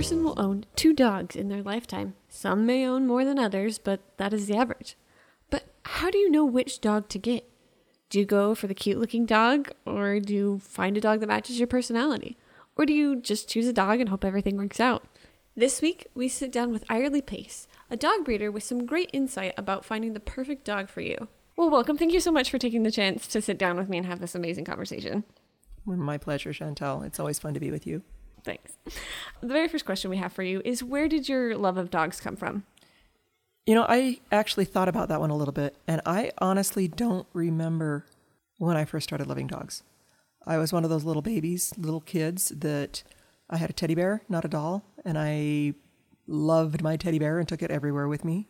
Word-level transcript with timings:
person 0.00 0.24
will 0.24 0.40
own 0.40 0.64
two 0.76 0.94
dogs 0.94 1.36
in 1.36 1.48
their 1.48 1.62
lifetime. 1.62 2.14
Some 2.26 2.64
may 2.64 2.86
own 2.86 3.06
more 3.06 3.22
than 3.22 3.38
others, 3.38 3.78
but 3.78 4.00
that 4.16 4.32
is 4.32 4.46
the 4.46 4.56
average. 4.56 4.96
But 5.50 5.64
how 5.84 6.10
do 6.10 6.16
you 6.16 6.30
know 6.30 6.46
which 6.46 6.80
dog 6.80 7.10
to 7.10 7.18
get? 7.18 7.46
Do 8.08 8.18
you 8.18 8.24
go 8.24 8.54
for 8.54 8.66
the 8.66 8.72
cute 8.72 8.98
looking 8.98 9.26
dog, 9.26 9.72
or 9.84 10.18
do 10.18 10.32
you 10.32 10.58
find 10.60 10.96
a 10.96 11.02
dog 11.02 11.20
that 11.20 11.26
matches 11.26 11.58
your 11.58 11.66
personality? 11.66 12.38
Or 12.78 12.86
do 12.86 12.94
you 12.94 13.14
just 13.14 13.46
choose 13.46 13.66
a 13.66 13.74
dog 13.74 14.00
and 14.00 14.08
hope 14.08 14.24
everything 14.24 14.56
works 14.56 14.80
out? 14.80 15.04
This 15.54 15.82
week, 15.82 16.06
we 16.14 16.28
sit 16.28 16.50
down 16.50 16.72
with 16.72 16.86
Irely 16.86 17.24
Pace, 17.24 17.68
a 17.90 17.96
dog 17.98 18.24
breeder 18.24 18.50
with 18.50 18.62
some 18.62 18.86
great 18.86 19.10
insight 19.12 19.52
about 19.58 19.84
finding 19.84 20.14
the 20.14 20.18
perfect 20.18 20.64
dog 20.64 20.88
for 20.88 21.02
you. 21.02 21.28
Well, 21.56 21.68
welcome. 21.68 21.98
Thank 21.98 22.14
you 22.14 22.20
so 22.20 22.32
much 22.32 22.50
for 22.50 22.56
taking 22.56 22.84
the 22.84 22.90
chance 22.90 23.26
to 23.26 23.42
sit 23.42 23.58
down 23.58 23.76
with 23.76 23.90
me 23.90 23.98
and 23.98 24.06
have 24.06 24.20
this 24.20 24.34
amazing 24.34 24.64
conversation. 24.64 25.24
My 25.84 26.16
pleasure, 26.16 26.54
Chantel. 26.54 27.04
It's 27.04 27.20
always 27.20 27.38
fun 27.38 27.52
to 27.52 27.60
be 27.60 27.70
with 27.70 27.86
you. 27.86 28.02
Thanks. 28.44 28.72
The 29.40 29.46
very 29.48 29.68
first 29.68 29.84
question 29.84 30.10
we 30.10 30.16
have 30.16 30.32
for 30.32 30.42
you 30.42 30.62
is 30.64 30.82
where 30.82 31.08
did 31.08 31.28
your 31.28 31.56
love 31.56 31.76
of 31.76 31.90
dogs 31.90 32.20
come 32.20 32.36
from? 32.36 32.64
You 33.66 33.74
know, 33.74 33.86
I 33.88 34.20
actually 34.32 34.64
thought 34.64 34.88
about 34.88 35.08
that 35.08 35.20
one 35.20 35.30
a 35.30 35.36
little 35.36 35.52
bit, 35.52 35.76
and 35.86 36.00
I 36.06 36.32
honestly 36.38 36.88
don't 36.88 37.26
remember 37.32 38.06
when 38.58 38.76
I 38.76 38.84
first 38.84 39.04
started 39.04 39.26
loving 39.26 39.46
dogs. 39.46 39.82
I 40.46 40.58
was 40.58 40.72
one 40.72 40.84
of 40.84 40.90
those 40.90 41.04
little 41.04 41.22
babies, 41.22 41.72
little 41.76 42.00
kids 42.00 42.48
that 42.48 43.02
I 43.48 43.58
had 43.58 43.70
a 43.70 43.74
teddy 43.74 43.94
bear, 43.94 44.22
not 44.28 44.44
a 44.44 44.48
doll, 44.48 44.82
and 45.04 45.18
I 45.18 45.74
loved 46.26 46.82
my 46.82 46.96
teddy 46.96 47.18
bear 47.18 47.38
and 47.38 47.46
took 47.46 47.62
it 47.62 47.70
everywhere 47.70 48.08
with 48.08 48.24
me. 48.24 48.48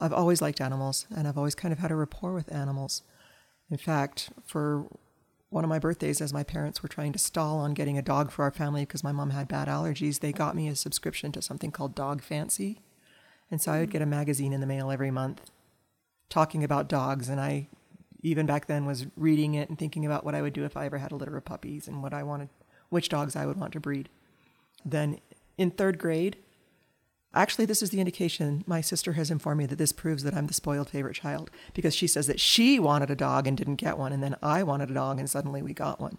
I've 0.00 0.12
always 0.12 0.42
liked 0.42 0.60
animals, 0.60 1.06
and 1.14 1.28
I've 1.28 1.38
always 1.38 1.54
kind 1.54 1.72
of 1.72 1.78
had 1.78 1.90
a 1.90 1.94
rapport 1.94 2.32
with 2.32 2.52
animals. 2.52 3.02
In 3.70 3.76
fact, 3.76 4.30
for 4.44 4.86
one 5.50 5.64
of 5.64 5.70
my 5.70 5.80
birthdays, 5.80 6.20
as 6.20 6.32
my 6.32 6.44
parents 6.44 6.82
were 6.82 6.88
trying 6.88 7.12
to 7.12 7.18
stall 7.18 7.58
on 7.58 7.74
getting 7.74 7.98
a 7.98 8.02
dog 8.02 8.30
for 8.30 8.44
our 8.44 8.52
family 8.52 8.82
because 8.82 9.04
my 9.04 9.12
mom 9.12 9.30
had 9.30 9.48
bad 9.48 9.66
allergies, 9.66 10.20
they 10.20 10.32
got 10.32 10.54
me 10.54 10.68
a 10.68 10.76
subscription 10.76 11.32
to 11.32 11.42
something 11.42 11.72
called 11.72 11.94
Dog 11.94 12.22
Fancy. 12.22 12.80
And 13.50 13.60
so 13.60 13.72
I 13.72 13.80
would 13.80 13.90
get 13.90 14.00
a 14.00 14.06
magazine 14.06 14.52
in 14.52 14.60
the 14.60 14.66
mail 14.66 14.92
every 14.92 15.10
month 15.10 15.50
talking 16.28 16.62
about 16.62 16.88
dogs. 16.88 17.28
And 17.28 17.40
I, 17.40 17.66
even 18.22 18.46
back 18.46 18.66
then, 18.66 18.86
was 18.86 19.06
reading 19.16 19.54
it 19.54 19.68
and 19.68 19.76
thinking 19.76 20.06
about 20.06 20.24
what 20.24 20.36
I 20.36 20.42
would 20.42 20.52
do 20.52 20.64
if 20.64 20.76
I 20.76 20.86
ever 20.86 20.98
had 20.98 21.10
a 21.10 21.16
litter 21.16 21.36
of 21.36 21.44
puppies 21.44 21.88
and 21.88 22.00
what 22.00 22.14
I 22.14 22.22
wanted, 22.22 22.48
which 22.88 23.08
dogs 23.08 23.34
I 23.34 23.44
would 23.44 23.56
want 23.56 23.72
to 23.72 23.80
breed. 23.80 24.08
Then 24.84 25.18
in 25.58 25.72
third 25.72 25.98
grade, 25.98 26.36
Actually, 27.32 27.64
this 27.64 27.82
is 27.82 27.90
the 27.90 28.00
indication. 28.00 28.64
My 28.66 28.80
sister 28.80 29.12
has 29.12 29.30
informed 29.30 29.58
me 29.58 29.66
that 29.66 29.76
this 29.76 29.92
proves 29.92 30.24
that 30.24 30.34
I'm 30.34 30.48
the 30.48 30.54
spoiled 30.54 30.90
favorite 30.90 31.14
child 31.14 31.50
because 31.74 31.94
she 31.94 32.08
says 32.08 32.26
that 32.26 32.40
she 32.40 32.80
wanted 32.80 33.10
a 33.10 33.16
dog 33.16 33.46
and 33.46 33.56
didn't 33.56 33.76
get 33.76 33.98
one, 33.98 34.12
and 34.12 34.22
then 34.22 34.36
I 34.42 34.64
wanted 34.64 34.90
a 34.90 34.94
dog 34.94 35.18
and 35.18 35.30
suddenly 35.30 35.62
we 35.62 35.72
got 35.72 36.00
one. 36.00 36.18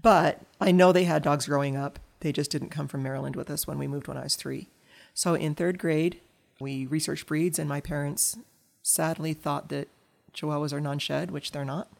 But 0.00 0.42
I 0.60 0.72
know 0.72 0.92
they 0.92 1.04
had 1.04 1.22
dogs 1.22 1.46
growing 1.46 1.76
up. 1.76 1.98
They 2.20 2.32
just 2.32 2.50
didn't 2.50 2.68
come 2.68 2.86
from 2.86 3.02
Maryland 3.02 3.34
with 3.34 3.50
us 3.50 3.66
when 3.66 3.78
we 3.78 3.86
moved 3.86 4.08
when 4.08 4.18
I 4.18 4.24
was 4.24 4.36
three. 4.36 4.68
So 5.14 5.34
in 5.34 5.54
third 5.54 5.78
grade, 5.78 6.20
we 6.60 6.84
researched 6.84 7.26
breeds, 7.26 7.58
and 7.58 7.68
my 7.68 7.80
parents 7.80 8.38
sadly 8.82 9.32
thought 9.32 9.70
that 9.70 9.88
Chihuahuas 10.34 10.72
are 10.72 10.80
non 10.80 10.98
shed, 10.98 11.30
which 11.30 11.52
they're 11.52 11.64
not. 11.64 11.90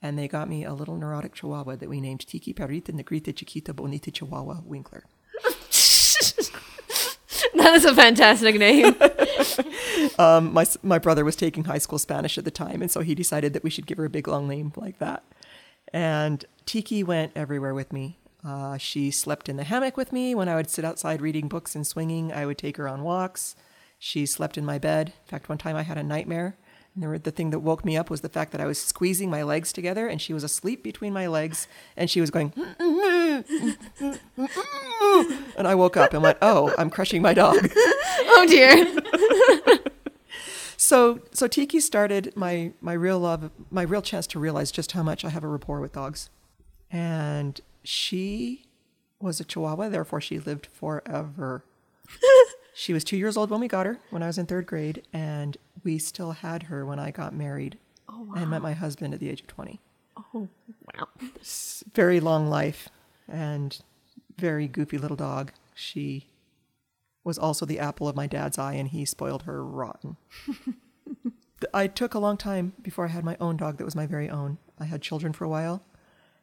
And 0.00 0.18
they 0.18 0.28
got 0.28 0.48
me 0.48 0.64
a 0.64 0.74
little 0.74 0.96
neurotic 0.96 1.34
Chihuahua 1.34 1.76
that 1.76 1.88
we 1.88 2.00
named 2.00 2.26
Tiki 2.26 2.54
Perrita 2.54 2.92
Negrita 2.92 3.34
Chiquita 3.34 3.74
Bonita 3.74 4.10
Chihuahua 4.10 4.60
Winkler. 4.64 5.04
That 7.64 7.74
is 7.74 7.84
a 7.84 7.94
fantastic 7.94 8.56
name. 8.56 8.96
um, 10.18 10.52
my 10.52 10.66
my 10.82 10.98
brother 10.98 11.24
was 11.24 11.36
taking 11.36 11.64
high 11.64 11.78
school 11.78 11.98
Spanish 12.00 12.36
at 12.36 12.44
the 12.44 12.50
time, 12.50 12.82
and 12.82 12.90
so 12.90 13.00
he 13.00 13.14
decided 13.14 13.52
that 13.52 13.62
we 13.62 13.70
should 13.70 13.86
give 13.86 13.96
her 13.98 14.04
a 14.04 14.10
big 14.10 14.26
long 14.26 14.48
name 14.48 14.72
like 14.76 14.98
that. 14.98 15.22
And 15.92 16.44
Tiki 16.66 17.04
went 17.04 17.30
everywhere 17.36 17.72
with 17.72 17.92
me. 17.92 18.18
Uh, 18.44 18.76
she 18.76 19.10
slept 19.10 19.48
in 19.48 19.56
the 19.56 19.64
hammock 19.64 19.96
with 19.96 20.12
me 20.12 20.34
when 20.34 20.48
I 20.48 20.56
would 20.56 20.68
sit 20.68 20.84
outside 20.84 21.22
reading 21.22 21.48
books 21.48 21.76
and 21.76 21.86
swinging. 21.86 22.32
I 22.32 22.44
would 22.44 22.58
take 22.58 22.76
her 22.76 22.88
on 22.88 23.02
walks. 23.04 23.54
She 23.98 24.26
slept 24.26 24.58
in 24.58 24.64
my 24.64 24.78
bed. 24.78 25.08
In 25.08 25.28
fact, 25.28 25.48
one 25.48 25.58
time 25.58 25.76
I 25.76 25.82
had 25.82 25.96
a 25.96 26.02
nightmare. 26.02 26.56
And 26.94 27.22
the 27.24 27.30
thing 27.30 27.50
that 27.50 27.60
woke 27.60 27.84
me 27.84 27.96
up 27.96 28.10
was 28.10 28.20
the 28.20 28.28
fact 28.28 28.52
that 28.52 28.60
I 28.60 28.66
was 28.66 28.80
squeezing 28.80 29.30
my 29.30 29.42
legs 29.42 29.72
together 29.72 30.06
and 30.06 30.20
she 30.20 30.32
was 30.32 30.44
asleep 30.44 30.82
between 30.82 31.12
my 31.12 31.26
legs 31.26 31.66
and 31.96 32.10
she 32.10 32.20
was 32.20 32.30
going, 32.30 32.52
and 35.56 35.66
I 35.68 35.74
woke 35.74 35.96
up 35.96 36.12
and 36.12 36.22
went, 36.22 36.38
oh, 36.42 36.72
I'm 36.78 36.90
crushing 36.90 37.22
my 37.22 37.34
dog. 37.34 37.70
oh 37.76 38.46
dear. 38.48 38.86
so, 40.76 41.20
so 41.32 41.46
Tiki 41.48 41.80
started 41.80 42.32
my, 42.36 42.72
my 42.80 42.92
real 42.92 43.18
love, 43.18 43.50
my 43.70 43.82
real 43.82 44.02
chance 44.02 44.26
to 44.28 44.38
realize 44.38 44.70
just 44.70 44.92
how 44.92 45.02
much 45.02 45.24
I 45.24 45.30
have 45.30 45.44
a 45.44 45.48
rapport 45.48 45.80
with 45.80 45.92
dogs. 45.92 46.30
And 46.90 47.60
she 47.82 48.66
was 49.20 49.40
a 49.40 49.44
Chihuahua, 49.44 49.88
therefore 49.88 50.20
she 50.20 50.38
lived 50.38 50.68
forever. 50.72 51.64
She 52.74 52.92
was 52.92 53.04
two 53.04 53.16
years 53.16 53.36
old 53.36 53.50
when 53.50 53.60
we 53.60 53.68
got 53.68 53.86
her, 53.86 53.98
when 54.10 54.22
I 54.22 54.26
was 54.26 54.38
in 54.38 54.46
third 54.46 54.66
grade, 54.66 55.02
and 55.12 55.56
we 55.84 55.98
still 55.98 56.32
had 56.32 56.64
her 56.64 56.84
when 56.84 56.98
I 56.98 57.10
got 57.10 57.34
married 57.34 57.78
Oh 58.08 58.22
wow. 58.22 58.34
and 58.36 58.50
met 58.50 58.62
my 58.62 58.72
husband 58.72 59.14
at 59.14 59.20
the 59.20 59.30
age 59.30 59.40
of 59.40 59.46
20. 59.46 59.80
Oh 60.34 60.48
wow. 60.98 61.08
Very 61.94 62.20
long 62.20 62.48
life 62.48 62.88
and 63.28 63.80
very 64.36 64.68
goofy 64.68 64.98
little 64.98 65.16
dog. 65.16 65.52
She 65.74 66.26
was 67.22 67.38
also 67.38 67.64
the 67.64 67.78
apple 67.78 68.08
of 68.08 68.16
my 68.16 68.26
dad's 68.26 68.58
eye, 68.58 68.74
and 68.74 68.88
he 68.88 69.04
spoiled 69.04 69.42
her 69.44 69.64
rotten. 69.64 70.16
I 71.74 71.86
took 71.86 72.14
a 72.14 72.18
long 72.18 72.36
time 72.36 72.74
before 72.82 73.06
I 73.06 73.08
had 73.08 73.24
my 73.24 73.36
own 73.40 73.56
dog 73.56 73.78
that 73.78 73.84
was 73.84 73.96
my 73.96 74.06
very 74.06 74.28
own. 74.28 74.58
I 74.78 74.84
had 74.84 75.02
children 75.02 75.32
for 75.32 75.44
a 75.44 75.48
while. 75.48 75.82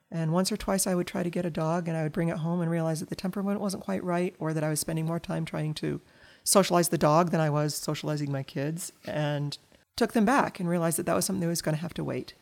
And 0.09 0.33
once 0.33 0.51
or 0.51 0.57
twice 0.57 0.87
I 0.87 0.95
would 0.95 1.07
try 1.07 1.23
to 1.23 1.29
get 1.29 1.45
a 1.45 1.49
dog 1.49 1.87
and 1.87 1.95
I 1.95 2.03
would 2.03 2.11
bring 2.11 2.29
it 2.29 2.37
home 2.37 2.59
and 2.59 2.69
realize 2.69 2.99
that 2.99 3.09
the 3.09 3.15
temperament 3.15 3.61
wasn't 3.61 3.83
quite 3.83 4.03
right 4.03 4.35
or 4.39 4.53
that 4.53 4.63
I 4.63 4.69
was 4.69 4.79
spending 4.79 5.05
more 5.05 5.19
time 5.19 5.45
trying 5.45 5.73
to 5.75 6.01
socialize 6.43 6.89
the 6.89 6.97
dog 6.97 7.31
than 7.31 7.39
I 7.39 7.49
was 7.49 7.75
socializing 7.75 8.31
my 8.31 8.43
kids 8.43 8.91
and 9.05 9.57
took 9.95 10.11
them 10.11 10.25
back 10.25 10.59
and 10.59 10.67
realized 10.67 10.97
that 10.97 11.05
that 11.05 11.15
was 11.15 11.25
something 11.25 11.41
that 11.41 11.47
was 11.47 11.61
going 11.61 11.75
to 11.75 11.81
have 11.81 11.93
to 11.93 12.03
wait. 12.03 12.33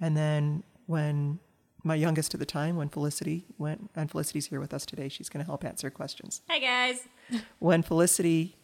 And 0.00 0.16
then 0.16 0.62
when 0.86 1.40
my 1.84 1.94
youngest 1.94 2.34
at 2.34 2.40
the 2.40 2.46
time, 2.46 2.76
when 2.76 2.88
Felicity 2.88 3.44
went, 3.56 3.90
and 3.94 4.10
Felicity's 4.10 4.46
here 4.46 4.60
with 4.60 4.74
us 4.74 4.84
today, 4.84 5.08
she's 5.08 5.28
going 5.28 5.44
to 5.44 5.46
help 5.46 5.64
answer 5.64 5.90
questions. 5.90 6.42
Hi 6.48 6.58
guys. 6.58 7.06
When 7.58 7.82
Felicity 7.82 8.56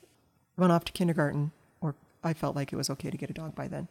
went 0.56 0.72
off 0.72 0.84
to 0.86 0.92
kindergarten, 0.92 1.52
or 1.80 1.94
I 2.22 2.32
felt 2.32 2.56
like 2.56 2.72
it 2.72 2.76
was 2.76 2.90
okay 2.90 3.10
to 3.10 3.16
get 3.16 3.30
a 3.30 3.34
dog 3.34 3.54
by 3.54 3.68
then, 3.68 3.88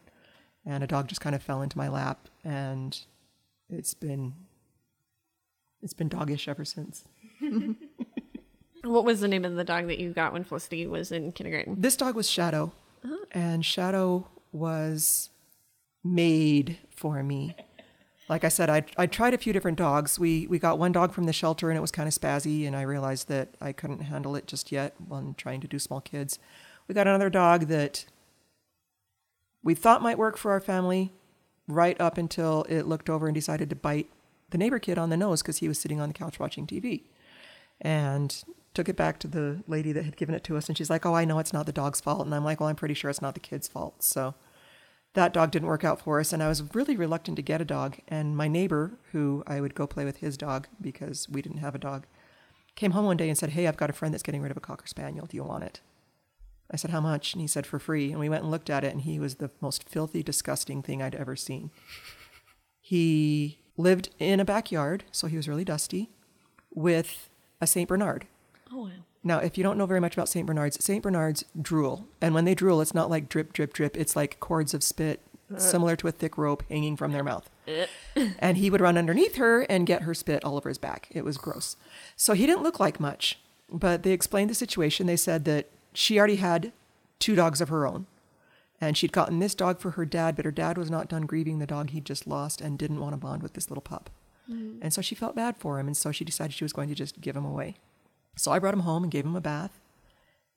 and 0.65 0.83
a 0.83 0.87
dog 0.87 1.07
just 1.07 1.21
kind 1.21 1.35
of 1.35 1.43
fell 1.43 1.61
into 1.61 1.77
my 1.77 1.87
lap, 1.87 2.27
and 2.43 2.99
it's 3.69 3.93
been 3.93 4.33
it's 5.81 5.93
been 5.93 6.09
doggish 6.09 6.47
ever 6.47 6.65
since. 6.65 7.03
What 8.83 9.05
was 9.05 9.21
the 9.21 9.29
name 9.29 9.45
of 9.45 9.55
the 9.55 9.63
dog 9.63 9.87
that 9.87 9.97
you 9.97 10.11
got 10.11 10.33
when 10.33 10.43
Felicity 10.43 10.85
was 10.87 11.11
in 11.11 11.31
kindergarten? 11.31 11.79
This 11.79 11.95
dog 11.95 12.15
was 12.15 12.29
Shadow, 12.29 12.73
uh-huh. 13.03 13.15
and 13.31 13.65
Shadow 13.65 14.27
was 14.51 15.29
made 16.03 16.79
for 16.89 17.23
me. 17.23 17.55
Like 18.29 18.43
I 18.43 18.49
said, 18.49 18.69
I 18.69 18.83
I 18.97 19.05
tried 19.05 19.33
a 19.33 19.37
few 19.37 19.53
different 19.53 19.77
dogs. 19.77 20.17
We 20.17 20.47
we 20.47 20.59
got 20.59 20.79
one 20.79 20.91
dog 20.91 21.13
from 21.13 21.25
the 21.25 21.33
shelter, 21.33 21.69
and 21.69 21.77
it 21.77 21.81
was 21.81 21.91
kind 21.91 22.07
of 22.07 22.13
spazzy, 22.13 22.65
and 22.65 22.75
I 22.75 22.81
realized 22.83 23.27
that 23.27 23.49
I 23.59 23.73
couldn't 23.73 23.99
handle 23.99 24.35
it 24.35 24.47
just 24.47 24.71
yet 24.71 24.95
when 25.07 25.33
trying 25.35 25.61
to 25.61 25.67
do 25.67 25.79
small 25.79 26.01
kids. 26.01 26.39
We 26.87 26.95
got 26.95 27.07
another 27.07 27.29
dog 27.29 27.67
that 27.67 28.05
we 29.63 29.75
thought 29.75 30.01
might 30.01 30.17
work 30.17 30.37
for 30.37 30.51
our 30.51 30.59
family, 30.59 31.11
right 31.67 31.99
up 31.99 32.17
until 32.17 32.65
it 32.69 32.87
looked 32.87 33.09
over 33.09 33.27
and 33.27 33.35
decided 33.35 33.69
to 33.69 33.75
bite 33.75 34.09
the 34.49 34.57
neighbor 34.57 34.79
kid 34.79 34.97
on 34.97 35.09
the 35.09 35.17
nose 35.17 35.41
because 35.41 35.57
he 35.57 35.67
was 35.67 35.79
sitting 35.79 35.99
on 35.99 36.09
the 36.09 36.13
couch 36.13 36.39
watching 36.39 36.65
TV, 36.65 37.03
and 37.81 38.43
took 38.73 38.89
it 38.89 38.95
back 38.95 39.19
to 39.19 39.27
the 39.27 39.63
lady 39.67 39.91
that 39.91 40.05
had 40.05 40.17
given 40.17 40.33
it 40.33 40.43
to 40.45 40.57
us, 40.57 40.67
and 40.69 40.77
she's 40.77 40.89
like, 40.89 41.05
"Oh, 41.05 41.13
I 41.13 41.25
know 41.25 41.39
it's 41.39 41.53
not 41.53 41.65
the 41.65 41.73
dog's 41.73 41.99
fault," 42.01 42.25
and 42.25 42.33
I'm 42.33 42.45
like, 42.45 42.61
"Well, 42.61 42.69
I'm 42.69 42.75
pretty 42.75 42.93
sure 42.93 43.09
it's 43.09 43.21
not 43.21 43.33
the 43.33 43.39
kid's 43.41 43.67
fault." 43.67 44.01
So 44.01 44.33
that 45.13 45.33
dog 45.33 45.51
didn't 45.51 45.67
work 45.67 45.83
out 45.83 46.01
for 46.01 46.19
us, 46.19 46.33
and 46.33 46.41
I 46.41 46.47
was 46.47 46.73
really 46.75 46.95
reluctant 46.95 47.35
to 47.37 47.41
get 47.43 47.61
a 47.61 47.65
dog. 47.65 47.97
And 48.07 48.35
my 48.35 48.47
neighbor, 48.47 48.97
who 49.11 49.43
I 49.45 49.61
would 49.61 49.75
go 49.75 49.85
play 49.85 50.05
with 50.05 50.17
his 50.17 50.37
dog 50.37 50.67
because 50.81 51.29
we 51.29 51.41
didn't 51.41 51.59
have 51.59 51.75
a 51.75 51.79
dog, 51.79 52.05
came 52.75 52.91
home 52.91 53.05
one 53.05 53.17
day 53.17 53.29
and 53.29 53.37
said, 53.37 53.51
"Hey, 53.51 53.67
I've 53.67 53.77
got 53.77 53.89
a 53.89 53.93
friend 53.93 54.13
that's 54.13 54.23
getting 54.23 54.41
rid 54.41 54.51
of 54.51 54.57
a 54.57 54.61
cocker 54.61 54.87
spaniel. 54.87 55.27
Do 55.27 55.37
you 55.37 55.43
want 55.43 55.63
it?" 55.63 55.81
I 56.71 56.77
said, 56.77 56.91
"How 56.91 57.01
much?" 57.01 57.33
And 57.33 57.41
he 57.41 57.47
said, 57.47 57.67
"For 57.67 57.77
free." 57.77 58.11
And 58.11 58.19
we 58.19 58.29
went 58.29 58.43
and 58.43 58.51
looked 58.51 58.69
at 58.69 58.83
it, 58.83 58.91
and 58.91 59.01
he 59.01 59.19
was 59.19 59.35
the 59.35 59.51
most 59.61 59.87
filthy, 59.87 60.23
disgusting 60.23 60.81
thing 60.81 61.01
I'd 61.01 61.15
ever 61.15 61.35
seen. 61.35 61.69
He 62.81 63.59
lived 63.77 64.09
in 64.17 64.39
a 64.39 64.45
backyard, 64.45 65.03
so 65.11 65.27
he 65.27 65.37
was 65.37 65.47
really 65.47 65.65
dusty, 65.65 66.09
with 66.73 67.29
a 67.61 67.67
Saint 67.67 67.89
Bernard. 67.89 68.25
Oh 68.71 68.83
wow. 68.85 68.89
Now, 69.23 69.39
if 69.39 69.57
you 69.57 69.63
don't 69.63 69.77
know 69.77 69.85
very 69.85 70.01
much 70.01 70.13
about 70.13 70.27
St. 70.27 70.45
Bernards, 70.45 70.83
St. 70.83 71.01
Bernards 71.01 71.45
drool. 71.59 72.07
And 72.21 72.33
when 72.33 72.45
they 72.45 72.55
drool, 72.55 72.81
it's 72.81 72.93
not 72.93 73.09
like 73.09 73.29
drip, 73.29 73.53
drip, 73.53 73.73
drip. 73.73 73.95
It's 73.95 74.15
like 74.15 74.39
cords 74.39 74.73
of 74.73 74.83
spit, 74.83 75.21
uh. 75.53 75.59
similar 75.59 75.95
to 75.95 76.07
a 76.07 76.11
thick 76.11 76.37
rope 76.37 76.63
hanging 76.69 76.97
from 76.97 77.13
their 77.13 77.23
mouth. 77.23 77.49
Uh. 77.67 77.85
and 78.39 78.57
he 78.57 78.69
would 78.69 78.81
run 78.81 78.97
underneath 78.97 79.35
her 79.35 79.61
and 79.61 79.87
get 79.87 80.01
her 80.01 80.13
spit 80.13 80.43
all 80.43 80.57
over 80.57 80.69
his 80.69 80.77
back. 80.77 81.07
It 81.11 81.23
was 81.23 81.37
gross. 81.37 81.77
So 82.17 82.33
he 82.33 82.45
didn't 82.45 82.63
look 82.63 82.79
like 82.79 82.99
much. 82.99 83.39
But 83.71 84.03
they 84.03 84.11
explained 84.11 84.49
the 84.49 84.55
situation. 84.55 85.07
They 85.07 85.15
said 85.15 85.45
that 85.45 85.67
she 85.93 86.19
already 86.19 86.35
had 86.35 86.73
two 87.19 87.35
dogs 87.35 87.61
of 87.61 87.69
her 87.69 87.87
own. 87.87 88.07
And 88.81 88.97
she'd 88.97 89.13
gotten 89.13 89.39
this 89.39 89.55
dog 89.55 89.79
for 89.79 89.91
her 89.91 90.03
dad, 90.03 90.35
but 90.35 90.43
her 90.43 90.51
dad 90.51 90.77
was 90.77 90.91
not 90.91 91.07
done 91.07 91.25
grieving 91.25 91.59
the 91.59 91.65
dog 91.65 91.91
he'd 91.91 92.03
just 92.03 92.27
lost 92.27 92.59
and 92.59 92.77
didn't 92.77 92.99
want 92.99 93.13
to 93.13 93.17
bond 93.17 93.41
with 93.41 93.53
this 93.53 93.69
little 93.69 93.81
pup. 93.81 94.09
Mm. 94.51 94.79
And 94.81 94.93
so 94.93 95.01
she 95.01 95.15
felt 95.15 95.37
bad 95.37 95.55
for 95.55 95.79
him. 95.79 95.87
And 95.87 95.95
so 95.95 96.11
she 96.11 96.25
decided 96.25 96.53
she 96.53 96.65
was 96.65 96.73
going 96.73 96.89
to 96.89 96.95
just 96.95 97.21
give 97.21 97.37
him 97.37 97.45
away. 97.45 97.77
So 98.35 98.51
I 98.51 98.59
brought 98.59 98.73
him 98.73 98.81
home 98.81 99.03
and 99.03 99.11
gave 99.11 99.25
him 99.25 99.35
a 99.35 99.41
bath 99.41 99.79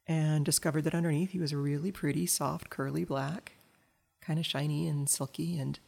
and 0.06 0.44
discovered 0.44 0.82
that 0.82 0.94
underneath 0.94 1.30
he 1.30 1.38
was 1.38 1.52
a 1.52 1.56
really 1.56 1.90
pretty, 1.92 2.26
soft, 2.26 2.70
curly 2.70 3.04
black, 3.04 3.52
kind 4.20 4.38
of 4.38 4.46
shiny 4.46 4.88
and 4.88 5.08
silky. 5.08 5.58
And 5.58 5.78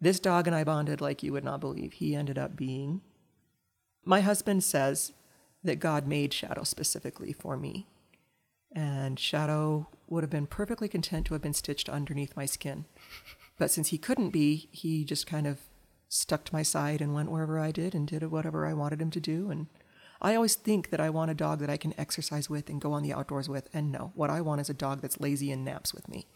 this 0.00 0.20
dog 0.20 0.46
and 0.46 0.54
I 0.54 0.64
bonded 0.64 1.00
like 1.00 1.22
you 1.22 1.32
would 1.32 1.44
not 1.44 1.60
believe. 1.60 1.94
He 1.94 2.14
ended 2.14 2.38
up 2.38 2.56
being. 2.56 3.00
My 4.04 4.20
husband 4.20 4.62
says 4.62 5.12
that 5.64 5.80
God 5.80 6.06
made 6.06 6.32
Shadow 6.32 6.64
specifically 6.64 7.32
for 7.32 7.56
me. 7.56 7.86
And 8.72 9.18
Shadow 9.18 9.88
would 10.08 10.22
have 10.22 10.30
been 10.30 10.46
perfectly 10.46 10.88
content 10.88 11.26
to 11.26 11.34
have 11.34 11.42
been 11.42 11.54
stitched 11.54 11.88
underneath 11.88 12.36
my 12.36 12.46
skin. 12.46 12.84
But 13.58 13.70
since 13.70 13.88
he 13.88 13.98
couldn't 13.98 14.30
be, 14.30 14.68
he 14.70 15.04
just 15.04 15.26
kind 15.26 15.46
of 15.46 15.60
stuck 16.08 16.44
to 16.44 16.54
my 16.54 16.62
side 16.62 17.00
and 17.00 17.14
went 17.14 17.30
wherever 17.30 17.58
I 17.58 17.70
did 17.70 17.94
and 17.94 18.06
did 18.06 18.22
whatever 18.30 18.66
I 18.66 18.74
wanted 18.74 19.00
him 19.00 19.10
to 19.12 19.20
do. 19.20 19.50
And 19.50 19.66
I 20.20 20.34
always 20.34 20.54
think 20.54 20.90
that 20.90 21.00
I 21.00 21.10
want 21.10 21.30
a 21.30 21.34
dog 21.34 21.60
that 21.60 21.70
I 21.70 21.76
can 21.76 21.94
exercise 21.98 22.48
with 22.48 22.68
and 22.68 22.80
go 22.80 22.92
on 22.92 23.02
the 23.02 23.12
outdoors 23.12 23.48
with. 23.48 23.68
And 23.72 23.92
no, 23.92 24.12
what 24.14 24.30
I 24.30 24.40
want 24.40 24.60
is 24.60 24.70
a 24.70 24.74
dog 24.74 25.02
that's 25.02 25.20
lazy 25.20 25.50
and 25.50 25.64
naps 25.64 25.92
with 25.92 26.08
me. 26.08 26.26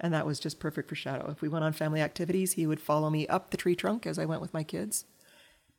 And 0.00 0.12
that 0.12 0.26
was 0.26 0.40
just 0.40 0.58
perfect 0.58 0.88
for 0.88 0.96
Shadow. 0.96 1.30
If 1.30 1.40
we 1.40 1.48
went 1.48 1.64
on 1.64 1.72
family 1.72 2.00
activities, 2.00 2.54
he 2.54 2.66
would 2.66 2.80
follow 2.80 3.10
me 3.10 3.26
up 3.28 3.50
the 3.50 3.56
tree 3.56 3.76
trunk 3.76 4.06
as 4.06 4.18
I 4.18 4.24
went 4.24 4.40
with 4.40 4.52
my 4.52 4.64
kids. 4.64 5.04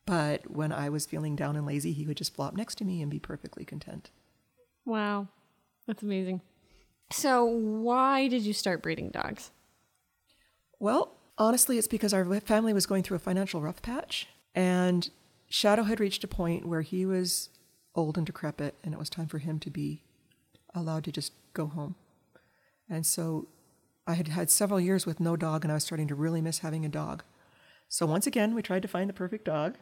But 0.05 0.49
when 0.49 0.71
I 0.71 0.89
was 0.89 1.05
feeling 1.05 1.35
down 1.35 1.55
and 1.55 1.65
lazy, 1.65 1.91
he 1.91 2.05
would 2.05 2.17
just 2.17 2.35
flop 2.35 2.55
next 2.55 2.75
to 2.75 2.85
me 2.85 3.01
and 3.01 3.11
be 3.11 3.19
perfectly 3.19 3.65
content. 3.65 4.11
Wow. 4.85 5.27
That's 5.87 6.03
amazing. 6.03 6.41
So, 7.11 7.43
why 7.43 8.27
did 8.27 8.43
you 8.43 8.53
start 8.53 8.81
breeding 8.81 9.09
dogs? 9.09 9.51
Well, 10.79 11.17
honestly, 11.37 11.77
it's 11.77 11.87
because 11.87 12.13
our 12.13 12.39
family 12.41 12.73
was 12.73 12.85
going 12.85 13.03
through 13.03 13.17
a 13.17 13.19
financial 13.19 13.61
rough 13.61 13.81
patch. 13.81 14.27
And 14.53 15.09
Shadow 15.55 15.83
had 15.83 16.01
reached 16.01 16.21
a 16.25 16.27
point 16.27 16.65
where 16.65 16.81
he 16.81 17.05
was 17.05 17.47
old 17.95 18.17
and 18.17 18.25
decrepit, 18.25 18.75
and 18.83 18.93
it 18.93 18.97
was 18.97 19.09
time 19.09 19.27
for 19.27 19.37
him 19.37 19.57
to 19.59 19.69
be 19.69 20.01
allowed 20.73 21.05
to 21.05 21.13
just 21.13 21.31
go 21.53 21.67
home. 21.67 21.95
And 22.89 23.05
so 23.05 23.47
I 24.05 24.15
had 24.15 24.27
had 24.27 24.49
several 24.49 24.81
years 24.81 25.05
with 25.05 25.21
no 25.21 25.37
dog, 25.37 25.63
and 25.63 25.71
I 25.71 25.75
was 25.75 25.85
starting 25.85 26.09
to 26.09 26.13
really 26.15 26.41
miss 26.41 26.59
having 26.59 26.83
a 26.83 26.89
dog. 26.89 27.23
So 27.87 28.05
once 28.05 28.27
again, 28.27 28.53
we 28.53 28.61
tried 28.61 28.81
to 28.81 28.89
find 28.89 29.09
the 29.09 29.13
perfect 29.13 29.45
dog. 29.45 29.77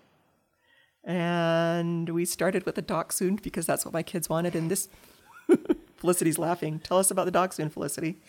And 1.03 2.07
we 2.07 2.23
started 2.25 2.67
with 2.67 2.77
a 2.77 2.83
dachshund 2.83 3.41
because 3.41 3.65
that's 3.65 3.83
what 3.83 3.95
my 3.95 4.03
kids 4.03 4.29
wanted. 4.29 4.55
And 4.55 4.69
this, 4.69 4.89
Felicity's 5.95 6.37
laughing. 6.37 6.81
Tell 6.81 6.99
us 6.99 7.09
about 7.09 7.25
the 7.25 7.31
dachshund, 7.31 7.73
Felicity. 7.73 8.19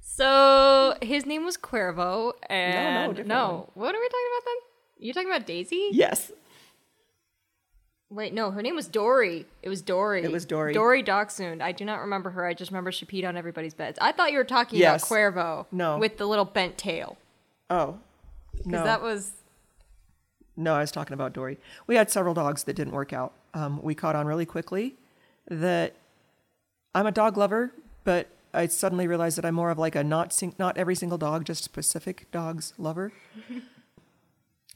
So 0.00 0.96
his 1.02 1.26
name 1.26 1.44
was 1.44 1.58
Cuervo, 1.58 2.32
and 2.48 3.10
different 3.10 3.28
no, 3.28 3.68
what 3.74 3.94
are 3.94 4.00
we 4.00 4.08
talking 4.08 4.28
about 4.32 4.44
then? 4.46 4.56
You're 4.96 5.12
talking 5.12 5.28
about 5.28 5.46
Daisy? 5.46 5.90
Yes. 5.92 6.32
Wait, 8.10 8.32
no, 8.32 8.50
her 8.50 8.62
name 8.62 8.76
was 8.76 8.86
Dory. 8.86 9.46
It 9.62 9.68
was 9.68 9.82
Dory. 9.82 10.22
It 10.22 10.30
was 10.30 10.44
Dory. 10.44 10.72
Dory 10.72 11.02
Dachshund. 11.02 11.62
I 11.62 11.72
do 11.72 11.84
not 11.84 12.00
remember 12.00 12.30
her. 12.30 12.44
I 12.46 12.54
just 12.54 12.70
remember 12.70 12.92
she 12.92 13.06
peed 13.06 13.26
on 13.26 13.36
everybody's 13.36 13.74
beds. 13.74 13.98
I 14.00 14.12
thought 14.12 14.30
you 14.30 14.38
were 14.38 14.44
talking 14.44 14.78
Yes. 14.78 15.04
about 15.10 15.16
Cuervo. 15.34 15.66
No. 15.72 15.98
With 15.98 16.18
the 16.18 16.26
little 16.26 16.44
bent 16.44 16.78
tail. 16.78 17.16
Oh. 17.70 17.98
Because 18.52 18.66
No. 18.70 18.84
that 18.84 19.02
was. 19.02 19.32
No, 20.56 20.74
I 20.74 20.80
was 20.80 20.92
talking 20.92 21.14
about 21.14 21.32
Dory. 21.32 21.58
We 21.88 21.96
had 21.96 22.10
several 22.10 22.34
dogs 22.34 22.64
that 22.64 22.74
didn't 22.74 22.92
work 22.92 23.12
out. 23.12 23.32
Um, 23.54 23.82
we 23.82 23.94
caught 23.94 24.14
on 24.14 24.26
really 24.26 24.46
quickly 24.46 24.94
that 25.48 25.94
I'm 26.94 27.06
a 27.06 27.12
dog 27.12 27.36
lover, 27.36 27.72
but 28.04 28.28
I 28.52 28.66
suddenly 28.68 29.08
realized 29.08 29.36
that 29.38 29.44
I'm 29.44 29.54
more 29.56 29.70
of 29.70 29.78
like 29.78 29.96
a 29.96 30.04
not 30.04 30.32
sing- 30.32 30.54
not 30.58 30.76
every 30.78 30.94
single 30.94 31.18
dog, 31.18 31.44
just 31.44 31.64
specific 31.64 32.30
dogs 32.30 32.72
lover. 32.78 33.12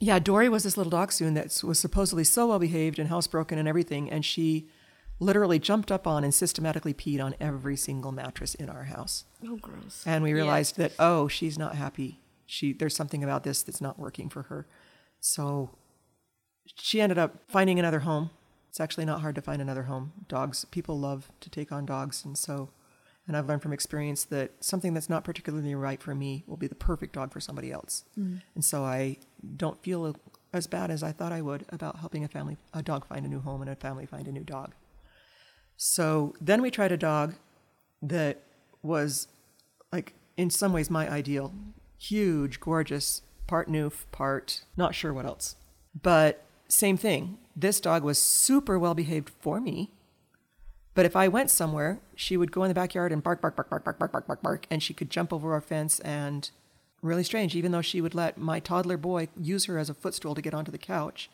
yeah, 0.01 0.19
Dory 0.19 0.49
was 0.49 0.63
this 0.63 0.77
little 0.77 0.91
dachshund 0.91 1.37
that 1.37 1.63
was 1.65 1.79
supposedly 1.79 2.25
so 2.25 2.49
well 2.49 2.59
behaved 2.59 2.99
and 2.99 3.11
housebroken 3.11 3.59
and 3.59 3.67
everything, 3.67 4.11
and 4.11 4.25
she 4.25 4.69
literally 5.21 5.59
jumped 5.59 5.91
up 5.91 6.07
on 6.07 6.23
and 6.23 6.33
systematically 6.33 6.95
peed 6.95 7.23
on 7.23 7.35
every 7.41 7.77
single 7.77 8.13
mattress 8.13 8.55
in 8.55 8.69
our 8.69 8.85
house. 8.85 9.25
Oh, 9.45 9.57
gross. 9.57 10.05
And 10.07 10.23
we 10.23 10.33
realized 10.33 10.77
that 10.77 10.93
oh, 10.99 11.29
she's 11.29 11.59
not 11.59 11.75
happy. 11.75 12.21
She 12.47 12.73
there's 12.73 12.95
something 12.95 13.25
about 13.25 13.43
this 13.45 13.63
that's 13.63 13.81
not 13.81 13.99
working 13.99 14.29
for 14.29 14.43
her. 14.45 14.67
So 15.21 15.77
she 16.77 17.01
ended 17.01 17.19
up 17.19 17.43
finding 17.49 17.79
another 17.79 18.01
home. 18.01 18.31
It's 18.69 18.81
actually 18.81 19.07
not 19.07 19.23
hard 19.23 19.35
to 19.35 19.43
find 19.43 19.61
another 19.61 19.85
home. 19.85 20.13
Dogs, 20.29 20.65
people 20.67 20.99
love 20.99 21.31
to 21.41 21.51
take 21.51 21.73
on 21.73 21.87
dogs, 21.87 22.25
and 22.25 22.39
so 22.39 22.71
and 23.29 23.37
I've 23.37 23.47
learned 23.47 23.63
from 23.63 23.75
experience 23.75 24.25
that 24.25 24.53
something 24.65 24.95
that's 24.95 25.11
not 25.11 25.23
particularly 25.23 25.75
right 25.75 26.03
for 26.03 26.15
me 26.15 26.45
will 26.47 26.57
be 26.57 26.67
the 26.67 26.75
perfect 26.75 27.13
dog 27.13 27.31
for 27.31 27.41
somebody 27.41 27.71
else. 27.71 28.05
Mm. 28.19 28.41
And 28.55 28.65
so 28.65 28.85
I 28.85 29.19
don't 29.57 29.81
feel 29.83 30.17
as 30.53 30.67
bad 30.67 30.91
as 30.91 31.03
I 31.03 31.13
thought 31.13 31.31
I 31.31 31.43
would 31.43 31.67
about 31.69 31.99
helping 31.99 32.25
a 32.25 32.29
family 32.29 32.57
a 32.73 32.83
dog 32.83 33.07
find 33.07 33.27
a 33.27 33.29
new 33.29 33.41
home 33.41 33.61
and 33.61 33.71
a 33.71 33.77
family 33.77 34.07
find 34.07 34.27
a 34.27 34.33
new 34.33 34.45
dog. 34.45 34.75
So 35.77 36.35
then 36.41 36.63
we 36.63 36.71
tried 36.71 36.91
a 36.91 36.97
dog 36.97 37.35
that 38.01 38.43
was 38.83 39.29
like 39.93 40.15
in 40.39 40.49
some 40.49 40.73
ways 40.73 40.89
my 40.89 41.09
ideal. 41.11 41.53
Huge, 41.99 42.61
gorgeous, 42.61 43.23
part 43.47 43.69
Newf, 43.69 44.05
part 44.11 44.63
not 44.77 44.95
sure 44.95 45.13
what 45.13 45.27
else. 45.27 45.57
But 46.01 46.45
same 46.69 46.97
thing. 46.97 47.39
This 47.55 47.81
dog 47.81 48.03
was 48.03 48.21
super 48.21 48.79
well 48.79 48.95
behaved 48.95 49.31
for 49.41 49.61
me. 49.61 49.91
But 50.99 51.07
if 51.07 51.15
I 51.15 51.29
went 51.29 51.49
somewhere, 51.49 52.01
she 52.17 52.37
would 52.37 52.51
go 52.51 52.65
in 52.65 52.69
the 52.69 52.75
backyard 52.75 53.13
and 53.13 53.23
bark, 53.23 53.41
bark, 53.41 53.55
bark, 53.55 53.71
bark, 53.71 53.85
bark, 53.85 54.01
bark, 54.01 54.11
bark, 54.11 54.27
bark, 54.27 54.43
bark, 54.43 54.67
and 54.69 54.83
she 54.83 54.93
could 54.93 55.11
jump 55.11 55.33
over 55.33 55.53
our 55.53 55.61
fence 55.61 56.01
and 56.01 56.51
really 57.03 57.23
strange, 57.23 57.55
even 57.55 57.71
though 57.71 57.83
she 57.83 58.01
would 58.01 58.17
let 58.17 58.37
my 58.37 58.59
toddler 58.59 58.97
boy 58.97 59.29
use 59.41 59.67
her 59.67 59.79
as 59.79 59.89
a 59.89 59.95
footstool 59.95 60.35
to 60.35 60.43
get 60.43 60.55
onto 60.55 60.73
the 60.73 60.77
couch, 60.77 61.31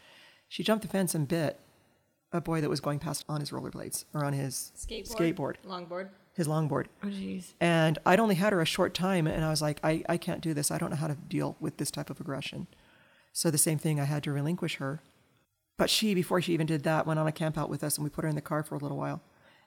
she 0.51 0.63
jumped 0.63 0.83
the 0.83 0.89
fence 0.89 1.15
and 1.15 1.27
bit 1.27 1.59
a 2.31 2.43
boy 2.43 2.61
that 2.61 2.69
was 2.69 2.81
going 2.81 2.99
past 2.99 3.25
on 3.27 3.41
his 3.41 3.53
rollerblades 3.53 4.05
or 4.13 4.23
on 4.23 4.35
his 4.35 4.71
skateboard, 4.77 5.55
Longboard. 5.67 6.11
his 6.35 6.47
longboard. 6.47 6.89
Oh, 7.03 7.07
jeez. 7.07 7.55
And 7.59 7.99
I'd 8.05 8.21
only 8.21 8.35
had 8.35 8.53
her 8.53 8.61
a 8.61 8.67
short 8.67 8.93
time, 8.93 9.27
and 9.27 9.43
I 9.43 9.49
was 9.49 9.63
like, 9.63 9.81
I, 9.83 10.05
I 10.11 10.19
can't 10.19 10.43
do 10.43 10.53
this. 10.53 10.71
I 10.71 10.77
don't 10.77 10.91
know 10.91 10.97
how 10.97 11.09
to 11.09 11.15
deal 11.15 11.57
with 11.59 11.79
this 11.79 11.91
type 11.91 12.11
of 12.11 12.21
aggression. 12.21 12.67
So 13.33 13.51
the 13.51 13.57
same 13.57 13.79
thing, 13.79 13.99
I 13.99 14.05
had 14.05 14.25
to 14.25 14.33
relinquish 14.33 14.77
her. 14.77 15.01
But 15.79 15.89
she, 15.89 16.13
before 16.13 16.43
she 16.43 16.53
even 16.53 16.67
did 16.67 16.83
that, 16.83 17.07
went 17.07 17.19
on 17.19 17.27
a 17.27 17.33
camp 17.33 17.57
out 17.57 17.71
with 17.71 17.83
us, 17.83 17.97
and 17.97 18.05
we 18.05 18.11
put 18.11 18.25
her 18.25 18.29
in 18.29 18.35
the 18.35 18.43
car 18.43 18.63
for 18.63 18.75
a 18.75 18.79
little 18.79 18.99
while. 18.99 19.23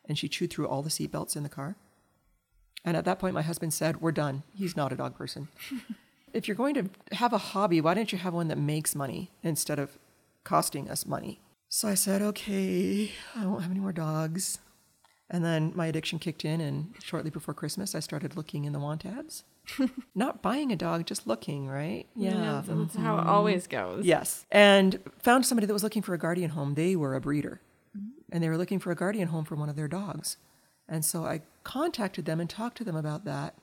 And 0.08 0.18
she 0.18 0.30
chewed 0.30 0.52
through 0.52 0.68
all 0.68 0.82
the 0.82 0.90
seatbelts 0.90 1.36
in 1.36 1.44
the 1.44 1.50
car. 1.50 1.76
And 2.86 2.96
at 2.96 3.06
that 3.06 3.20
point, 3.20 3.34
my 3.34 3.42
husband 3.42 3.74
said, 3.74 4.02
We're 4.02 4.12
done. 4.12 4.44
He's 4.54 4.78
not 4.78 4.94
a 4.94 4.96
dog 4.96 5.18
person. 5.18 5.50
if 6.34 6.48
you're 6.48 6.56
going 6.56 6.76
to 6.76 6.90
have 7.14 7.34
a 7.34 7.38
hobby, 7.38 7.82
why 7.82 7.94
don't 7.94 8.12
you 8.12 8.18
have 8.18 8.34
one 8.34 8.48
that 8.48 8.58
makes 8.58 8.96
money 8.96 9.32
instead 9.44 9.80
of 9.80 9.98
costing 10.44 10.90
us 10.90 11.06
money? 11.06 11.42
So 11.70 11.88
I 11.88 11.96
said, 11.96 12.22
Okay, 12.22 13.12
I 13.36 13.46
won't 13.46 13.62
have 13.62 13.72
any 13.72 13.80
more 13.80 13.92
dogs. 13.92 14.60
And 15.30 15.44
then 15.44 15.74
my 15.76 15.88
addiction 15.88 16.20
kicked 16.20 16.46
in, 16.46 16.62
and 16.62 16.94
shortly 17.04 17.30
before 17.30 17.54
Christmas, 17.54 17.94
I 17.94 18.00
started 18.00 18.38
looking 18.38 18.64
in 18.64 18.72
the 18.72 18.80
want 18.80 19.06
ads. 19.06 19.44
Not 20.16 20.42
buying 20.42 20.72
a 20.72 20.78
dog, 20.78 21.06
just 21.06 21.28
looking, 21.28 21.68
right? 21.68 22.06
Yeah. 22.16 22.62
so 22.62 22.74
that's 22.76 22.96
how 22.96 23.18
it 23.18 23.22
mm-hmm. 23.22 23.30
always 23.30 23.68
goes. 23.68 24.06
Yes. 24.06 24.46
And 24.50 25.00
found 25.20 25.46
somebody 25.46 25.68
that 25.68 25.74
was 25.74 25.84
looking 25.84 26.02
for 26.02 26.14
a 26.14 26.18
guardian 26.18 26.52
home. 26.52 26.76
They 26.76 26.96
were 26.96 27.16
a 27.16 27.20
breeder 27.20 27.60
and 28.32 28.44
they 28.44 28.50
were 28.50 28.58
looking 28.58 28.80
for 28.80 28.92
a 28.92 28.96
guardian 28.96 29.30
home 29.30 29.46
for 29.46 29.56
one 29.56 29.70
of 29.70 29.76
their 29.76 29.88
dogs. 29.88 30.38
And 30.88 31.04
so 31.04 31.26
I 31.26 31.42
contacted 31.64 32.26
them 32.26 32.40
and 32.40 32.50
talked 32.50 32.78
to 32.78 32.84
them 32.84 32.96
about 32.96 33.26
that 33.26 33.56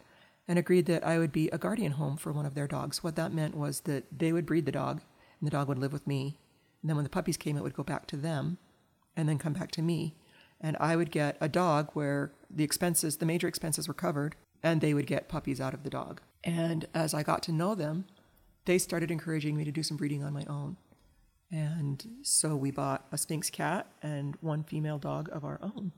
and 0.47 0.59
agreed 0.59 0.87
that 0.87 1.06
I 1.06 1.18
would 1.18 1.33
be 1.33 1.49
a 1.49 1.59
guardian 1.59 1.92
home 1.92 2.16
for 2.16 2.33
one 2.33 2.47
of 2.47 2.54
their 2.54 2.66
dogs. 2.66 3.02
What 3.02 3.16
that 3.16 3.33
meant 3.33 3.54
was 3.54 3.80
that 3.80 4.04
they 4.16 4.33
would 4.33 4.47
breed 4.47 4.66
the 4.66 4.73
dog 4.73 5.00
and 5.40 5.47
the 5.47 5.50
dog 5.50 5.68
would 5.68 5.78
live 5.78 5.92
with 5.92 6.06
me. 6.06 6.38
And 6.83 6.88
then 6.88 6.97
when 6.97 7.04
the 7.04 7.11
puppies 7.11 7.37
came, 7.37 7.56
it 7.56 7.62
would 7.62 7.75
go 7.75 7.83
back 7.83 8.06
to 8.09 8.16
them 8.16 8.59
and 9.16 9.28
then 9.28 9.38
come 9.38 9.54
back 9.54 9.71
to 9.73 9.83
me. 9.83 10.14
And 10.61 10.76
I 10.80 10.97
would 10.97 11.11
get 11.11 11.37
a 11.40 11.49
dog 11.49 11.90
where 11.94 12.33
the 12.50 12.64
expenses, 12.64 13.16
the 13.16 13.26
major 13.26 13.49
expenses 13.49 13.88
were 13.88 13.94
covered, 13.94 14.37
and 14.62 14.80
they 14.80 14.94
would 14.94 15.06
get 15.06 15.28
puppies 15.28 15.61
out 15.61 15.75
of 15.75 15.83
the 15.83 15.90
dog. 15.90 16.21
And 16.42 16.87
as 16.94 17.14
I 17.14 17.23
got 17.23 17.42
to 17.44 17.52
know 17.52 17.75
them, 17.75 18.06
they 18.64 18.78
started 18.78 19.11
encouraging 19.11 19.56
me 19.56 19.64
to 19.64 19.73
do 19.73 19.83
some 19.83 19.97
breeding 19.97 20.23
on 20.23 20.33
my 20.33 20.44
own. 20.47 20.76
And 21.54 22.04
so 22.23 22.56
we 22.56 22.73
bought 22.73 23.06
a 23.12 23.16
Sphynx 23.16 23.49
cat 23.49 23.87
and 24.02 24.34
one 24.40 24.64
female 24.64 24.99
dog 24.99 25.28
of 25.30 25.44
our 25.44 25.61
own 25.62 25.92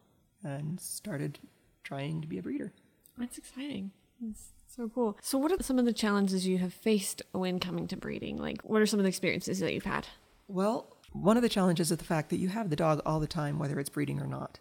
and 0.44 0.78
started 0.78 1.38
trying 1.82 2.20
to 2.20 2.28
be 2.28 2.36
a 2.36 2.42
breeder. 2.42 2.74
That's 3.16 3.38
exciting. 3.38 3.90
That's 4.20 4.50
so 4.66 4.90
cool. 4.94 5.16
So, 5.22 5.38
what 5.38 5.50
are 5.50 5.62
some 5.62 5.78
of 5.78 5.86
the 5.86 5.94
challenges 5.94 6.46
you 6.46 6.58
have 6.58 6.74
faced 6.74 7.22
when 7.32 7.58
coming 7.58 7.88
to 7.88 7.96
breeding? 7.96 8.36
Like, 8.36 8.60
what 8.64 8.82
are 8.82 8.86
some 8.86 9.00
of 9.00 9.04
the 9.04 9.08
experiences 9.08 9.60
that 9.60 9.72
you've 9.72 9.84
had? 9.84 10.06
Well, 10.46 10.94
one 11.12 11.38
of 11.38 11.42
the 11.42 11.48
challenges 11.48 11.90
is 11.90 11.96
the 11.96 12.04
fact 12.04 12.28
that 12.28 12.36
you 12.36 12.50
have 12.50 12.68
the 12.68 12.76
dog 12.76 13.00
all 13.06 13.18
the 13.18 13.26
time, 13.26 13.58
whether 13.58 13.80
it's 13.80 13.88
breeding 13.88 14.20
or 14.20 14.26
not. 14.26 14.58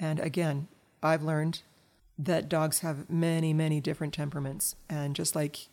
And 0.00 0.18
again, 0.18 0.68
I've 1.02 1.22
learned 1.22 1.60
that 2.18 2.48
dogs 2.48 2.78
have 2.78 3.10
many, 3.10 3.52
many 3.52 3.82
different 3.82 4.14
temperaments. 4.14 4.76
And 4.88 5.14
just 5.14 5.36
like 5.36 5.68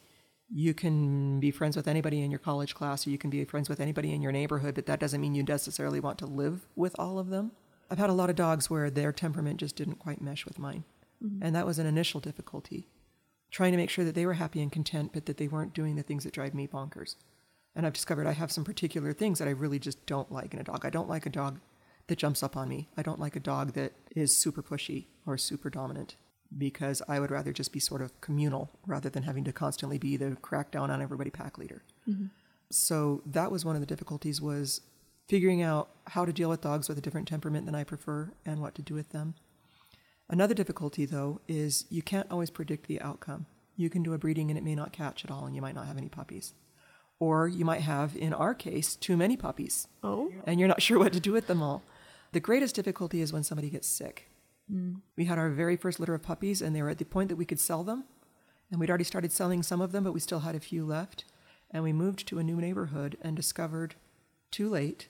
you 0.50 0.74
can 0.74 1.40
be 1.40 1.52
friends 1.52 1.75
with 1.75 1.88
anybody 1.88 2.22
in 2.22 2.32
your 2.32 2.40
college 2.40 2.75
class 2.75 3.06
or 3.06 3.10
you 3.10 3.18
can 3.18 3.30
be 3.30 3.44
friends 3.46 3.70
with 3.70 3.80
anybody 3.80 4.14
in 4.14 4.22
your 4.22 4.32
neighborhood, 4.32 4.75
but 4.75 4.86
that 4.86 5.00
doesn't 5.00 5.22
mean 5.22 5.36
you 5.36 5.44
necessarily 5.44 6.00
want 6.00 6.20
to 6.20 6.25
live 6.25 6.68
with 6.75 6.96
all 7.00 7.18
of 7.18 7.30
them. 7.30 7.52
I've 7.90 7.98
had 7.98 8.10
a 8.10 8.14
lot 8.14 8.30
of 8.30 8.36
dogs 8.36 8.70
where 8.70 8.90
their 8.90 9.12
temperament 9.12 9.60
just 9.60 9.75
didn't 9.75 10.00
quite 10.00 10.22
mesh 10.22 10.46
with 10.46 10.60
mine. 10.60 10.84
Mm-hmm. 11.24 11.44
And 11.44 11.56
that 11.56 11.66
was 11.66 11.80
an 11.80 11.86
initial 11.86 12.20
difficulty. 12.20 12.88
Trying 13.52 13.72
to 13.72 13.78
make 13.78 13.90
sure 13.90 14.06
that 14.06 14.16
they 14.16 14.25
were 14.25 14.34
happy 14.34 14.62
and 14.62 14.72
content, 14.72 15.12
but 15.14 15.25
that 15.28 15.38
they 15.38 15.48
weren't 15.48 15.74
doing 15.74 15.96
the 15.96 16.04
things 16.04 16.24
that 16.24 16.34
drive 16.34 16.54
me 16.54 16.68
bonkers. 16.68 17.16
And 17.75 17.86
I've 17.86 17.94
discovered 17.94 18.28
I 18.28 18.34
have 18.34 18.52
some 18.52 18.64
particular 18.64 19.14
things 19.14 19.40
that 19.40 19.48
I 19.48 19.52
really 19.52 19.80
just 19.80 20.06
don't 20.06 20.32
like 20.32 20.54
in 20.54 20.60
a 20.60 20.64
dog. 20.64 20.86
I 20.86 20.90
don't 20.90 21.10
like 21.10 21.25
a 21.25 21.30
dog 21.30 21.60
that 22.08 22.18
jumps 22.18 22.44
up 22.44 22.56
on 22.56 22.70
me. 22.70 22.90
I 22.98 23.02
don't 23.02 23.20
like 23.20 23.36
a 23.36 23.40
dog 23.40 23.74
that 23.74 23.94
is 24.16 24.36
super 24.36 24.64
pushy 24.64 25.08
or 25.25 25.38
super 25.38 25.70
dominant 25.70 26.16
because 26.58 27.02
I 27.08 27.20
would 27.20 27.32
rather 27.32 27.52
just 27.52 27.72
be 27.72 27.80
sort 27.80 28.02
of 28.02 28.20
communal 28.22 28.72
rather 28.86 29.10
than 29.10 29.24
having 29.24 29.44
to 29.46 29.54
constantly 29.54 29.98
be 29.98 30.18
the 30.18 30.38
crackdown 30.42 30.90
on 30.90 31.02
everybody 31.02 31.30
pack 31.30 31.58
leader. 31.58 31.84
Mm-hmm. 32.08 32.28
So 32.72 33.22
that 33.25 33.52
was 33.52 33.66
one 33.66 33.75
of 33.75 33.82
the 33.82 33.88
difficulties 33.88 34.42
was 34.42 34.82
figuring 35.28 35.62
out 35.62 35.90
how 36.08 36.25
to 36.25 36.34
deal 36.34 36.50
with 36.50 36.62
dogs 36.62 36.88
with 36.88 36.98
a 36.98 37.02
different 37.02 37.28
temperament 37.28 37.66
than 37.66 37.75
I 37.75 37.84
prefer 37.84 38.32
and 38.46 38.62
what 38.62 38.75
to 38.75 38.82
do 38.82 38.94
with 38.94 39.10
them. 39.10 39.36
Another 40.30 40.54
difficulty 40.54 41.06
though 41.06 41.42
is 41.48 41.86
you 41.90 42.02
can't 42.02 42.32
always 42.32 42.50
predict 42.50 42.88
the 42.88 43.02
outcome. 43.02 43.46
You 43.75 43.90
can 43.90 44.04
do 44.04 44.14
a 44.14 44.18
breeding 44.18 44.50
and 44.50 44.58
it 44.58 44.64
may 44.64 44.75
not 44.75 44.94
catch 44.94 45.25
at 45.25 45.32
all 45.32 45.46
and 45.46 45.56
you 45.56 45.62
might 45.62 45.75
not 45.75 45.88
have 45.88 45.98
any 45.98 46.10
puppies. 46.10 46.54
Or 47.20 47.48
you 47.48 47.64
might 47.64 47.82
have, 47.82 48.16
in 48.16 48.34
our 48.34 48.54
case, 48.54 48.96
too 48.96 49.16
many 49.16 49.38
puppies 49.38 49.88
Oh, 50.04 50.32
and 50.46 50.60
you're 50.60 50.68
not 50.68 50.82
sure 50.82 51.00
what 51.00 51.14
to 51.14 51.20
do 51.20 51.32
with 51.32 51.48
them 51.48 51.62
all. 51.62 51.82
The 52.34 52.40
greatest 52.40 52.75
difficulty 52.75 53.22
is 53.22 53.32
when 53.32 53.44
somebody 53.44 53.70
gets 53.70 53.88
sick. 53.88 54.30
Mm. 54.72 55.02
We 55.16 55.26
had 55.26 55.38
our 55.38 55.50
very 55.50 55.76
first 55.76 56.00
litter 56.00 56.14
of 56.14 56.24
puppies, 56.24 56.62
and 56.62 56.76
they 56.76 56.82
were 56.82 56.90
at 56.90 56.98
the 56.98 57.06
point 57.06 57.30
that 57.30 57.36
we 57.36 57.46
could 57.46 57.60
sell 57.60 57.84
them. 57.84 58.06
And 58.72 58.80
we'd 58.80 58.90
already 58.90 59.04
started 59.04 59.32
selling 59.32 59.64
some 59.64 59.82
of 59.82 59.92
them, 59.92 60.04
but 60.04 60.14
we 60.14 60.20
still 60.20 60.40
had 60.40 60.56
a 60.56 60.60
few 60.60 60.86
left. 60.86 61.26
And 61.72 61.84
we 61.84 61.94
moved 61.94 62.28
to 62.28 62.40
a 62.40 62.44
new 62.44 62.58
neighborhood 62.58 63.18
and 63.22 63.36
discovered 63.36 63.96
too 64.52 64.70
late 64.70 65.08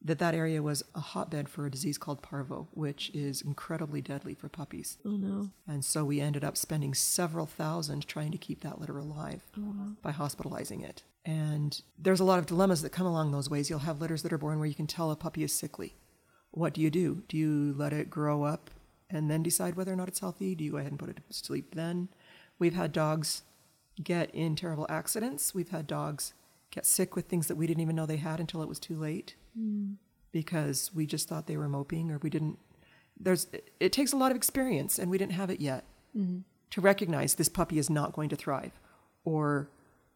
that 0.00 0.18
that 0.20 0.34
area 0.34 0.62
was 0.62 0.84
a 0.94 1.00
hotbed 1.00 1.48
for 1.48 1.66
a 1.66 1.70
disease 1.70 1.98
called 1.98 2.22
parvo, 2.22 2.68
which 2.72 3.10
is 3.14 3.42
incredibly 3.42 4.00
deadly 4.00 4.34
for 4.34 4.48
puppies. 4.48 4.98
oh 5.04 5.10
no. 5.10 5.50
And 5.66 5.84
so 5.84 6.04
we 6.04 6.20
ended 6.20 6.44
up 6.44 6.56
spending 6.56 6.94
several 6.94 7.46
thousand 7.46 8.06
trying 8.06 8.30
to 8.30 8.38
keep 8.38 8.60
that 8.60 8.80
litter 8.80 8.98
alive 8.98 9.42
oh, 9.58 9.96
by 10.02 10.12
hospitalizing 10.12 10.82
it. 10.82 11.02
And 11.24 11.80
there's 11.98 12.20
a 12.20 12.24
lot 12.24 12.38
of 12.38 12.46
dilemmas 12.46 12.82
that 12.82 12.90
come 12.90 13.06
along 13.06 13.32
those 13.32 13.50
ways. 13.50 13.68
You'll 13.68 13.80
have 13.80 14.00
litters 14.00 14.22
that 14.22 14.32
are 14.32 14.38
born 14.38 14.58
where 14.58 14.68
you 14.68 14.74
can 14.74 14.86
tell 14.86 15.10
a 15.10 15.16
puppy 15.16 15.42
is 15.42 15.52
sickly. 15.52 15.96
What 16.50 16.74
do 16.74 16.80
you 16.80 16.90
do? 16.90 17.22
Do 17.28 17.36
you 17.36 17.74
let 17.76 17.92
it 17.92 18.10
grow 18.10 18.42
up 18.42 18.70
and 19.10 19.30
then 19.30 19.42
decide 19.42 19.76
whether 19.76 19.92
or 19.92 19.96
not 19.96 20.08
it's 20.08 20.20
healthy? 20.20 20.54
Do 20.54 20.64
you 20.64 20.72
go 20.72 20.76
ahead 20.78 20.92
and 20.92 20.98
put 20.98 21.10
it 21.10 21.16
to 21.16 21.22
sleep 21.34 21.74
then? 21.74 22.08
We've 22.58 22.74
had 22.74 22.92
dogs 22.92 23.42
get 24.02 24.34
in 24.34 24.56
terrible 24.56 24.86
accidents. 24.88 25.54
We've 25.54 25.70
had 25.70 25.86
dogs 25.86 26.34
get 26.70 26.86
sick 26.86 27.16
with 27.16 27.26
things 27.26 27.46
that 27.48 27.56
we 27.56 27.66
didn't 27.66 27.82
even 27.82 27.96
know 27.96 28.06
they 28.06 28.16
had 28.16 28.40
until 28.40 28.62
it 28.62 28.68
was 28.68 28.78
too 28.78 28.96
late 28.96 29.34
hmm. 29.56 29.92
because 30.32 30.90
we 30.94 31.06
just 31.06 31.28
thought 31.28 31.46
they 31.46 31.56
were 31.56 31.68
moping 31.68 32.10
or 32.10 32.18
we 32.18 32.30
didn't 32.30 32.58
there's 33.18 33.48
it 33.80 33.92
takes 33.92 34.12
a 34.12 34.16
lot 34.16 34.30
of 34.30 34.36
experience 34.36 34.98
and 34.98 35.10
we 35.10 35.18
didn't 35.18 35.32
have 35.32 35.50
it 35.50 35.60
yet 35.60 35.84
mm-hmm. 36.16 36.38
to 36.70 36.80
recognize 36.80 37.34
this 37.34 37.48
puppy 37.48 37.78
is 37.78 37.90
not 37.90 38.12
going 38.12 38.28
to 38.28 38.36
thrive 38.36 38.78
or 39.24 39.68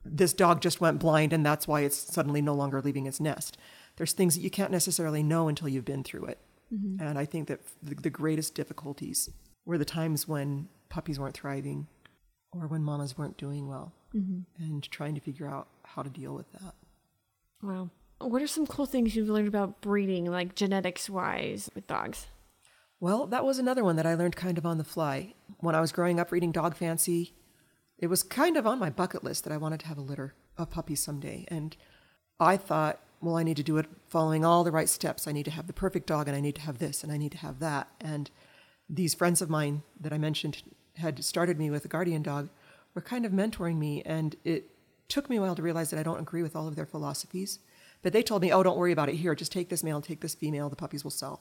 this 0.04 0.32
dog 0.32 0.60
just 0.60 0.80
went 0.80 0.98
blind 0.98 1.32
and 1.32 1.44
that's 1.44 1.66
why 1.66 1.80
it's 1.80 1.96
suddenly 1.96 2.42
no 2.42 2.54
longer 2.54 2.80
leaving 2.80 3.06
its 3.06 3.20
nest 3.20 3.56
there's 3.96 4.12
things 4.12 4.34
that 4.34 4.42
you 4.42 4.50
can't 4.50 4.70
necessarily 4.70 5.22
know 5.22 5.48
until 5.48 5.68
you've 5.68 5.84
been 5.84 6.02
through 6.02 6.24
it 6.26 6.38
mm-hmm. 6.72 7.02
and 7.02 7.18
i 7.18 7.24
think 7.24 7.48
that 7.48 7.60
the, 7.82 7.94
the 7.94 8.10
greatest 8.10 8.54
difficulties 8.54 9.30
were 9.64 9.78
the 9.78 9.84
times 9.84 10.26
when 10.26 10.68
puppies 10.88 11.18
weren't 11.18 11.36
thriving 11.36 11.86
or 12.52 12.66
when 12.66 12.82
mamas 12.82 13.16
weren't 13.16 13.36
doing 13.36 13.68
well 13.68 13.92
mm-hmm. 14.14 14.40
and 14.62 14.90
trying 14.90 15.14
to 15.14 15.20
figure 15.20 15.48
out 15.48 15.68
how 15.84 16.02
to 16.02 16.10
deal 16.10 16.34
with 16.34 16.50
that 16.52 16.74
Wow. 17.62 17.90
What 18.18 18.42
are 18.42 18.46
some 18.48 18.66
cool 18.66 18.86
things 18.86 19.14
you've 19.14 19.28
learned 19.28 19.48
about 19.48 19.80
breeding, 19.80 20.26
like 20.26 20.54
genetics 20.54 21.08
wise, 21.08 21.70
with 21.74 21.86
dogs? 21.86 22.26
Well, 23.00 23.26
that 23.28 23.44
was 23.44 23.58
another 23.58 23.82
one 23.82 23.96
that 23.96 24.06
I 24.06 24.14
learned 24.14 24.36
kind 24.36 24.58
of 24.58 24.66
on 24.66 24.78
the 24.78 24.84
fly. 24.84 25.34
When 25.58 25.74
I 25.74 25.80
was 25.80 25.92
growing 25.92 26.20
up 26.20 26.30
reading 26.30 26.52
Dog 26.52 26.76
Fancy, 26.76 27.34
it 27.98 28.08
was 28.08 28.22
kind 28.22 28.56
of 28.56 28.66
on 28.66 28.78
my 28.78 28.90
bucket 28.90 29.24
list 29.24 29.44
that 29.44 29.52
I 29.52 29.56
wanted 29.56 29.80
to 29.80 29.86
have 29.86 29.98
a 29.98 30.02
litter 30.02 30.34
of 30.56 30.70
puppies 30.70 31.02
someday. 31.02 31.46
And 31.48 31.76
I 32.38 32.56
thought, 32.56 33.00
well, 33.22 33.36
I 33.36 33.44
need 33.44 33.56
to 33.56 33.62
do 33.62 33.78
it 33.78 33.86
following 34.08 34.44
all 34.44 34.64
the 34.64 34.72
right 34.72 34.88
steps. 34.88 35.28
I 35.28 35.32
need 35.32 35.44
to 35.44 35.50
have 35.52 35.68
the 35.68 35.72
perfect 35.72 36.06
dog, 36.06 36.26
and 36.26 36.36
I 36.36 36.40
need 36.40 36.56
to 36.56 36.62
have 36.62 36.78
this, 36.78 37.02
and 37.02 37.12
I 37.12 37.16
need 37.16 37.32
to 37.32 37.38
have 37.38 37.60
that. 37.60 37.88
And 38.00 38.30
these 38.90 39.14
friends 39.14 39.40
of 39.40 39.48
mine 39.48 39.82
that 40.00 40.12
I 40.12 40.18
mentioned 40.18 40.62
had 40.96 41.24
started 41.24 41.58
me 41.58 41.70
with 41.70 41.84
a 41.84 41.88
guardian 41.88 42.22
dog 42.22 42.48
were 42.94 43.00
kind 43.00 43.24
of 43.24 43.32
mentoring 43.32 43.78
me, 43.78 44.02
and 44.02 44.36
it 44.44 44.70
took 45.08 45.30
me 45.30 45.36
a 45.36 45.40
while 45.40 45.54
to 45.54 45.62
realize 45.62 45.90
that 45.90 46.00
I 46.00 46.02
don't 46.02 46.20
agree 46.20 46.42
with 46.42 46.56
all 46.56 46.66
of 46.66 46.74
their 46.74 46.86
philosophies. 46.86 47.60
But 48.02 48.12
they 48.12 48.22
told 48.22 48.42
me, 48.42 48.52
oh, 48.52 48.62
don't 48.62 48.76
worry 48.76 48.92
about 48.92 49.08
it. 49.08 49.14
Here, 49.14 49.34
just 49.34 49.52
take 49.52 49.68
this 49.68 49.84
male, 49.84 50.00
take 50.00 50.20
this 50.20 50.34
female, 50.34 50.68
the 50.68 50.76
puppies 50.76 51.04
will 51.04 51.10
sell. 51.12 51.40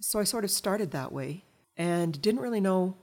So 0.00 0.18
I 0.18 0.24
sort 0.24 0.44
of 0.44 0.50
started 0.50 0.90
that 0.90 1.12
way 1.12 1.44
and 1.76 2.20
didn't 2.20 2.40
really 2.40 2.60
know. 2.60 2.96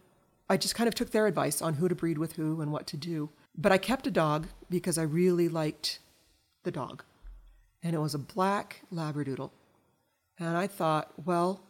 I 0.48 0.58
just 0.58 0.76
kind 0.76 0.88
of 0.88 0.94
took 0.94 1.10
their 1.10 1.26
advice 1.26 1.62
on 1.62 1.74
who 1.74 1.90
to 1.90 1.96
breed 1.96 2.20
with 2.20 2.34
who 2.34 2.62
and 2.62 2.72
what 2.72 2.86
to 2.88 2.98
do. 2.98 3.32
But 3.58 3.72
I 3.72 3.80
kept 3.80 4.06
a 4.06 4.12
dog 4.12 4.48
because 4.70 4.98
I 4.98 5.04
really 5.04 5.50
liked 5.50 6.00
the 6.64 6.72
dog. 6.72 7.04
And 7.86 7.94
it 7.94 8.00
was 8.00 8.16
a 8.16 8.20
black 8.20 8.82
Labradoodle. 8.92 9.52
And 10.40 10.58
I 10.58 10.66
thought, 10.66 11.14
well, 11.24 11.62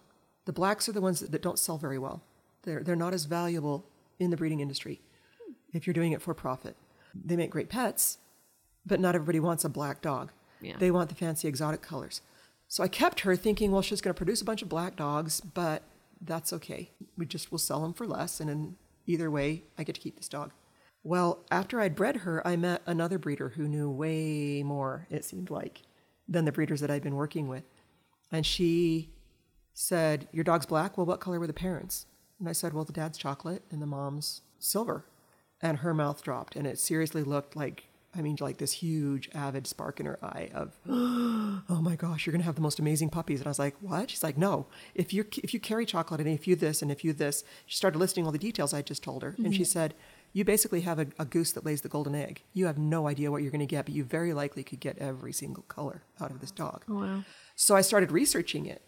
the 0.45 0.53
blacks 0.53 0.87
are 0.87 0.93
the 0.93 1.01
ones 1.01 1.19
that, 1.19 1.31
that 1.33 1.41
don't 1.41 1.59
sell 1.59 1.77
very 1.77 1.99
well. 1.99 2.23
They're, 2.63 2.81
they're 2.81 2.95
not 2.95 3.13
as 3.13 3.25
valuable 3.25 3.85
in 4.17 4.31
the 4.31 4.37
breeding 4.37 4.61
industry 4.61 5.01
if 5.73 5.85
you're 5.85 5.93
doing 5.93 6.13
it 6.13 6.21
for 6.21 6.33
profit. 6.33 6.77
They 7.13 7.35
make 7.35 7.51
great 7.51 7.67
pets, 7.67 8.17
but 8.85 9.01
not 9.01 9.13
everybody 9.13 9.41
wants 9.41 9.65
a 9.65 9.69
black 9.69 10.01
dog. 10.01 10.31
Yeah. 10.61 10.77
They 10.79 10.89
want 10.89 11.09
the 11.09 11.15
fancy 11.15 11.49
exotic 11.49 11.81
colors. 11.81 12.21
So 12.69 12.81
I 12.81 12.87
kept 12.87 13.19
her 13.19 13.35
thinking, 13.35 13.71
well, 13.71 13.81
she's 13.81 13.99
going 13.99 14.13
to 14.13 14.17
produce 14.17 14.41
a 14.41 14.45
bunch 14.45 14.61
of 14.61 14.69
black 14.69 14.95
dogs, 14.95 15.41
but 15.41 15.83
that's 16.21 16.53
okay. 16.53 16.91
We 17.17 17.25
just 17.25 17.51
will 17.51 17.59
sell 17.59 17.81
them 17.81 17.93
for 17.93 18.07
less, 18.07 18.39
and 18.39 18.49
in 18.49 18.77
either 19.05 19.29
way, 19.29 19.63
I 19.77 19.83
get 19.83 19.95
to 19.95 20.01
keep 20.01 20.15
this 20.15 20.29
dog. 20.29 20.51
Well, 21.03 21.43
after 21.51 21.79
I'd 21.79 21.95
bred 21.95 22.17
her, 22.17 22.45
I 22.47 22.55
met 22.55 22.81
another 22.85 23.19
breeder 23.19 23.49
who 23.49 23.67
knew 23.67 23.89
way 23.89 24.63
more, 24.63 25.07
it 25.11 25.23
seemed 25.25 25.51
like, 25.51 25.81
than 26.27 26.45
the 26.45 26.51
breeders 26.51 26.81
that 26.81 26.91
I'd 26.91 27.03
been 27.03 27.15
working 27.15 27.47
with. 27.47 27.63
And 28.31 28.45
she 28.45 29.09
said, 29.73 30.27
Your 30.31 30.43
dog's 30.43 30.65
black? 30.65 30.97
Well, 30.97 31.05
what 31.05 31.19
color 31.19 31.39
were 31.39 31.47
the 31.47 31.53
parents? 31.53 32.05
And 32.39 32.49
I 32.49 32.53
said, 32.53 32.73
Well, 32.73 32.83
the 32.83 32.93
dad's 32.93 33.17
chocolate 33.17 33.63
and 33.71 33.81
the 33.81 33.87
mom's 33.87 34.41
silver. 34.59 35.05
And 35.61 35.79
her 35.79 35.93
mouth 35.93 36.21
dropped, 36.21 36.55
and 36.55 36.67
it 36.67 36.77
seriously 36.77 37.23
looked 37.23 37.55
like, 37.55 37.85
I 38.13 38.21
mean, 38.21 38.37
like 38.39 38.57
this 38.57 38.73
huge, 38.73 39.29
avid 39.33 39.67
spark 39.67 39.99
in 39.99 40.05
her 40.05 40.19
eye 40.23 40.49
of, 40.53 40.73
oh 40.89 41.79
my 41.81 41.95
gosh, 41.95 42.25
you're 42.25 42.31
gonna 42.31 42.43
have 42.43 42.55
the 42.55 42.61
most 42.61 42.79
amazing 42.79 43.09
puppies. 43.09 43.39
And 43.39 43.47
I 43.47 43.49
was 43.49 43.59
like, 43.59 43.75
what? 43.79 44.09
She's 44.09 44.23
like, 44.23 44.37
no. 44.37 44.67
If 44.93 45.13
you 45.13 45.25
if 45.43 45.53
you 45.53 45.59
carry 45.59 45.85
chocolate 45.85 46.19
and 46.19 46.29
if 46.29 46.47
you 46.47 46.55
this 46.55 46.81
and 46.81 46.91
if 46.91 47.03
you 47.03 47.13
this, 47.13 47.43
she 47.65 47.77
started 47.77 47.97
listing 47.99 48.25
all 48.25 48.31
the 48.31 48.37
details 48.37 48.73
I 48.73 48.81
just 48.81 49.03
told 49.03 49.23
her, 49.23 49.35
and 49.37 49.55
she 49.55 49.63
mhm. 49.63 49.67
said, 49.67 49.93
you 50.35 50.43
basically 50.43 50.81
have 50.81 50.99
a, 50.99 51.07
a 51.17 51.23
goose 51.23 51.53
that 51.53 51.65
lays 51.65 51.79
the 51.79 51.87
golden 51.87 52.13
egg. 52.13 52.43
You 52.51 52.65
have 52.65 52.77
no 52.77 53.07
idea 53.07 53.31
what 53.31 53.41
you're 53.41 53.53
gonna 53.53 53.65
get, 53.65 53.85
but 53.85 53.95
you 53.95 54.03
very 54.03 54.33
likely 54.33 54.63
could 54.65 54.81
get 54.81 54.97
every 54.97 55.31
single 55.31 55.63
color 55.63 56.03
out 56.19 56.29
of 56.29 56.41
this 56.41 56.51
dog. 56.51 56.83
Oh, 56.89 56.95
wow. 56.95 57.23
So 57.55 57.73
I 57.73 57.79
started 57.79 58.11
researching 58.11 58.65
it 58.65 58.81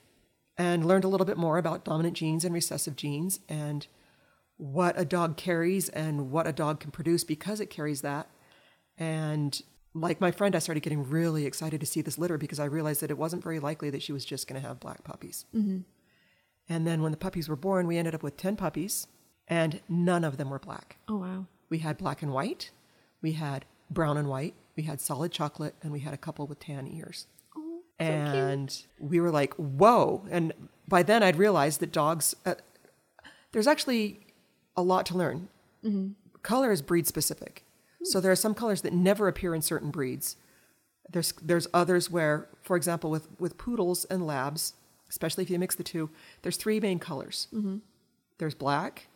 and 0.57 0.85
learned 0.85 1.05
a 1.05 1.07
little 1.07 1.25
bit 1.25 1.37
more 1.37 1.57
about 1.57 1.85
dominant 1.85 2.17
genes 2.17 2.43
and 2.43 2.53
recessive 2.53 2.97
genes 2.97 3.39
and 3.47 3.87
what 4.57 4.99
a 4.99 5.05
dog 5.05 5.37
carries 5.37 5.87
and 5.87 6.31
what 6.31 6.47
a 6.47 6.51
dog 6.51 6.81
can 6.81 6.91
produce 6.91 7.23
because 7.23 7.61
it 7.61 7.69
carries 7.69 8.01
that. 8.01 8.27
And 8.97 9.61
like 9.93 10.19
my 10.19 10.31
friend, 10.31 10.53
I 10.53 10.59
started 10.59 10.83
getting 10.83 11.09
really 11.09 11.45
excited 11.45 11.79
to 11.79 11.87
see 11.87 12.01
this 12.01 12.17
litter 12.17 12.37
because 12.37 12.59
I 12.59 12.65
realized 12.65 12.99
that 13.01 13.11
it 13.11 13.17
wasn't 13.17 13.41
very 13.41 13.61
likely 13.61 13.89
that 13.91 14.03
she 14.03 14.11
was 14.11 14.25
just 14.25 14.49
going 14.49 14.61
to 14.61 14.67
have 14.67 14.81
black 14.81 15.05
puppies. 15.05 15.45
Mm-hmm. 15.55 15.79
And 16.67 16.85
then 16.85 17.01
when 17.01 17.11
the 17.11 17.17
puppies 17.17 17.47
were 17.47 17.55
born, 17.55 17.87
we 17.87 17.97
ended 17.97 18.15
up 18.15 18.21
with 18.21 18.35
10 18.35 18.57
puppies, 18.57 19.07
and 19.47 19.81
none 19.87 20.23
of 20.23 20.37
them 20.37 20.49
were 20.49 20.59
black. 20.59 20.97
Oh, 21.07 21.17
wow. 21.17 21.45
We 21.69 21.79
had 21.79 21.97
black 21.97 22.21
and 22.21 22.31
white, 22.31 22.71
we 23.21 23.33
had 23.33 23.65
brown 23.89 24.17
and 24.17 24.27
white, 24.27 24.53
we 24.75 24.83
had 24.83 25.01
solid 25.01 25.31
chocolate, 25.31 25.75
and 25.81 25.91
we 25.91 25.99
had 25.99 26.13
a 26.13 26.17
couple 26.17 26.47
with 26.47 26.59
tan 26.59 26.87
ears. 26.87 27.27
Oh, 27.55 27.81
and 27.99 28.83
we 28.99 29.19
were 29.19 29.31
like, 29.31 29.53
whoa. 29.55 30.25
And 30.29 30.53
by 30.87 31.03
then 31.03 31.23
I'd 31.23 31.35
realized 31.35 31.79
that 31.79 31.91
dogs, 31.91 32.35
uh, 32.45 32.55
there's 33.51 33.67
actually 33.67 34.19
a 34.75 34.81
lot 34.81 35.05
to 35.07 35.17
learn. 35.17 35.49
Mm-hmm. 35.83 36.09
Color 36.43 36.71
is 36.71 36.81
breed 36.81 37.07
specific. 37.07 37.63
Hmm. 37.99 38.05
So 38.05 38.21
there 38.21 38.31
are 38.31 38.35
some 38.35 38.53
colors 38.53 38.81
that 38.83 38.93
never 38.93 39.27
appear 39.27 39.55
in 39.55 39.61
certain 39.61 39.91
breeds. 39.91 40.37
There's, 41.09 41.33
there's 41.41 41.67
others 41.73 42.11
where, 42.11 42.47
for 42.61 42.77
example, 42.77 43.09
with, 43.09 43.27
with 43.39 43.57
poodles 43.57 44.05
and 44.05 44.27
labs, 44.27 44.73
especially 45.09 45.43
if 45.43 45.49
you 45.49 45.57
mix 45.57 45.75
the 45.75 45.83
two, 45.83 46.09
there's 46.41 46.57
three 46.57 46.79
main 46.79 46.99
colors. 46.99 47.47
Mm-hmm. 47.53 47.77
There's 48.37 48.55
black, 48.55 49.07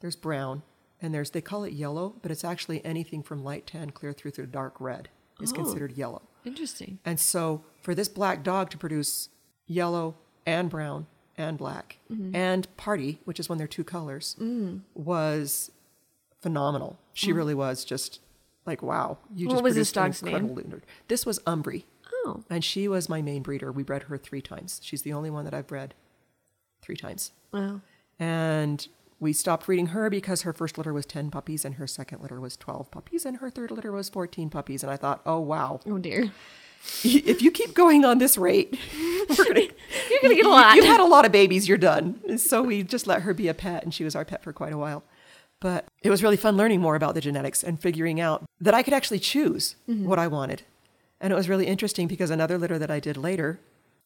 there's 0.00 0.16
brown, 0.16 0.62
and 1.00 1.14
there's, 1.14 1.30
they 1.30 1.40
call 1.40 1.64
it 1.64 1.72
yellow, 1.72 2.16
but 2.22 2.30
it's 2.30 2.44
actually 2.44 2.84
anything 2.84 3.22
from 3.22 3.42
light 3.44 3.66
tan 3.66 3.90
clear 3.90 4.12
through 4.12 4.32
to 4.32 4.46
dark 4.46 4.80
red 4.80 5.08
is 5.40 5.52
Oh. 5.52 5.56
considered 5.56 5.92
yellow. 5.92 6.22
Interesting. 6.44 6.98
And 7.04 7.18
so 7.20 7.64
for 7.82 7.94
this 7.94 8.08
black 8.08 8.42
dog 8.42 8.70
to 8.70 8.78
produce 8.78 9.28
yellow 9.66 10.16
and 10.46 10.68
brown 10.70 11.06
and 11.36 11.56
black 11.58 11.98
mm-hmm. 12.10 12.34
and 12.34 12.74
party, 12.76 13.20
which 13.24 13.38
is 13.40 13.48
when 13.48 13.58
they're 13.58 13.66
two 13.66 13.84
colors, 13.84 14.36
mm. 14.40 14.80
was 14.94 15.70
phenomenal. 16.40 16.98
She 17.12 17.32
mm. 17.32 17.36
really 17.36 17.54
was 17.54 17.84
just 17.84 18.20
like, 18.66 18.82
wow. 18.82 19.18
You 19.34 19.46
What 19.48 19.54
just 19.54 19.64
was 19.64 19.74
this 19.74 19.92
produced 19.92 19.94
dog's 19.94 20.22
name? 20.22 20.34
incredible 20.34 20.62
litter. 20.62 20.82
This 21.08 21.24
was 21.26 21.38
Umbry. 21.40 21.84
Oh, 22.24 22.42
And 22.50 22.64
she 22.64 22.88
was 22.88 23.08
my 23.08 23.22
main 23.22 23.42
breeder. 23.42 23.72
We 23.72 23.82
bred 23.82 24.04
her 24.04 24.18
three 24.18 24.42
times. 24.42 24.80
She's 24.82 25.02
the 25.02 25.12
only 25.12 25.30
one 25.30 25.44
that 25.44 25.54
I've 25.54 25.66
bred 25.66 25.94
three 26.82 26.96
times. 26.96 27.32
wow. 27.52 27.80
And 28.18 28.86
we 29.20 29.34
stopped 29.34 29.68
reading 29.68 29.88
her 29.88 30.08
because 30.08 30.42
her 30.42 30.52
first 30.52 30.78
litter 30.78 30.94
was 30.94 31.04
10 31.04 31.30
puppies 31.30 31.64
and 31.64 31.74
her 31.74 31.86
second 31.86 32.22
litter 32.22 32.40
was 32.40 32.56
12 32.56 32.90
puppies 32.90 33.26
and 33.26 33.36
her 33.36 33.50
third 33.50 33.70
litter 33.70 33.92
was 33.92 34.08
14 34.08 34.48
puppies. 34.48 34.82
And 34.82 34.90
I 34.90 34.96
thought, 34.96 35.20
oh, 35.26 35.38
wow. 35.38 35.80
Oh, 35.86 35.98
dear. 35.98 36.32
if 37.04 37.42
you 37.42 37.50
keep 37.50 37.74
going 37.74 38.06
on 38.06 38.18
this 38.18 38.38
rate, 38.38 38.78
we're 39.28 39.44
gonna, 39.44 39.60
You're 40.10 40.20
gonna 40.22 40.34
get 40.34 40.46
a 40.46 40.48
lot. 40.48 40.74
You've 40.74 40.86
had 40.86 41.00
a 41.00 41.04
lot 41.04 41.26
of 41.26 41.32
babies. 41.32 41.68
You're 41.68 41.78
done. 41.78 42.20
And 42.26 42.40
so 42.40 42.62
we 42.62 42.82
just 42.82 43.06
let 43.06 43.22
her 43.22 43.34
be 43.34 43.48
a 43.48 43.54
pet, 43.54 43.84
and 43.84 43.92
she 43.92 44.04
was 44.04 44.16
our 44.16 44.24
pet 44.24 44.42
for 44.42 44.52
quite 44.54 44.72
a 44.72 44.78
while. 44.78 45.04
But 45.60 45.84
it 46.02 46.08
was 46.08 46.22
really 46.22 46.38
fun 46.38 46.56
learning 46.56 46.80
more 46.80 46.96
about 46.96 47.14
the 47.14 47.20
genetics 47.20 47.62
and 47.62 47.78
figuring 47.78 48.18
out 48.18 48.44
that 48.62 48.72
I 48.72 48.82
could 48.82 48.94
actually 48.94 49.18
choose 49.18 49.76
mm-hmm. 49.86 50.06
what 50.06 50.18
I 50.18 50.26
wanted. 50.26 50.62
And 51.20 51.34
it 51.34 51.36
was 51.36 51.50
really 51.50 51.66
interesting 51.66 52.08
because 52.08 52.30
another 52.30 52.56
litter 52.56 52.78
that 52.78 52.90
I 52.90 52.98
did 52.98 53.18
later, 53.18 53.60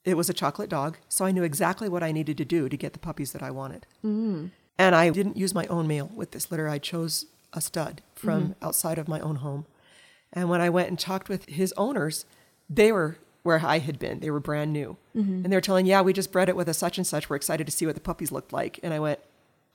it 0.04 0.16
was 0.16 0.28
a 0.28 0.34
chocolate 0.34 0.68
dog, 0.68 0.98
so 1.08 1.24
I 1.24 1.30
knew 1.30 1.44
exactly 1.44 1.88
what 1.88 2.02
I 2.02 2.10
needed 2.10 2.36
to 2.38 2.44
do 2.44 2.68
to 2.68 2.76
get 2.76 2.92
the 2.92 2.98
puppies 2.98 3.30
that 3.32 3.42
I 3.42 3.52
wanted. 3.52 3.86
Mm. 4.04 4.50
And 4.78 4.94
I 4.94 5.10
didn't 5.10 5.36
use 5.36 5.54
my 5.54 5.66
own 5.66 5.86
male 5.86 6.10
with 6.14 6.32
this 6.32 6.50
litter. 6.50 6.68
I 6.68 6.78
chose 6.78 7.26
a 7.52 7.60
stud 7.60 8.02
from 8.14 8.42
mm-hmm. 8.42 8.64
outside 8.64 8.98
of 8.98 9.08
my 9.08 9.20
own 9.20 9.36
home. 9.36 9.66
And 10.32 10.48
when 10.48 10.60
I 10.60 10.68
went 10.70 10.88
and 10.88 10.98
talked 10.98 11.28
with 11.28 11.46
his 11.46 11.72
owners, 11.76 12.24
they 12.68 12.90
were 12.90 13.18
where 13.44 13.64
I 13.64 13.78
had 13.78 13.98
been. 13.98 14.20
They 14.20 14.30
were 14.30 14.40
brand 14.40 14.72
new. 14.72 14.96
Mm-hmm. 15.14 15.44
And 15.44 15.52
they 15.52 15.56
were 15.56 15.60
telling, 15.60 15.86
yeah, 15.86 16.00
we 16.00 16.12
just 16.12 16.32
bred 16.32 16.48
it 16.48 16.56
with 16.56 16.68
a 16.68 16.74
such 16.74 16.98
and 16.98 17.06
such. 17.06 17.30
We're 17.30 17.36
excited 17.36 17.66
to 17.66 17.72
see 17.72 17.86
what 17.86 17.94
the 17.94 18.00
puppies 18.00 18.32
looked 18.32 18.52
like. 18.52 18.80
And 18.82 18.92
I 18.92 18.98
went, 18.98 19.20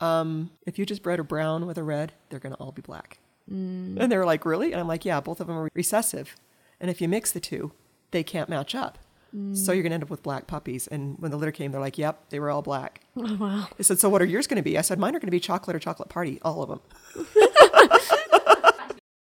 um, 0.00 0.50
if 0.66 0.78
you 0.78 0.84
just 0.84 1.02
bred 1.02 1.20
a 1.20 1.24
brown 1.24 1.66
with 1.66 1.78
a 1.78 1.82
red, 1.82 2.12
they're 2.28 2.40
going 2.40 2.54
to 2.54 2.58
all 2.58 2.72
be 2.72 2.82
black. 2.82 3.18
Mm. 3.50 3.96
And 3.98 4.12
they 4.12 4.18
were 4.18 4.26
like, 4.26 4.44
really? 4.44 4.72
And 4.72 4.80
I'm 4.80 4.88
like, 4.88 5.04
yeah, 5.04 5.20
both 5.20 5.40
of 5.40 5.46
them 5.46 5.56
are 5.56 5.70
recessive. 5.72 6.36
And 6.80 6.90
if 6.90 7.00
you 7.00 7.08
mix 7.08 7.32
the 7.32 7.40
two, 7.40 7.72
they 8.10 8.22
can't 8.22 8.48
match 8.48 8.74
up. 8.74 8.98
So 9.54 9.72
you're 9.72 9.82
going 9.82 9.90
to 9.90 9.94
end 9.94 10.02
up 10.02 10.10
with 10.10 10.22
black 10.22 10.46
puppies. 10.46 10.86
And 10.88 11.16
when 11.18 11.30
the 11.30 11.36
litter 11.36 11.52
came, 11.52 11.70
they're 11.72 11.80
like, 11.80 11.98
yep, 11.98 12.28
they 12.30 12.40
were 12.40 12.50
all 12.50 12.62
black. 12.62 13.00
Oh, 13.16 13.36
wow. 13.36 13.68
I 13.78 13.82
said, 13.82 13.98
so 14.00 14.08
what 14.08 14.22
are 14.22 14.24
yours 14.26 14.46
going 14.46 14.56
to 14.56 14.62
be? 14.62 14.78
I 14.78 14.80
said, 14.80 14.98
mine 14.98 15.14
are 15.14 15.18
going 15.18 15.26
to 15.26 15.30
be 15.30 15.40
chocolate 15.40 15.76
or 15.76 15.78
chocolate 15.78 16.08
party, 16.08 16.38
all 16.42 16.62
of 16.62 16.68
them. 16.70 16.80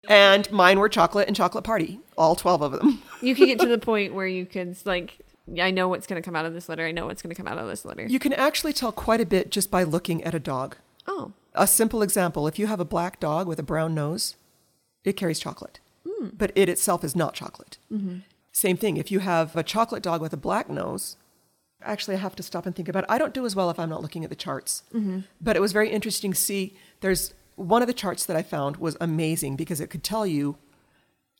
and 0.09 0.51
mine 0.51 0.79
were 0.79 0.89
chocolate 0.89 1.27
and 1.27 1.35
chocolate 1.35 1.63
party, 1.63 1.99
all 2.17 2.35
12 2.35 2.61
of 2.61 2.71
them. 2.73 3.01
You 3.21 3.33
could 3.33 3.47
get 3.47 3.59
to 3.59 3.67
the 3.67 3.79
point 3.79 4.13
where 4.13 4.27
you 4.27 4.45
could 4.45 4.77
like, 4.85 5.17
I 5.59 5.71
know 5.71 5.87
what's 5.87 6.05
gonna 6.05 6.21
come 6.21 6.35
out 6.35 6.45
of 6.45 6.53
this 6.53 6.69
litter. 6.69 6.85
I 6.85 6.91
know 6.91 7.07
what's 7.07 7.23
gonna 7.23 7.33
come 7.33 7.47
out 7.47 7.57
of 7.57 7.67
this 7.67 7.85
litter. 7.85 8.05
You 8.05 8.19
can 8.19 8.33
actually 8.33 8.73
tell 8.73 8.91
quite 8.91 9.21
a 9.21 9.25
bit 9.25 9.49
just 9.49 9.71
by 9.71 9.81
looking 9.83 10.23
at 10.23 10.35
a 10.35 10.39
dog. 10.39 10.75
oh, 11.07 11.31
A 11.55 11.65
simple 11.65 12.03
example 12.03 12.47
if 12.47 12.59
you 12.59 12.67
have 12.67 12.79
a 12.79 12.85
black 12.85 13.19
dog 13.19 13.47
with 13.47 13.57
a 13.57 13.63
brown 13.63 13.95
nose, 13.95 14.35
it 15.03 15.13
carries 15.13 15.39
chocolate, 15.39 15.79
hmm. 16.07 16.27
but 16.37 16.51
it 16.53 16.69
itself 16.69 17.03
is 17.03 17.15
not 17.15 17.33
chocolate. 17.33 17.77
Mm-hmm. 17.91 18.17
Same 18.55 18.77
thing, 18.77 18.95
if 18.95 19.11
you 19.11 19.19
have 19.19 19.53
a 19.57 19.63
chocolate 19.63 20.01
dog 20.01 20.21
with 20.21 20.31
a 20.31 20.37
black 20.37 20.69
nose, 20.69 21.17
actually, 21.81 22.15
I 22.15 22.19
have 22.19 22.37
to 22.37 22.43
stop 22.43 22.65
and 22.65 22.73
think 22.73 22.87
about 22.87 23.03
it. 23.03 23.09
I 23.09 23.17
don't 23.17 23.33
do 23.33 23.45
as 23.45 23.53
well 23.53 23.69
if 23.69 23.77
I'm 23.77 23.89
not 23.89 24.01
looking 24.01 24.23
at 24.23 24.29
the 24.29 24.35
charts. 24.35 24.83
But 25.41 25.57
it 25.57 25.59
was 25.59 25.73
very 25.73 25.89
interesting 25.89 26.31
to 26.31 26.39
see. 26.39 26.77
There's 27.01 27.33
one 27.57 27.81
of 27.81 27.89
the 27.89 27.93
charts 27.93 28.25
that 28.25 28.37
I 28.37 28.43
found 28.43 28.77
was 28.77 28.95
amazing 29.01 29.57
because 29.57 29.81
it 29.81 29.89
could 29.89 30.05
tell 30.05 30.25
you 30.25 30.57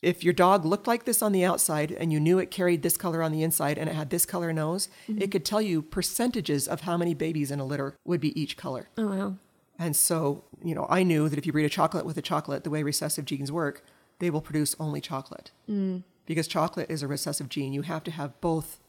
if 0.02 0.26
your 0.26 0.34
dog 0.34 0.66
looked 0.66 0.88
like 0.88 1.06
this 1.06 1.22
on 1.22 1.32
the 1.32 1.46
outside 1.46 1.90
and 1.94 2.12
you 2.12 2.20
knew 2.20 2.38
it 2.38 2.52
carried 2.52 2.84
this 2.84 2.98
color 2.98 3.24
on 3.24 3.32
the 3.32 3.44
inside 3.44 3.78
and 3.78 3.90
it 3.90 3.96
had 3.96 4.10
this 4.10 4.26
color 4.26 4.52
nose, 4.52 4.90
it 5.08 5.32
could 5.32 5.46
tell 5.46 5.62
you 5.62 5.82
percentages 5.82 6.68
of 6.68 6.82
how 6.82 6.98
many 6.98 7.14
babies 7.14 7.50
in 7.50 7.62
a 7.62 7.66
litter 7.66 7.96
would 8.04 8.20
be 8.20 8.38
each 8.40 8.58
color. 8.58 8.90
oh 8.98 9.08
wow. 9.08 9.36
And 9.80 9.96
so, 9.96 10.44
you 10.62 10.76
know, 10.76 10.86
I 10.90 11.04
knew 11.04 11.30
that 11.30 11.40
if 11.40 11.46
you 11.46 11.54
breed 11.54 11.66
a 11.66 11.70
chocolate 11.70 12.06
with 12.06 12.18
a 12.18 12.22
chocolate, 12.22 12.66
the 12.66 12.70
way 12.70 12.84
recessive 12.84 13.24
genes 13.24 13.52
work, 13.54 13.86
they 14.20 14.30
will 14.30 14.42
produce 14.42 14.76
only 14.80 15.00
chocolate. 15.02 15.52
Mm. 15.70 16.04
Because 16.26 16.48
chocolate 16.48 16.90
is 16.90 17.04
a 17.04 17.08
recessive 17.08 17.50
gene. 17.50 17.74
You 17.74 17.84
have 17.84 18.04
to 18.06 18.12
have 18.12 18.40
both 18.42 18.80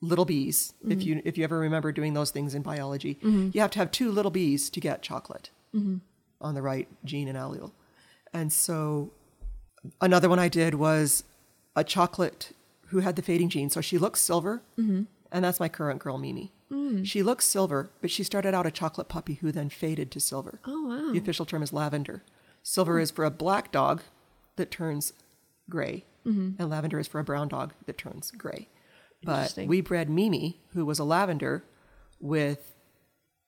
little 0.00 0.24
bees. 0.24 0.74
If 0.82 0.98
mm-hmm. 0.98 1.00
you 1.00 1.22
if 1.24 1.38
you 1.38 1.44
ever 1.44 1.58
remember 1.58 1.92
doing 1.92 2.14
those 2.14 2.30
things 2.30 2.54
in 2.54 2.62
biology, 2.62 3.14
mm-hmm. 3.16 3.50
you 3.52 3.60
have 3.60 3.70
to 3.72 3.78
have 3.78 3.90
two 3.90 4.10
little 4.10 4.30
bees 4.30 4.70
to 4.70 4.80
get 4.80 5.02
chocolate 5.02 5.50
mm-hmm. 5.74 5.96
on 6.40 6.54
the 6.54 6.62
right 6.62 6.88
gene 7.04 7.28
and 7.28 7.38
allele. 7.38 7.72
And 8.32 8.52
so 8.52 9.12
another 10.00 10.28
one 10.28 10.38
I 10.38 10.48
did 10.48 10.74
was 10.74 11.24
a 11.74 11.84
chocolate 11.84 12.52
who 12.88 13.00
had 13.00 13.16
the 13.16 13.22
fading 13.22 13.48
gene. 13.48 13.70
So 13.70 13.80
she 13.80 13.98
looks 13.98 14.20
silver, 14.20 14.62
and 15.32 15.44
that's 15.44 15.60
my 15.60 15.68
current 15.68 16.00
girl, 16.00 16.18
Mimi. 16.18 16.52
Mm. 16.70 17.06
She 17.06 17.22
looks 17.22 17.46
silver, 17.46 17.90
but 18.00 18.10
she 18.10 18.24
started 18.24 18.54
out 18.54 18.66
a 18.66 18.70
chocolate 18.70 19.08
puppy 19.08 19.34
who 19.34 19.52
then 19.52 19.68
faded 19.68 20.10
to 20.12 20.20
silver. 20.20 20.60
Oh 20.64 20.86
wow. 20.86 21.12
The 21.12 21.18
official 21.18 21.46
term 21.46 21.62
is 21.62 21.72
lavender. 21.72 22.22
Silver 22.62 22.98
mm. 22.98 23.02
is 23.02 23.10
for 23.10 23.24
a 23.24 23.30
black 23.30 23.70
dog 23.70 24.02
that 24.56 24.70
turns 24.70 25.12
gray, 25.70 26.04
Mm-hmm. 26.26 26.50
and 26.58 26.70
lavender 26.70 26.98
is 26.98 27.06
for 27.06 27.20
a 27.20 27.24
brown 27.24 27.48
dog 27.48 27.72
that 27.86 27.98
turns 27.98 28.30
gray. 28.32 28.68
But 29.22 29.56
we 29.66 29.80
bred 29.80 30.10
Mimi, 30.10 30.60
who 30.72 30.84
was 30.84 30.98
a 30.98 31.04
lavender, 31.04 31.64
with 32.20 32.74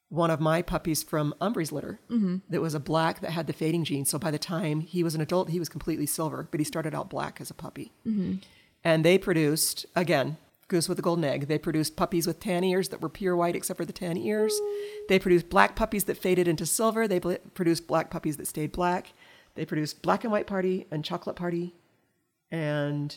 one 0.08 0.30
of 0.30 0.40
my 0.40 0.62
puppies 0.62 1.02
from 1.02 1.34
Umbree's 1.40 1.70
litter 1.70 2.00
mm-hmm. 2.10 2.36
that 2.48 2.60
was 2.60 2.74
a 2.74 2.80
black 2.80 3.20
that 3.20 3.30
had 3.30 3.46
the 3.46 3.52
fading 3.52 3.84
gene. 3.84 4.04
So 4.04 4.18
by 4.18 4.30
the 4.30 4.38
time 4.38 4.80
he 4.80 5.02
was 5.02 5.14
an 5.14 5.20
adult, 5.20 5.50
he 5.50 5.58
was 5.58 5.68
completely 5.68 6.06
silver, 6.06 6.48
but 6.50 6.60
he 6.60 6.64
started 6.64 6.94
out 6.94 7.10
black 7.10 7.40
as 7.40 7.50
a 7.50 7.54
puppy. 7.54 7.92
Mm-hmm. 8.06 8.36
And 8.82 9.04
they 9.04 9.18
produced, 9.18 9.84
again, 9.94 10.38
goose 10.68 10.88
with 10.88 10.98
a 10.98 11.02
golden 11.02 11.24
egg. 11.24 11.48
They 11.48 11.58
produced 11.58 11.96
puppies 11.96 12.26
with 12.26 12.40
tan 12.40 12.64
ears 12.64 12.88
that 12.88 13.02
were 13.02 13.08
pure 13.08 13.36
white 13.36 13.56
except 13.56 13.76
for 13.76 13.84
the 13.84 13.92
tan 13.92 14.16
ears. 14.16 14.58
They 15.08 15.18
produced 15.18 15.50
black 15.50 15.76
puppies 15.76 16.04
that 16.04 16.16
faded 16.16 16.48
into 16.48 16.64
silver. 16.64 17.06
They 17.06 17.18
bl- 17.18 17.34
produced 17.54 17.86
black 17.86 18.10
puppies 18.10 18.36
that 18.38 18.46
stayed 18.46 18.72
black. 18.72 19.12
They 19.54 19.64
produced 19.64 20.02
black 20.02 20.24
and 20.24 20.32
white 20.32 20.46
party 20.46 20.86
and 20.90 21.04
chocolate 21.04 21.36
party. 21.36 21.74
And 22.50 23.16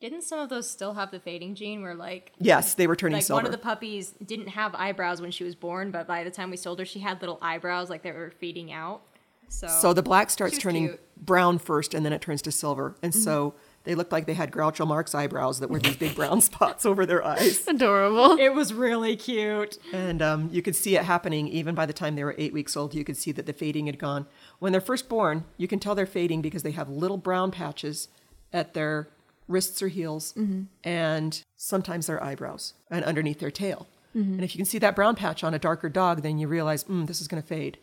Didn't 0.00 0.22
some 0.22 0.38
of 0.38 0.48
those 0.48 0.68
still 0.70 0.94
have 0.94 1.10
the 1.10 1.20
fading 1.20 1.54
gene 1.54 1.82
where 1.82 1.94
like 1.94 2.32
yes, 2.38 2.74
they 2.74 2.86
were 2.86 2.96
turning 2.96 3.14
like 3.16 3.24
silver. 3.24 3.38
one 3.38 3.46
of 3.46 3.52
the 3.52 3.58
puppies 3.58 4.14
didn't 4.24 4.48
have 4.48 4.74
eyebrows 4.74 5.20
when 5.20 5.30
she 5.30 5.44
was 5.44 5.54
born, 5.54 5.90
but 5.90 6.06
by 6.06 6.24
the 6.24 6.30
time 6.30 6.50
we 6.50 6.56
sold 6.56 6.78
her, 6.78 6.84
she 6.84 7.00
had 7.00 7.20
little 7.20 7.38
eyebrows 7.42 7.90
like 7.90 8.02
they 8.02 8.12
were 8.12 8.30
fading 8.38 8.72
out. 8.72 9.02
So, 9.48 9.66
So 9.68 9.92
the 9.92 10.02
black 10.02 10.30
starts 10.30 10.56
turning 10.56 10.88
cute. 10.88 11.00
brown 11.26 11.58
first, 11.58 11.92
and 11.92 12.06
then 12.06 12.12
it 12.14 12.22
turns 12.22 12.40
to 12.42 12.52
silver. 12.52 12.96
And 13.02 13.14
so 13.14 13.52
they 13.84 13.94
looked 13.94 14.10
like 14.10 14.24
they 14.24 14.32
had 14.32 14.50
Groucho 14.50 14.86
Marx 14.86 15.14
eyebrows 15.14 15.60
that 15.60 15.68
were 15.68 15.78
these 15.78 15.96
big 15.96 16.14
brown 16.14 16.40
spots 16.50 16.86
over 16.86 17.04
their 17.04 17.22
eyes. 17.22 17.62
Adorable. 17.68 18.38
it 18.38 18.54
was 18.54 18.72
really 18.72 19.14
cute. 19.14 19.76
And 19.92 20.22
um, 20.22 20.48
you 20.50 20.62
could 20.62 20.74
see 20.74 20.96
it 20.96 21.04
happening 21.04 21.48
even 21.48 21.74
by 21.74 21.84
the 21.84 21.92
time 21.92 22.16
they 22.16 22.24
were 22.24 22.34
eight 22.38 22.54
weeks 22.54 22.78
old. 22.78 22.94
You 22.94 23.04
could 23.04 23.18
see 23.18 23.30
that 23.32 23.44
the 23.44 23.52
fading 23.52 23.86
had 23.86 23.98
gone. 23.98 24.26
When 24.58 24.72
they're 24.72 24.80
first 24.80 25.10
born, 25.10 25.44
you 25.58 25.68
can 25.68 25.78
tell 25.78 25.94
they're 25.94 26.06
fading 26.06 26.40
because 26.40 26.62
they 26.62 26.70
have 26.70 26.88
little 26.88 27.18
brown 27.18 27.50
patches 27.50 28.08
at 28.52 28.74
their 28.74 29.08
wrists 29.48 29.82
or 29.82 29.88
heels, 29.88 30.34
and 30.84 31.42
sometimes 31.56 32.06
their 32.06 32.22
eyebrows 32.22 32.74
and 32.90 33.04
underneath 33.04 33.38
their 33.40 33.50
tail. 33.50 33.86
And 34.14 34.44
if 34.44 34.54
you 34.54 34.58
can 34.58 34.66
see 34.66 34.76
that 34.78 34.94
brown 34.94 35.16
patch 35.16 35.42
on 35.42 35.54
a 35.54 35.58
darker 35.58 35.88
dog, 35.88 36.20
then 36.20 36.38
you 36.38 36.46
realize, 36.46 36.84
mm, 36.84 37.06
this 37.06 37.22
is 37.22 37.28
going 37.28 37.42
to 37.42 37.48
fade. 37.48 37.78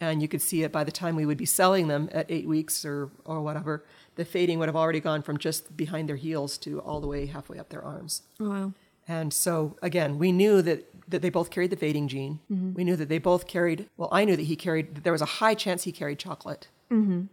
And 0.00 0.20
you 0.20 0.26
could 0.26 0.42
see 0.42 0.64
it 0.64 0.72
by 0.72 0.82
the 0.82 0.90
time 0.90 1.14
we 1.14 1.24
would 1.24 1.38
be 1.38 1.46
selling 1.46 1.86
them 1.86 2.08
at 2.12 2.26
eight 2.28 2.48
weeks 2.48 2.84
or, 2.84 3.10
or 3.24 3.40
whatever. 3.40 3.84
The 4.16 4.24
fading 4.24 4.58
would 4.58 4.68
have 4.68 4.74
already 4.74 4.98
gone 4.98 5.22
from 5.22 5.38
just 5.38 5.76
behind 5.76 6.08
their 6.08 6.16
heels 6.16 6.58
to 6.58 6.80
all 6.80 7.00
the 7.00 7.06
way 7.06 7.26
halfway 7.26 7.58
up 7.58 7.68
their 7.68 7.84
arms. 7.84 8.22
Oh, 8.40 8.48
wow. 8.50 8.72
And 9.06 9.32
so 9.32 9.76
again, 9.80 10.18
we 10.18 10.32
knew 10.32 10.60
that 10.62 10.86
that 11.08 11.22
they 11.22 11.30
both 11.30 11.50
carried 11.50 11.70
the 11.70 11.76
fading 11.76 12.06
gene. 12.08 12.38
We 12.74 12.82
knew 12.84 12.96
that 12.96 13.08
they 13.08 13.18
both 13.18 13.46
carried. 13.48 13.88
Well, 13.96 14.08
I 14.12 14.24
knew 14.24 14.36
that 14.36 14.44
he 14.44 14.56
carried. 14.56 14.94
That 14.96 15.04
there 15.04 15.12
was 15.12 15.22
a 15.22 15.32
high 15.40 15.54
chance 15.54 15.82
he 15.84 15.92
carried 15.92 16.18
chocolate 16.18 16.68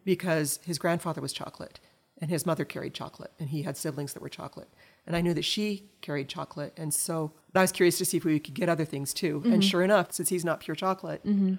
because 0.06 0.60
his 0.64 0.78
grandfather 0.78 1.22
was 1.22 1.34
chocolate, 1.34 1.80
and 2.20 2.30
his 2.30 2.46
mother 2.46 2.66
carried 2.66 2.94
chocolate, 2.94 3.32
and 3.40 3.50
he 3.50 3.64
had 3.64 3.78
siblings 3.78 4.14
that 4.14 4.22
were 4.22 4.30
chocolate. 4.30 4.70
And 5.06 5.16
I 5.16 5.22
knew 5.22 5.34
that 5.34 5.46
she 5.46 5.84
carried 6.02 6.28
chocolate, 6.28 6.74
and 6.78 6.94
so 6.94 7.32
I 7.56 7.62
was 7.62 7.72
curious 7.72 7.98
to 8.00 8.06
see 8.06 8.18
if 8.18 8.26
we 8.26 8.40
could 8.40 8.54
get 8.54 8.70
other 8.70 8.86
things 8.86 9.14
too. 9.14 9.42
And 9.46 9.54
mm-hmm. 9.54 9.62
sure 9.62 9.84
enough, 9.84 10.12
since 10.12 10.30
he's 10.30 10.46
not 10.46 10.60
pure 10.60 10.76
chocolate, 10.76 11.26
mm-hmm. 11.26 11.56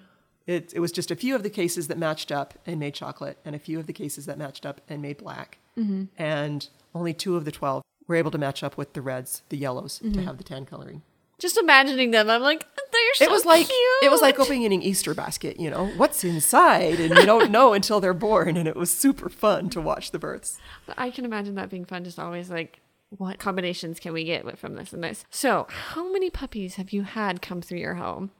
it, 0.47 0.73
it 0.75 0.81
was 0.81 0.93
just 0.93 1.11
a 1.11 1.17
few 1.17 1.35
of 1.35 1.43
the 1.43 1.51
cases 1.51 1.89
that 1.89 1.99
matched 1.99 2.33
up 2.33 2.55
and 2.67 2.79
made 2.79 2.95
chocolate, 2.95 3.39
and 3.45 3.55
a 3.55 3.59
few 3.59 3.79
of 3.79 3.87
the 3.87 3.93
cases 3.93 4.27
that 4.27 4.39
matched 4.39 4.67
up 4.67 4.81
and 4.89 5.01
made 5.01 5.19
black. 5.19 5.59
Mm-hmm. 5.79 6.05
And 6.19 6.69
only 6.95 7.15
two 7.15 7.37
of 7.37 7.45
the 7.45 7.53
12 7.53 7.83
were 8.07 8.17
able 8.17 8.31
to 8.31 8.39
match 8.39 8.63
up 8.63 8.77
with 8.77 8.95
the 8.95 9.03
reds, 9.03 9.43
the 9.51 9.57
yellows, 9.57 10.01
to 10.13 10.23
have 10.23 10.39
the 10.39 10.45
tan 10.45 10.65
coloring. 10.65 11.03
Just 11.39 11.57
imagining 11.57 12.11
them, 12.11 12.29
I'm 12.29 12.43
like, 12.43 12.67
they're 12.93 13.15
so 13.15 13.25
it 13.25 13.31
was 13.31 13.45
like 13.45 13.67
it 14.03 14.11
was 14.11 14.21
like 14.21 14.39
opening 14.39 14.65
an 14.65 14.83
Easter 14.83 15.15
basket, 15.15 15.61
you 15.61 15.71
know, 15.71 15.87
what's 15.97 16.25
inside, 16.25 17.01
and 17.01 17.17
you 17.17 17.27
don't 17.27 17.51
know 17.53 17.73
until 17.75 18.01
they're 18.01 18.15
born, 18.15 18.57
and 18.57 18.67
it 18.67 18.77
was 18.77 18.91
super 18.91 19.29
fun 19.29 19.71
to 19.71 19.81
watch 19.81 20.11
the 20.11 20.19
births. 20.19 20.59
But 20.87 20.99
I 20.99 21.11
can 21.11 21.25
imagine 21.25 21.55
that 21.57 21.71
being 21.71 21.85
fun. 21.85 22.05
Just 22.05 22.19
always 22.19 22.51
like, 22.51 22.81
what 23.11 23.39
combinations 23.39 24.01
can 24.01 24.13
we 24.13 24.25
get 24.25 24.59
from 24.59 24.75
this 24.75 24.93
and 24.93 25.03
this? 25.03 25.25
So, 25.31 25.67
how 25.69 26.11
many 26.13 26.31
puppies 26.31 26.77
have 26.77 26.93
you 26.93 27.03
had 27.03 27.43
come 27.43 27.63
through 27.63 27.79
your 27.79 27.95
home? 27.95 28.31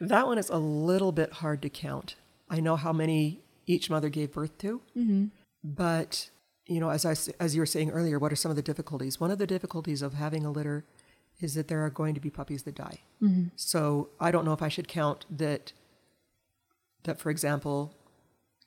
That 0.00 0.26
one 0.26 0.38
is 0.38 0.50
a 0.50 0.58
little 0.58 1.12
bit 1.12 1.34
hard 1.34 1.62
to 1.62 1.68
count. 1.68 2.16
I 2.48 2.60
know 2.60 2.76
how 2.76 2.92
many 2.92 3.40
each 3.66 3.90
mother 3.90 4.08
gave 4.08 4.32
birth 4.32 4.56
to, 4.58 4.80
mm-hmm. 4.96 5.26
but 5.64 6.30
you 6.66 6.80
know, 6.80 6.90
as 6.90 7.04
I 7.04 7.14
as 7.42 7.54
you 7.54 7.60
were 7.60 7.66
saying 7.66 7.90
earlier, 7.90 8.18
what 8.18 8.32
are 8.32 8.36
some 8.36 8.50
of 8.50 8.56
the 8.56 8.62
difficulties? 8.62 9.20
One 9.20 9.30
of 9.30 9.38
the 9.38 9.46
difficulties 9.46 10.02
of 10.02 10.14
having 10.14 10.44
a 10.44 10.50
litter 10.50 10.84
is 11.40 11.54
that 11.54 11.68
there 11.68 11.84
are 11.84 11.90
going 11.90 12.14
to 12.14 12.20
be 12.20 12.30
puppies 12.30 12.62
that 12.64 12.74
die. 12.74 13.00
Mm-hmm. 13.22 13.48
So 13.56 14.08
I 14.18 14.30
don't 14.30 14.44
know 14.44 14.52
if 14.52 14.62
I 14.62 14.68
should 14.68 14.88
count 14.88 15.26
that. 15.30 15.72
That, 17.04 17.20
for 17.20 17.30
example, 17.30 17.94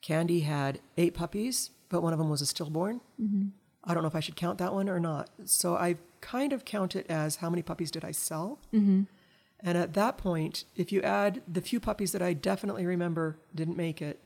Candy 0.02 0.42
had 0.42 0.80
eight 0.98 1.14
puppies, 1.14 1.72
but 1.90 2.02
one 2.02 2.14
of 2.14 2.20
them 2.20 2.30
was 2.30 2.42
a 2.42 2.46
stillborn. 2.46 3.02
Mm-hmm. 3.22 3.50
I 3.84 3.94
don't 3.94 4.04
know 4.04 4.08
if 4.08 4.16
I 4.16 4.20
should 4.20 4.36
count 4.36 4.60
that 4.60 4.74
one 4.74 4.88
or 4.88 5.00
not. 5.00 5.30
So 5.46 5.76
I 5.76 5.98
kind 6.22 6.54
of 6.54 6.66
count 6.66 6.96
it 6.96 7.06
as 7.10 7.38
how 7.38 7.50
many 7.50 7.62
puppies 7.62 7.92
did 7.92 8.06
I 8.06 8.12
sell? 8.12 8.60
Mm-hmm. 8.74 9.04
And 9.62 9.78
at 9.78 9.94
that 9.94 10.18
point, 10.18 10.66
if 10.76 10.92
you 10.92 11.02
add 11.02 11.42
the 11.48 11.62
few 11.62 11.80
puppies 11.80 12.12
that 12.14 12.22
I 12.22 12.34
definitely 12.34 12.86
remember 12.86 13.38
didn't 13.54 13.78
make 13.78 14.02
it 14.02 14.20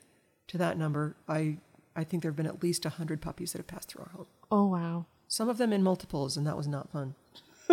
to 0.48 0.58
that 0.58 0.78
number, 0.78 1.16
I, 1.28 1.58
I 1.96 2.04
think 2.04 2.22
there 2.22 2.32
have 2.32 2.36
been 2.36 2.46
at 2.46 2.62
least 2.62 2.86
100 2.86 3.22
puppies 3.22 3.52
that 3.54 3.60
have 3.60 3.68
passed 3.68 3.90
through 3.90 4.04
our 4.04 4.12
home. 4.12 4.28
Oh 4.52 4.68
wow. 4.68 5.06
Some 5.28 5.50
of 5.50 5.58
them 5.58 5.74
in 5.74 5.82
multiples, 5.82 6.38
and 6.38 6.46
that 6.46 6.58
was 6.58 6.68
not 6.68 6.92
fun. 6.92 7.16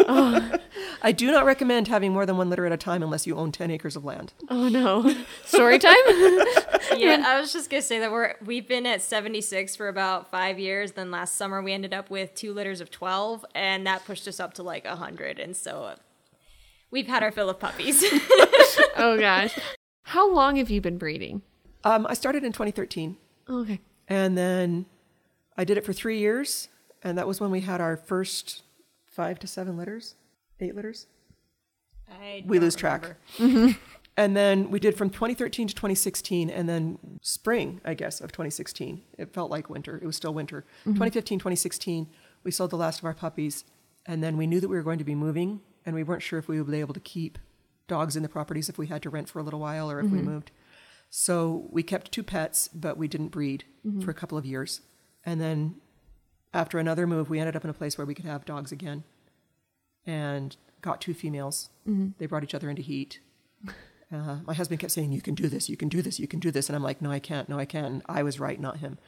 I 1.03 1.13
do 1.13 1.31
not 1.31 1.45
recommend 1.45 1.89
having 1.89 2.13
more 2.13 2.27
than 2.27 2.37
one 2.37 2.51
litter 2.51 2.67
at 2.67 2.73
a 2.73 2.77
time 2.77 3.03
unless 3.03 3.27
you 3.27 3.37
own 3.37 3.53
10 3.53 3.71
acres 3.71 3.97
of 3.97 4.05
land. 4.05 4.33
Oh 4.49 4.69
no. 4.69 5.15
Story 5.45 5.79
time? 5.79 5.95
yeah, 6.97 7.25
I 7.27 7.41
was 7.41 7.53
just 7.53 7.71
gonna 7.71 7.83
say 7.83 7.99
that 8.01 8.11
we're 8.13 8.35
we've 8.45 8.69
been 8.69 8.87
at 8.87 9.03
76 9.03 9.77
for 9.77 9.89
about 9.89 10.31
five 10.31 10.59
years. 10.59 10.93
Then 10.93 11.11
last 11.11 11.37
summer 11.37 11.63
we 11.63 11.73
ended 11.73 11.95
up 11.95 12.11
with 12.11 12.35
two 12.35 12.53
litters 12.53 12.81
of 12.81 12.91
12, 12.91 13.45
and 13.55 13.87
that 13.87 14.05
pushed 14.05 14.27
us 14.29 14.41
up 14.41 14.55
to 14.55 14.63
like 14.63 14.85
100. 14.85 15.39
And 15.39 15.57
so 15.57 15.85
uh, 15.85 15.97
we've 16.91 17.07
had 17.07 17.23
our 17.23 17.31
fill 17.31 17.49
of 17.49 17.59
puppies. 17.59 18.03
oh 18.97 19.17
gosh. 19.19 19.59
How 20.05 20.31
long 20.33 20.57
have 20.57 20.71
you 20.71 20.81
been 20.81 20.99
breeding? 20.99 21.43
Um, 21.85 22.07
I 22.09 22.15
started 22.15 22.45
in 22.45 22.53
2013, 22.53 23.17
Okay. 23.49 23.81
and 24.09 24.37
then 24.37 24.87
I 25.57 25.65
did 25.65 25.79
it 25.79 25.85
for 25.85 25.93
three 25.95 26.19
years, 26.19 26.69
and 27.03 27.17
that 27.17 27.27
was 27.27 27.41
when 27.41 27.51
we 27.51 27.61
had 27.61 27.81
our 27.81 27.97
first 27.97 28.63
five 29.11 29.39
to 29.41 29.47
seven 29.47 29.77
litters, 29.77 30.15
eight 30.61 30.75
litters. 30.75 31.07
I 32.11 32.43
We 32.47 32.59
lose 32.59 32.75
track. 32.75 33.17
And 34.17 34.37
then 34.37 34.71
we 34.71 34.81
did 34.81 34.99
from 34.99 35.09
2013 35.09 35.69
to 35.69 35.75
2016, 35.75 36.51
and 36.51 36.69
then 36.69 36.99
spring, 37.23 37.81
I 37.87 37.95
guess, 37.95 38.21
of 38.21 38.33
2016. 38.33 39.01
It 39.17 39.33
felt 39.33 39.51
like 39.51 39.71
winter. 39.71 39.97
It 39.97 40.05
was 40.05 40.15
still 40.15 40.35
winter. 40.35 40.67
Mm-hmm. 40.81 40.93
2015, 40.93 41.39
2016, 41.39 42.07
we 42.45 42.51
sold 42.51 42.71
the 42.71 42.77
last 42.77 42.99
of 42.99 43.07
our 43.07 43.15
puppies, 43.15 43.65
and 44.05 44.23
then 44.23 44.37
we 44.37 44.47
knew 44.47 44.61
that 44.61 44.69
we 44.69 44.77
were 44.77 44.83
going 44.83 44.99
to 44.99 45.05
be 45.05 45.15
moving, 45.15 45.61
and 45.87 45.95
we 45.95 46.03
weren't 46.03 46.23
sure 46.23 46.39
if 46.39 46.49
we 46.49 46.61
would 46.61 46.71
be 46.71 46.81
able 46.81 46.93
to 46.93 47.01
keep 47.01 47.39
dogs 47.87 48.15
in 48.15 48.23
the 48.23 48.29
properties 48.29 48.69
if 48.69 48.77
we 48.77 48.89
had 48.89 49.03
to 49.03 49.11
rent 49.11 49.29
for 49.29 49.39
a 49.39 49.43
little 49.43 49.61
while 49.61 49.91
or 49.91 50.01
if 50.01 50.11
we 50.11 50.19
mm-hmm. 50.19 50.33
moved. 50.33 50.51
So 51.09 51.69
we 51.71 51.83
kept 51.83 52.13
two 52.13 52.23
pets, 52.23 52.69
but 52.69 52.99
we 52.99 53.09
didn't 53.09 53.29
breed 53.29 53.65
mm-hmm. 53.87 54.01
for 54.01 54.11
a 54.11 54.15
couple 54.15 54.37
of 54.37 54.45
years. 54.45 54.83
And 55.25 55.41
then 55.41 55.77
after 56.53 56.79
another 56.79 57.07
move, 57.07 57.31
we 57.31 57.39
ended 57.39 57.57
up 57.57 57.65
in 57.65 57.71
a 57.71 57.75
place 57.75 57.97
where 57.99 58.07
we 58.07 58.15
could 58.15 58.25
have 58.25 58.45
dogs 58.45 58.73
again 58.73 59.05
and 60.07 60.57
got 60.81 61.01
two 61.01 61.15
females. 61.15 61.71
They 62.19 62.27
brought 62.27 62.45
each 62.45 62.55
other 62.55 62.71
into 62.71 62.83
heat. 62.83 63.21
Uh, 64.13 64.39
my 64.45 64.53
husband 64.55 64.81
kept 64.81 64.91
saying, 64.91 65.13
"You 65.13 65.21
can 65.23 65.37
do 65.37 65.47
this. 65.49 65.69
You 65.69 65.77
can 65.77 65.89
do 65.89 66.03
this. 66.03 66.19
You 66.19 66.27
can 66.27 66.41
do 66.41 66.51
this," 66.51 66.69
and 66.69 66.75
I'm 66.75 66.83
like, 66.83 67.01
"No, 67.01 67.13
I 67.13 67.21
can't. 67.21 67.49
No, 67.49 67.61
I 67.61 67.65
can't." 67.65 67.87
And 67.87 68.03
I 68.09 68.25
was 68.25 68.41
right, 68.41 68.59
not 68.61 68.79
him. 68.79 68.99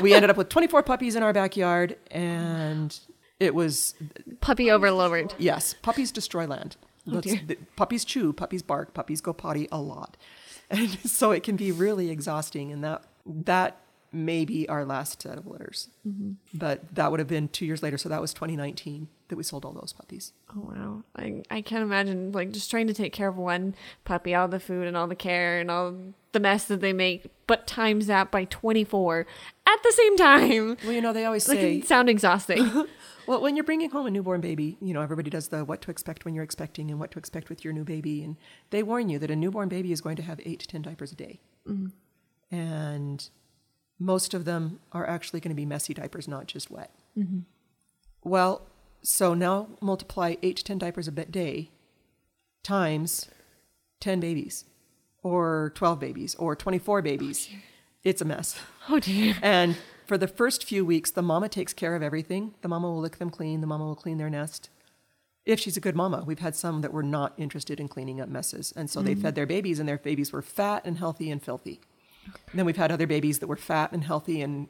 we 0.00 0.14
ended 0.14 0.30
up 0.30 0.38
with 0.38 0.48
24 0.48 0.82
puppies 0.84 1.14
in 1.16 1.22
our 1.22 1.34
backyard, 1.34 1.98
and 2.10 2.98
it 3.38 3.54
was 3.54 3.94
Puppy 4.40 4.70
overload. 4.70 5.34
yes, 5.36 5.74
puppies 5.82 6.10
destroy 6.10 6.46
land. 6.46 6.76
Let's- 7.04 7.26
the- 7.46 7.58
puppies 7.76 8.06
chew, 8.06 8.32
puppies 8.32 8.62
bark, 8.62 8.94
puppies 8.94 9.20
go 9.20 9.34
potty 9.34 9.68
a 9.70 9.78
lot, 9.82 10.16
and 10.70 10.88
so 11.00 11.32
it 11.32 11.42
can 11.42 11.56
be 11.56 11.70
really 11.70 12.08
exhausting. 12.08 12.72
And 12.72 12.82
that 12.82 13.04
that 13.26 13.81
may 14.12 14.44
be 14.44 14.68
our 14.68 14.84
last 14.84 15.22
set 15.22 15.38
of 15.38 15.46
litters, 15.46 15.88
mm-hmm. 16.06 16.32
but 16.52 16.94
that 16.94 17.10
would 17.10 17.20
have 17.20 17.28
been 17.28 17.48
two 17.48 17.64
years 17.64 17.82
later. 17.82 17.96
So 17.98 18.08
that 18.08 18.20
was 18.20 18.34
2019 18.34 19.08
that 19.28 19.36
we 19.36 19.42
sold 19.42 19.64
all 19.64 19.72
those 19.72 19.92
puppies. 19.92 20.32
Oh 20.54 20.60
wow. 20.60 21.02
I 21.16 21.42
I 21.50 21.62
can't 21.62 21.82
imagine 21.82 22.32
like 22.32 22.52
just 22.52 22.70
trying 22.70 22.86
to 22.88 22.94
take 22.94 23.12
care 23.12 23.28
of 23.28 23.36
one 23.36 23.74
puppy, 24.04 24.34
all 24.34 24.48
the 24.48 24.60
food 24.60 24.86
and 24.86 24.96
all 24.96 25.06
the 25.06 25.16
care 25.16 25.60
and 25.60 25.70
all 25.70 25.96
the 26.32 26.40
mess 26.40 26.64
that 26.66 26.80
they 26.80 26.92
make, 26.92 27.26
but 27.46 27.66
times 27.66 28.06
that 28.06 28.30
by 28.30 28.44
24 28.44 29.26
at 29.66 29.82
the 29.82 29.92
same 29.92 30.16
time. 30.16 30.76
Well, 30.84 30.92
you 30.92 31.00
know, 31.00 31.12
they 31.12 31.24
always 31.24 31.48
Like 31.48 31.58
say 31.58 31.80
sound 31.82 32.08
exhausting. 32.08 32.86
Well, 33.26 33.40
when 33.40 33.54
you're 33.56 33.64
bringing 33.64 33.90
home 33.90 34.06
a 34.06 34.10
newborn 34.10 34.40
baby, 34.40 34.76
you 34.80 34.92
know, 34.92 35.00
everybody 35.00 35.30
does 35.30 35.48
the 35.48 35.64
what 35.64 35.80
to 35.82 35.90
expect 35.90 36.24
when 36.24 36.34
you're 36.34 36.44
expecting 36.44 36.90
and 36.90 36.98
what 36.98 37.10
to 37.12 37.18
expect 37.18 37.48
with 37.48 37.64
your 37.64 37.72
new 37.72 37.84
baby. 37.84 38.22
And 38.22 38.36
they 38.70 38.82
warn 38.82 39.08
you 39.08 39.18
that 39.20 39.30
a 39.30 39.36
newborn 39.36 39.68
baby 39.68 39.92
is 39.92 40.00
going 40.00 40.16
to 40.16 40.22
have 40.22 40.40
eight 40.44 40.60
to 40.60 40.66
10 40.66 40.82
diapers 40.82 41.12
a 41.12 41.14
day. 41.14 41.40
Mm-hmm. 41.68 42.56
And 42.56 43.28
most 44.02 44.34
of 44.34 44.44
them 44.44 44.80
are 44.92 45.06
actually 45.06 45.40
going 45.40 45.50
to 45.50 45.56
be 45.56 45.66
messy 45.66 45.94
diapers, 45.94 46.26
not 46.26 46.46
just 46.46 46.70
wet. 46.70 46.90
Mm-hmm. 47.16 47.40
Well, 48.24 48.62
so 49.02 49.34
now 49.34 49.68
multiply 49.80 50.36
eight 50.42 50.56
to 50.56 50.64
10 50.64 50.78
diapers 50.78 51.08
a 51.08 51.10
day 51.10 51.70
times 52.62 53.28
10 54.00 54.20
babies 54.20 54.64
or 55.22 55.72
12 55.74 56.00
babies 56.00 56.34
or 56.36 56.56
24 56.56 57.02
babies. 57.02 57.48
Oh, 57.52 57.58
it's 58.04 58.20
a 58.20 58.24
mess. 58.24 58.58
oh 58.88 58.98
dear. 58.98 59.36
And 59.42 59.76
for 60.06 60.18
the 60.18 60.28
first 60.28 60.64
few 60.64 60.84
weeks, 60.84 61.10
the 61.10 61.22
mama 61.22 61.48
takes 61.48 61.72
care 61.72 61.94
of 61.94 62.02
everything. 62.02 62.54
The 62.62 62.68
mama 62.68 62.90
will 62.90 63.00
lick 63.00 63.18
them 63.18 63.30
clean. 63.30 63.60
The 63.60 63.66
mama 63.66 63.84
will 63.84 63.96
clean 63.96 64.18
their 64.18 64.30
nest. 64.30 64.68
If 65.44 65.58
she's 65.58 65.76
a 65.76 65.80
good 65.80 65.96
mama, 65.96 66.22
we've 66.24 66.38
had 66.38 66.54
some 66.54 66.82
that 66.82 66.92
were 66.92 67.02
not 67.02 67.34
interested 67.36 67.80
in 67.80 67.88
cleaning 67.88 68.20
up 68.20 68.28
messes. 68.28 68.72
And 68.76 68.88
so 68.88 69.02
they 69.02 69.12
mm-hmm. 69.12 69.22
fed 69.22 69.34
their 69.34 69.46
babies, 69.46 69.80
and 69.80 69.88
their 69.88 69.98
babies 69.98 70.32
were 70.32 70.42
fat 70.42 70.82
and 70.84 70.98
healthy 70.98 71.30
and 71.30 71.42
filthy. 71.42 71.80
And 72.24 72.58
then 72.58 72.66
we've 72.66 72.76
had 72.76 72.92
other 72.92 73.06
babies 73.06 73.38
that 73.40 73.46
were 73.46 73.56
fat 73.56 73.92
and 73.92 74.04
healthy 74.04 74.40
and 74.40 74.68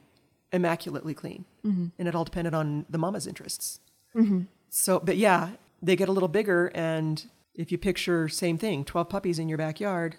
immaculately 0.51 1.13
clean. 1.13 1.45
Mm-hmm. 1.65 1.87
And 1.97 2.07
it 2.07 2.15
all 2.15 2.23
depended 2.23 2.53
on 2.53 2.85
the 2.89 2.97
mama's 2.97 3.27
interests. 3.27 3.79
Mm-hmm. 4.15 4.41
So, 4.69 4.99
but 4.99 5.17
yeah, 5.17 5.51
they 5.81 5.95
get 5.95 6.09
a 6.09 6.11
little 6.11 6.29
bigger. 6.29 6.67
And 6.73 7.25
if 7.55 7.71
you 7.71 7.77
picture, 7.77 8.27
same 8.29 8.57
thing 8.57 8.85
12 8.85 9.09
puppies 9.09 9.39
in 9.39 9.49
your 9.49 9.57
backyard, 9.57 10.15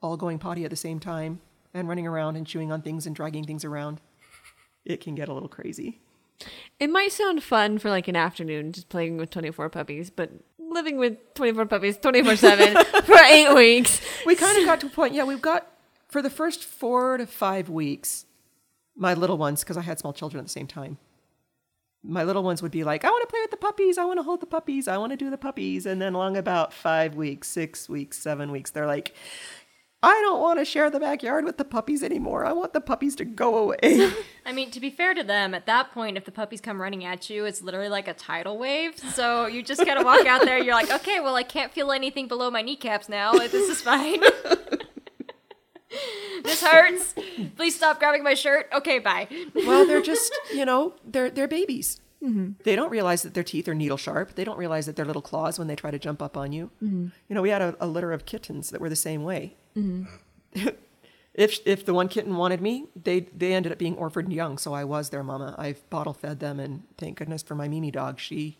all 0.00 0.16
going 0.16 0.38
potty 0.38 0.64
at 0.64 0.70
the 0.70 0.76
same 0.76 1.00
time 1.00 1.40
and 1.72 1.88
running 1.88 2.06
around 2.06 2.36
and 2.36 2.46
chewing 2.46 2.70
on 2.70 2.82
things 2.82 3.06
and 3.06 3.14
dragging 3.14 3.44
things 3.44 3.64
around, 3.64 4.00
it 4.84 5.00
can 5.00 5.14
get 5.14 5.28
a 5.28 5.32
little 5.32 5.48
crazy. 5.48 6.00
It 6.78 6.90
might 6.90 7.12
sound 7.12 7.42
fun 7.42 7.78
for 7.78 7.90
like 7.90 8.08
an 8.08 8.16
afternoon 8.16 8.72
just 8.72 8.88
playing 8.88 9.16
with 9.16 9.30
24 9.30 9.70
puppies, 9.70 10.10
but 10.10 10.30
living 10.58 10.98
with 10.98 11.16
24 11.34 11.66
puppies 11.66 11.96
24 11.96 12.36
7 12.36 12.84
for 13.04 13.16
eight 13.16 13.54
weeks. 13.54 14.00
We 14.26 14.34
kind 14.34 14.58
of 14.58 14.64
got 14.64 14.80
to 14.80 14.86
a 14.86 14.90
point, 14.90 15.14
yeah, 15.14 15.24
we've 15.24 15.42
got 15.42 15.66
for 16.14 16.22
the 16.22 16.30
first 16.30 16.62
four 16.62 17.16
to 17.16 17.26
five 17.26 17.68
weeks, 17.68 18.24
my 18.94 19.14
little 19.14 19.36
ones, 19.36 19.64
because 19.64 19.76
I 19.76 19.80
had 19.80 19.98
small 19.98 20.12
children 20.12 20.38
at 20.38 20.46
the 20.46 20.52
same 20.52 20.68
time, 20.68 20.96
my 22.04 22.22
little 22.22 22.44
ones 22.44 22.62
would 22.62 22.70
be 22.70 22.84
like, 22.84 23.04
I 23.04 23.10
want 23.10 23.28
to 23.28 23.32
play 23.32 23.40
with 23.40 23.50
the 23.50 23.56
puppies. 23.56 23.98
I 23.98 24.04
want 24.04 24.20
to 24.20 24.22
hold 24.22 24.38
the 24.38 24.46
puppies. 24.46 24.86
I 24.86 24.96
want 24.96 25.10
to 25.10 25.16
do 25.16 25.28
the 25.28 25.36
puppies. 25.36 25.86
And 25.86 26.00
then 26.00 26.14
along 26.14 26.36
about 26.36 26.72
five 26.72 27.16
weeks, 27.16 27.48
six 27.48 27.88
weeks, 27.88 28.16
seven 28.16 28.52
weeks, 28.52 28.70
they're 28.70 28.86
like, 28.86 29.12
I 30.04 30.12
don't 30.20 30.40
want 30.40 30.60
to 30.60 30.64
share 30.64 30.88
the 30.88 31.00
backyard 31.00 31.44
with 31.44 31.58
the 31.58 31.64
puppies 31.64 32.04
anymore. 32.04 32.46
I 32.46 32.52
want 32.52 32.74
the 32.74 32.80
puppies 32.80 33.16
to 33.16 33.24
go 33.24 33.58
away. 33.58 34.12
I 34.46 34.52
mean, 34.52 34.70
to 34.70 34.78
be 34.78 34.90
fair 34.90 35.14
to 35.14 35.24
them, 35.24 35.52
at 35.52 35.66
that 35.66 35.90
point, 35.90 36.16
if 36.16 36.24
the 36.24 36.30
puppies 36.30 36.60
come 36.60 36.80
running 36.80 37.04
at 37.04 37.28
you, 37.28 37.44
it's 37.44 37.60
literally 37.60 37.88
like 37.88 38.06
a 38.06 38.14
tidal 38.14 38.56
wave. 38.56 38.96
So 38.98 39.46
you 39.46 39.64
just 39.64 39.84
gotta 39.84 40.04
walk 40.04 40.26
out 40.26 40.42
there. 40.42 40.62
You're 40.62 40.74
like, 40.74 40.92
okay, 40.92 41.18
well, 41.18 41.34
I 41.34 41.42
can't 41.42 41.72
feel 41.72 41.90
anything 41.90 42.28
below 42.28 42.52
my 42.52 42.62
kneecaps 42.62 43.08
now. 43.08 43.32
This 43.32 43.68
is 43.68 43.82
fine. 43.82 44.20
this 46.44 46.62
hurts. 46.62 47.14
Please 47.56 47.74
stop 47.74 47.98
grabbing 47.98 48.22
my 48.22 48.34
shirt. 48.34 48.68
Okay, 48.72 48.98
bye. 48.98 49.26
well, 49.54 49.86
they're 49.86 50.02
just, 50.12 50.32
you 50.54 50.64
know, 50.64 50.94
they're 51.04 51.30
they're 51.30 51.48
babies. 51.48 52.00
Mm-hmm. 52.22 52.52
They 52.62 52.76
don't 52.76 52.90
realize 52.90 53.22
that 53.22 53.34
their 53.34 53.42
teeth 53.42 53.68
are 53.68 53.74
needle 53.74 53.96
sharp. 53.96 54.34
They 54.34 54.44
don't 54.44 54.58
realize 54.58 54.86
that 54.86 54.96
they're 54.96 55.04
little 55.04 55.22
claws 55.22 55.58
when 55.58 55.68
they 55.68 55.76
try 55.76 55.90
to 55.90 55.98
jump 55.98 56.22
up 56.22 56.36
on 56.36 56.52
you. 56.52 56.70
Mm-hmm. 56.82 57.08
You 57.28 57.34
know, 57.34 57.42
we 57.42 57.50
had 57.50 57.60
a, 57.60 57.76
a 57.80 57.86
litter 57.86 58.12
of 58.12 58.24
kittens 58.24 58.70
that 58.70 58.80
were 58.80 58.88
the 58.88 58.96
same 58.96 59.24
way. 59.24 59.56
Mm-hmm. 59.76 60.68
if 61.34 61.58
if 61.66 61.84
the 61.84 61.92
one 61.92 62.08
kitten 62.08 62.36
wanted 62.36 62.60
me, 62.60 62.86
they 62.96 63.20
they 63.20 63.52
ended 63.52 63.72
up 63.72 63.78
being 63.78 63.96
orphaned 63.96 64.32
young, 64.32 64.56
so 64.58 64.72
I 64.72 64.84
was 64.84 65.10
their 65.10 65.22
mama. 65.22 65.54
I've 65.58 65.88
bottle 65.90 66.14
fed 66.14 66.40
them, 66.40 66.60
and 66.60 66.84
thank 66.96 67.18
goodness 67.18 67.42
for 67.42 67.54
my 67.54 67.68
Mimi 67.68 67.90
dog. 67.90 68.18
She 68.18 68.58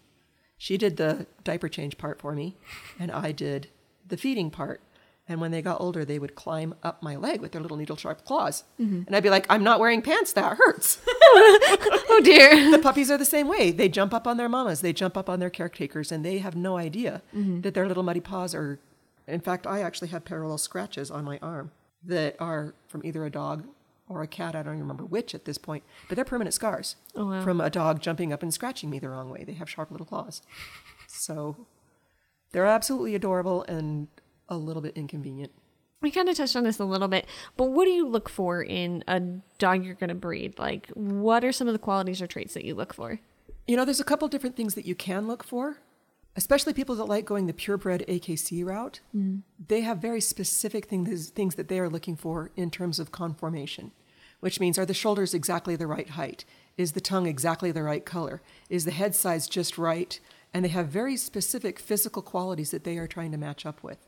she 0.59 0.77
did 0.77 0.97
the 0.97 1.27
diaper 1.42 1.68
change 1.68 1.97
part 1.97 2.20
for 2.20 2.33
me, 2.33 2.57
and 2.99 3.11
I 3.11 3.33
did 3.33 3.68
the 4.07 4.16
feeding 4.16 4.51
part. 4.51 4.81
And 5.27 5.41
when 5.41 5.53
they 5.53 5.63
got 5.63 5.81
older, 5.81 6.05
they 6.05 6.19
would 6.19 6.35
climb 6.35 6.75
up 6.83 7.03
my 7.03 7.17
leg 7.17 7.41
with 7.41 7.53
their 7.53 7.63
little 7.63 7.79
needle 7.79 7.97
sharp 7.97 8.27
claws, 8.27 8.65
mm-hmm. 8.79 9.05
and 9.07 9.17
I'd 9.17 9.23
be 9.23 9.31
like, 9.31 9.47
"I'm 9.49 9.65
not 9.65 9.81
wearing 9.81 10.03
pants. 10.03 10.33
That 10.33 10.57
hurts." 10.59 10.99
Oh 12.17 12.21
dear. 12.23 12.71
the 12.71 12.79
puppies 12.79 13.11
are 13.11 13.19
the 13.19 13.25
same 13.25 13.49
way. 13.49 13.73
They 13.73 13.89
jump 13.89 14.15
up 14.15 14.27
on 14.29 14.37
their 14.37 14.49
mamas, 14.49 14.83
they 14.83 14.93
jump 14.93 15.17
up 15.17 15.29
on 15.29 15.41
their 15.41 15.51
caretakers, 15.51 16.13
and 16.13 16.25
they 16.25 16.39
have 16.39 16.55
no 16.55 16.77
idea 16.77 17.23
mm-hmm. 17.35 17.63
that 17.63 17.75
their 17.75 17.89
little 17.89 18.05
muddy 18.05 18.21
paws 18.21 18.55
are. 18.55 18.79
In 19.27 19.41
fact, 19.41 19.67
I 19.67 19.81
actually 19.81 20.09
have 20.09 20.25
parallel 20.25 20.59
scratches 20.59 21.11
on 21.11 21.25
my 21.25 21.39
arm 21.43 21.73
that 22.05 22.37
are 22.39 22.75
from 22.87 23.05
either 23.05 23.25
a 23.25 23.31
dog 23.31 23.67
or 24.09 24.23
a 24.23 24.29
cat. 24.29 24.55
I 24.55 24.63
don't 24.63 24.75
even 24.75 24.83
remember 24.83 25.05
which 25.05 25.35
at 25.35 25.45
this 25.45 25.59
point, 25.59 25.83
but 26.09 26.17
they're 26.17 26.25
permanent 26.25 26.55
scars 26.55 26.97
Oh, 27.17 27.27
wow. 27.27 27.43
from 27.43 27.61
a 27.61 27.71
dog 27.71 28.01
jumping 28.01 28.33
up 28.33 28.43
and 28.43 28.53
scratching 28.53 28.91
me 28.91 28.99
the 28.99 29.09
wrong 29.09 29.31
way. 29.31 29.43
They 29.45 29.55
have 29.55 29.69
sharp 29.69 29.91
little 29.91 30.07
claws. 30.07 30.43
So 31.09 31.67
they're 32.53 32.67
absolutely 32.67 33.15
adorable 33.15 33.65
and 33.65 34.09
a 34.49 34.57
little 34.57 34.83
bit 34.83 34.97
inconvenient. 34.97 35.53
We 36.01 36.11
kind 36.11 36.29
of 36.29 36.37
touched 36.37 36.55
on 36.55 36.65
this 36.65 36.79
a 36.79 36.85
little 36.85 37.09
bit, 37.09 37.27
but 37.57 37.71
what 37.71 37.87
do 37.87 37.91
you 37.91 38.07
look 38.07 38.29
for 38.29 38.63
in 38.63 39.03
a 39.09 39.21
dog 39.59 39.85
you're 39.85 39.95
going 39.95 40.09
to 40.09 40.15
breed? 40.15 40.59
Like, 40.59 40.89
what 40.95 41.45
are 41.45 41.53
some 41.53 41.67
of 41.67 41.73
the 41.73 41.79
qualities 41.79 42.21
or 42.21 42.27
traits 42.27 42.53
that 42.55 42.65
you 42.65 42.75
look 42.75 42.93
for? 42.93 43.21
You 43.67 43.77
know, 43.77 43.87
there's 43.87 44.01
a 44.01 44.05
couple 44.05 44.29
different 44.29 44.57
things 44.57 44.75
that 44.75 44.85
you 44.85 44.95
can 44.95 45.27
look 45.27 45.43
for, 45.43 45.79
especially 46.37 46.75
people 46.75 46.95
that 46.97 47.05
like 47.05 47.25
going 47.25 47.47
the 47.47 47.55
purebred 47.55 48.05
AKC 48.07 48.63
route. 48.65 49.01
Mm. 49.17 49.45
They 49.69 49.81
have 49.81 49.99
very 49.99 50.21
specific 50.21 50.87
things, 50.87 51.31
things 51.31 51.55
that 51.55 51.69
they 51.69 51.81
are 51.81 51.89
looking 51.89 52.17
for 52.17 52.51
in 52.55 52.71
terms 52.71 52.99
of 52.99 53.11
conformation, 53.11 53.93
which 54.41 54.61
means 54.61 54.79
are 54.79 54.85
the 54.85 54.93
shoulders 54.93 55.33
exactly 55.33 55.75
the 55.75 55.87
right 55.87 56.11
height? 56.11 56.45
Is 56.77 56.93
the 56.93 57.01
tongue 57.01 57.27
exactly 57.27 57.73
the 57.73 57.83
right 57.83 58.05
color? 58.05 58.43
Is 58.69 58.85
the 58.85 58.91
head 58.91 59.15
size 59.15 59.49
just 59.49 59.79
right? 59.79 60.21
And 60.53 60.65
they 60.65 60.69
have 60.71 60.89
very 60.89 61.17
specific 61.17 61.79
physical 61.79 62.21
qualities 62.21 62.73
that 62.73 62.85
they 62.85 62.99
are 62.99 63.07
trying 63.07 63.33
to 63.33 63.39
match 63.39 63.65
up 63.65 63.83
with. 63.83 64.07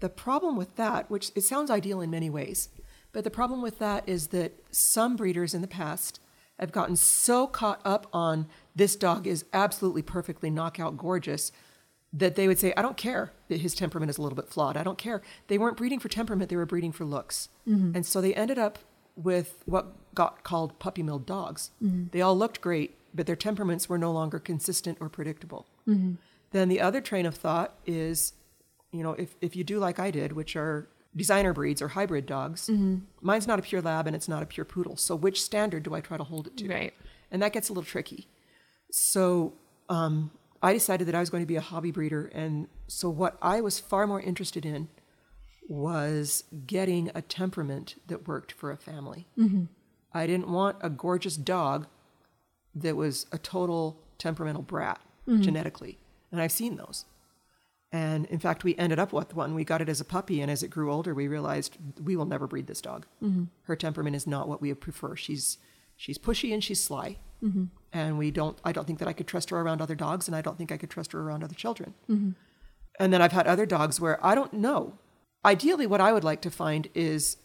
The 0.00 0.08
problem 0.08 0.56
with 0.56 0.76
that, 0.76 1.10
which 1.10 1.30
it 1.34 1.42
sounds 1.42 1.70
ideal 1.70 2.00
in 2.00 2.10
many 2.10 2.30
ways, 2.30 2.68
but 3.12 3.24
the 3.24 3.30
problem 3.30 3.62
with 3.62 3.78
that 3.78 4.08
is 4.08 4.28
that 4.28 4.52
some 4.70 5.16
breeders 5.16 5.54
in 5.54 5.62
the 5.62 5.68
past 5.68 6.20
have 6.58 6.72
gotten 6.72 6.96
so 6.96 7.46
caught 7.46 7.80
up 7.84 8.06
on 8.12 8.46
this 8.74 8.96
dog 8.96 9.26
is 9.26 9.44
absolutely 9.52 10.02
perfectly 10.02 10.50
knockout 10.50 10.96
gorgeous 10.96 11.52
that 12.12 12.36
they 12.36 12.48
would 12.48 12.58
say, 12.58 12.72
I 12.76 12.82
don't 12.82 12.96
care 12.96 13.32
that 13.48 13.60
his 13.60 13.74
temperament 13.74 14.10
is 14.10 14.18
a 14.18 14.22
little 14.22 14.36
bit 14.36 14.48
flawed. 14.48 14.76
I 14.76 14.82
don't 14.82 14.98
care. 14.98 15.22
They 15.48 15.58
weren't 15.58 15.76
breeding 15.76 16.00
for 16.00 16.08
temperament, 16.08 16.50
they 16.50 16.56
were 16.56 16.66
breeding 16.66 16.92
for 16.92 17.04
looks. 17.04 17.48
Mm-hmm. 17.68 17.96
And 17.96 18.06
so 18.06 18.20
they 18.20 18.34
ended 18.34 18.58
up 18.58 18.78
with 19.14 19.62
what 19.66 20.14
got 20.14 20.42
called 20.44 20.78
puppy 20.78 21.02
milled 21.02 21.26
dogs. 21.26 21.70
Mm-hmm. 21.82 22.06
They 22.12 22.20
all 22.20 22.36
looked 22.36 22.60
great, 22.60 22.98
but 23.14 23.26
their 23.26 23.36
temperaments 23.36 23.88
were 23.88 23.98
no 23.98 24.12
longer 24.12 24.38
consistent 24.38 24.98
or 25.00 25.08
predictable. 25.08 25.66
Mm-hmm. 25.86 26.14
Then 26.50 26.68
the 26.68 26.80
other 26.80 27.00
train 27.00 27.26
of 27.26 27.34
thought 27.34 27.74
is, 27.84 28.32
you 28.92 29.02
know, 29.02 29.12
if, 29.12 29.34
if 29.40 29.54
you 29.56 29.64
do 29.64 29.78
like 29.78 29.98
I 29.98 30.10
did, 30.10 30.32
which 30.32 30.56
are 30.56 30.88
designer 31.16 31.52
breeds 31.52 31.82
or 31.82 31.88
hybrid 31.88 32.26
dogs, 32.26 32.68
mm-hmm. 32.68 32.98
mine's 33.20 33.46
not 33.46 33.58
a 33.58 33.62
pure 33.62 33.82
lab 33.82 34.06
and 34.06 34.14
it's 34.14 34.28
not 34.28 34.42
a 34.42 34.46
pure 34.46 34.64
poodle. 34.64 34.96
So 34.96 35.14
which 35.16 35.42
standard 35.42 35.82
do 35.82 35.94
I 35.94 36.00
try 36.00 36.16
to 36.16 36.24
hold 36.24 36.46
it 36.46 36.56
to? 36.58 36.68
Right. 36.68 36.94
And 37.30 37.42
that 37.42 37.52
gets 37.52 37.68
a 37.68 37.72
little 37.72 37.84
tricky. 37.84 38.28
So 38.90 39.54
um, 39.88 40.30
I 40.62 40.72
decided 40.72 41.06
that 41.08 41.14
I 41.14 41.20
was 41.20 41.30
going 41.30 41.42
to 41.42 41.46
be 41.46 41.56
a 41.56 41.60
hobby 41.60 41.90
breeder. 41.90 42.30
And 42.34 42.68
so 42.86 43.10
what 43.10 43.36
I 43.42 43.60
was 43.60 43.78
far 43.78 44.06
more 44.06 44.20
interested 44.20 44.64
in 44.64 44.88
was 45.68 46.44
getting 46.66 47.10
a 47.14 47.20
temperament 47.20 47.96
that 48.06 48.26
worked 48.26 48.52
for 48.52 48.70
a 48.70 48.76
family. 48.76 49.26
Mm-hmm. 49.38 49.64
I 50.14 50.26
didn't 50.26 50.48
want 50.48 50.78
a 50.80 50.88
gorgeous 50.88 51.36
dog 51.36 51.86
that 52.74 52.96
was 52.96 53.26
a 53.32 53.38
total 53.38 54.00
temperamental 54.16 54.62
brat 54.62 55.00
mm-hmm. 55.28 55.42
genetically. 55.42 55.98
And 56.32 56.40
I've 56.40 56.52
seen 56.52 56.76
those. 56.76 57.04
And 57.90 58.26
in 58.26 58.38
fact, 58.38 58.64
we 58.64 58.76
ended 58.76 58.98
up 58.98 59.12
with 59.12 59.34
one. 59.34 59.54
We 59.54 59.64
got 59.64 59.80
it 59.80 59.88
as 59.88 60.00
a 60.00 60.04
puppy, 60.04 60.42
and 60.42 60.50
as 60.50 60.62
it 60.62 60.68
grew 60.68 60.92
older, 60.92 61.14
we 61.14 61.26
realized 61.26 61.78
we 62.02 62.16
will 62.16 62.26
never 62.26 62.46
breed 62.46 62.66
this 62.66 62.82
dog. 62.82 63.06
Mm-hmm. 63.22 63.44
Her 63.62 63.76
temperament 63.76 64.14
is 64.14 64.26
not 64.26 64.46
what 64.46 64.60
we 64.60 64.72
prefer. 64.74 65.16
She's 65.16 65.56
she's 65.96 66.18
pushy 66.18 66.52
and 66.52 66.62
she's 66.62 66.84
sly, 66.84 67.16
mm-hmm. 67.42 67.64
and 67.92 68.18
we 68.18 68.30
don't. 68.30 68.58
I 68.62 68.72
don't 68.72 68.86
think 68.86 68.98
that 68.98 69.08
I 69.08 69.14
could 69.14 69.26
trust 69.26 69.48
her 69.50 69.58
around 69.58 69.80
other 69.80 69.94
dogs, 69.94 70.28
and 70.28 70.36
I 70.36 70.42
don't 70.42 70.58
think 70.58 70.70
I 70.70 70.76
could 70.76 70.90
trust 70.90 71.12
her 71.12 71.20
around 71.20 71.42
other 71.42 71.54
children. 71.54 71.94
Mm-hmm. 72.10 72.30
And 73.00 73.12
then 73.12 73.22
I've 73.22 73.32
had 73.32 73.46
other 73.46 73.64
dogs 73.64 74.00
where 74.00 74.24
I 74.24 74.34
don't 74.34 74.52
know. 74.52 74.98
Ideally, 75.44 75.86
what 75.86 76.00
I 76.00 76.12
would 76.12 76.24
like 76.24 76.42
to 76.42 76.50
find 76.50 76.88
is 76.94 77.38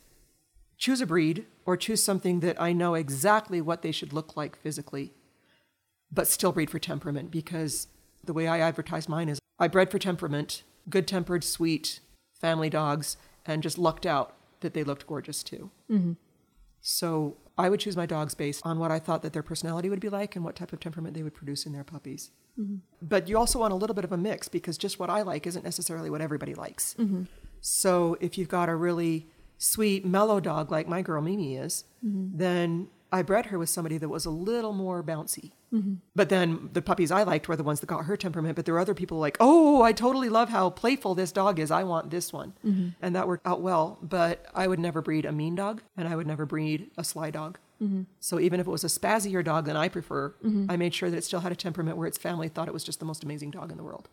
choose 0.78 1.00
a 1.00 1.06
breed 1.06 1.46
or 1.66 1.78
choose 1.78 2.04
something 2.04 2.42
that 2.42 2.62
I 2.62 2.74
know 2.74 2.96
exactly 2.96 3.62
what 3.62 3.82
they 3.82 3.94
should 3.94 4.12
look 4.12 4.36
like 4.36 4.58
physically, 4.58 5.14
but 6.12 6.28
still 6.28 6.52
breed 6.52 6.70
for 6.70 6.80
temperament 6.80 7.32
because 7.32 7.88
the 8.24 8.34
way 8.34 8.48
I 8.48 8.60
advertise 8.60 9.08
mine 9.08 9.30
is 9.30 9.40
I 9.60 9.68
bred 9.68 9.92
for 9.92 10.00
temperament, 10.00 10.64
good 10.90 11.08
tempered, 11.08 11.44
sweet 11.44 12.00
family 12.40 12.70
dogs, 12.70 13.18
and 13.46 13.64
just 13.64 13.78
lucked 13.78 14.06
out 14.06 14.36
that 14.62 14.74
they 14.74 14.84
looked 14.84 15.08
gorgeous 15.08 15.44
too. 15.44 15.70
Mm-hmm. 15.90 16.14
So 16.82 17.38
I 17.58 17.70
would 17.70 17.80
choose 17.80 17.96
my 17.96 18.06
dogs 18.06 18.36
based 18.36 18.62
on 18.66 18.80
what 18.80 18.92
I 18.92 19.00
thought 19.00 19.22
that 19.22 19.32
their 19.34 19.44
personality 19.44 19.90
would 19.90 20.00
be 20.00 20.10
like 20.10 20.36
and 20.36 20.44
what 20.44 20.56
type 20.56 20.74
of 20.74 20.80
temperament 20.80 21.16
they 21.16 21.24
would 21.24 21.34
produce 21.34 21.66
in 21.66 21.72
their 21.72 21.84
puppies. 21.84 22.32
Mm-hmm. 22.60 22.78
But 23.02 23.30
you 23.30 23.38
also 23.38 23.60
want 23.60 23.74
a 23.74 23.76
little 23.76 23.94
bit 23.94 24.04
of 24.04 24.12
a 24.12 24.18
mix 24.18 24.48
because 24.48 24.78
just 24.78 25.00
what 25.00 25.10
I 25.10 25.22
like 25.22 25.48
isn't 25.48 25.64
necessarily 25.64 26.10
what 26.10 26.22
everybody 26.22 26.56
likes. 26.56 26.96
Mm-hmm. 27.00 27.24
So 27.62 28.18
if 28.20 28.38
you've 28.38 28.50
got 28.50 28.70
a 28.70 28.76
really 28.76 29.28
sweet, 29.58 30.06
mellow 30.06 30.40
dog 30.40 30.72
like 30.72 30.88
my 30.88 31.02
girl 31.02 31.22
Mimi 31.22 31.56
is, 31.56 31.86
then 32.02 32.88
I 33.12 33.22
bred 33.22 33.46
her 33.48 33.58
with 33.58 33.70
somebody 33.70 33.98
that 34.00 34.10
was 34.10 34.26
a 34.26 34.30
little 34.30 34.74
more 34.74 35.02
bouncy. 35.02 35.52
Mm-hmm. 35.74 35.96
But 36.16 36.30
then 36.30 36.70
the 36.74 36.82
puppies 36.82 37.12
I 37.12 37.24
liked 37.24 37.48
were 37.48 37.56
the 37.56 37.64
ones 37.64 37.80
that 37.80 37.88
got 37.88 38.06
her 38.06 38.16
temperament. 38.16 38.56
But 38.56 38.66
there 38.66 38.76
were 38.76 38.80
other 38.80 38.94
people 38.94 39.18
like, 39.18 39.38
oh, 39.40 39.82
I 39.82 39.92
totally 39.92 40.30
love 40.30 40.50
how 40.50 40.70
playful 40.70 41.16
this 41.16 41.32
dog 41.32 41.60
is. 41.60 41.72
I 41.72 41.84
want 41.84 42.12
this 42.12 42.32
one. 42.32 42.54
Mm-hmm. 42.66 42.90
And 43.02 43.16
that 43.16 43.28
worked 43.28 43.48
out 43.48 43.62
well. 43.62 43.98
But 44.02 44.46
I 44.54 44.68
would 44.68 44.80
never 44.80 45.02
breed 45.02 45.26
a 45.26 45.32
mean 45.32 45.56
dog 45.56 45.82
and 45.98 46.08
I 46.08 46.16
would 46.16 46.28
never 46.28 46.46
breed 46.46 46.92
a 46.98 47.04
sly 47.04 47.32
dog. 47.32 47.58
Mm-hmm. 47.82 48.04
So 48.20 48.40
even 48.40 48.60
if 48.60 48.68
it 48.68 48.70
was 48.70 48.84
a 48.84 48.88
spazzier 48.88 49.44
dog 49.44 49.66
than 49.66 49.76
I 49.76 49.90
prefer, 49.90 50.34
I 50.70 50.78
made 50.78 50.94
sure 50.94 51.10
that 51.10 51.18
it 51.18 51.24
still 51.24 51.42
had 51.42 51.52
a 51.52 51.56
temperament 51.56 51.98
where 51.98 52.08
its 52.08 52.18
family 52.18 52.48
thought 52.48 52.68
it 52.68 52.74
was 52.74 52.84
just 52.84 53.00
the 53.00 53.06
most 53.06 53.24
amazing 53.24 53.52
dog 53.52 53.72
in 53.72 53.78
the 53.78 53.84
world. 53.84 54.08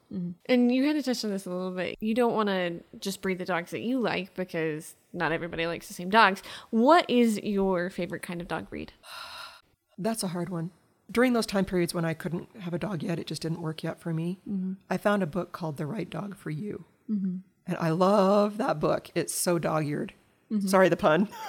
And 0.46 0.74
you 0.74 0.86
had 0.86 0.96
to 0.96 1.02
touch 1.02 1.24
on 1.24 1.30
this 1.30 1.46
a 1.46 1.50
little 1.50 1.70
bit. 1.70 1.96
You 2.00 2.14
don't 2.14 2.34
want 2.34 2.48
to 2.48 2.80
just 2.98 3.22
breed 3.22 3.38
the 3.38 3.44
dogs 3.44 3.70
that 3.70 3.82
you 3.82 4.00
like 4.00 4.34
because 4.34 4.96
not 5.12 5.30
everybody 5.30 5.66
likes 5.66 5.86
the 5.86 5.94
same 5.94 6.10
dogs. 6.10 6.42
What 6.70 7.08
is 7.08 7.38
your 7.42 7.90
favorite 7.90 8.22
kind 8.22 8.40
of 8.40 8.48
dog 8.48 8.70
breed? 8.70 8.92
That's 9.98 10.22
a 10.22 10.28
hard 10.28 10.48
one. 10.48 10.72
During 11.10 11.32
those 11.32 11.46
time 11.46 11.64
periods 11.64 11.92
when 11.92 12.04
I 12.04 12.14
couldn't 12.14 12.48
have 12.60 12.72
a 12.74 12.78
dog 12.78 13.02
yet, 13.02 13.18
it 13.18 13.26
just 13.26 13.42
didn't 13.42 13.60
work 13.60 13.82
yet 13.82 14.00
for 14.00 14.12
me. 14.14 14.38
Mm-hmm. 14.48 14.74
I 14.88 14.96
found 14.96 15.22
a 15.22 15.26
book 15.26 15.52
called 15.52 15.76
The 15.76 15.86
Right 15.86 16.08
Dog 16.08 16.36
for 16.36 16.50
You. 16.50 16.84
Mm-hmm. 17.10 17.36
And 17.66 17.76
I 17.78 17.90
love 17.90 18.58
that 18.58 18.78
book. 18.80 19.10
It's 19.14 19.34
so 19.34 19.58
dog 19.58 19.86
eared. 19.86 20.14
Mm-hmm. 20.52 20.68
Sorry, 20.68 20.88
the 20.88 20.96
pun. 20.96 21.28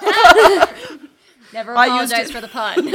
Never 1.52 1.76
I 1.76 2.00
used 2.00 2.12
apologize 2.12 2.30
it- 2.30 2.32
for 2.32 2.40
the 2.40 2.48
pun. 2.48 2.74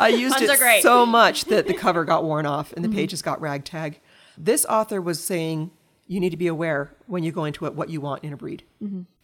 I 0.00 0.08
used 0.16 0.36
Puns 0.36 0.50
it 0.50 0.82
so 0.82 1.04
much 1.04 1.44
that 1.46 1.66
the 1.66 1.74
cover 1.74 2.04
got 2.04 2.24
worn 2.24 2.46
off 2.46 2.72
and 2.72 2.84
the 2.84 2.88
pages 2.88 3.20
got 3.22 3.40
ragtag. 3.40 4.00
This 4.38 4.64
author 4.66 5.00
was 5.02 5.22
saying 5.22 5.70
you 6.06 6.18
need 6.18 6.30
to 6.30 6.36
be 6.36 6.46
aware 6.46 6.94
when 7.06 7.22
you 7.22 7.30
go 7.30 7.44
into 7.44 7.66
it 7.66 7.74
what 7.74 7.90
you 7.90 8.00
want 8.00 8.24
in 8.24 8.32
a 8.32 8.36
breed. 8.36 8.64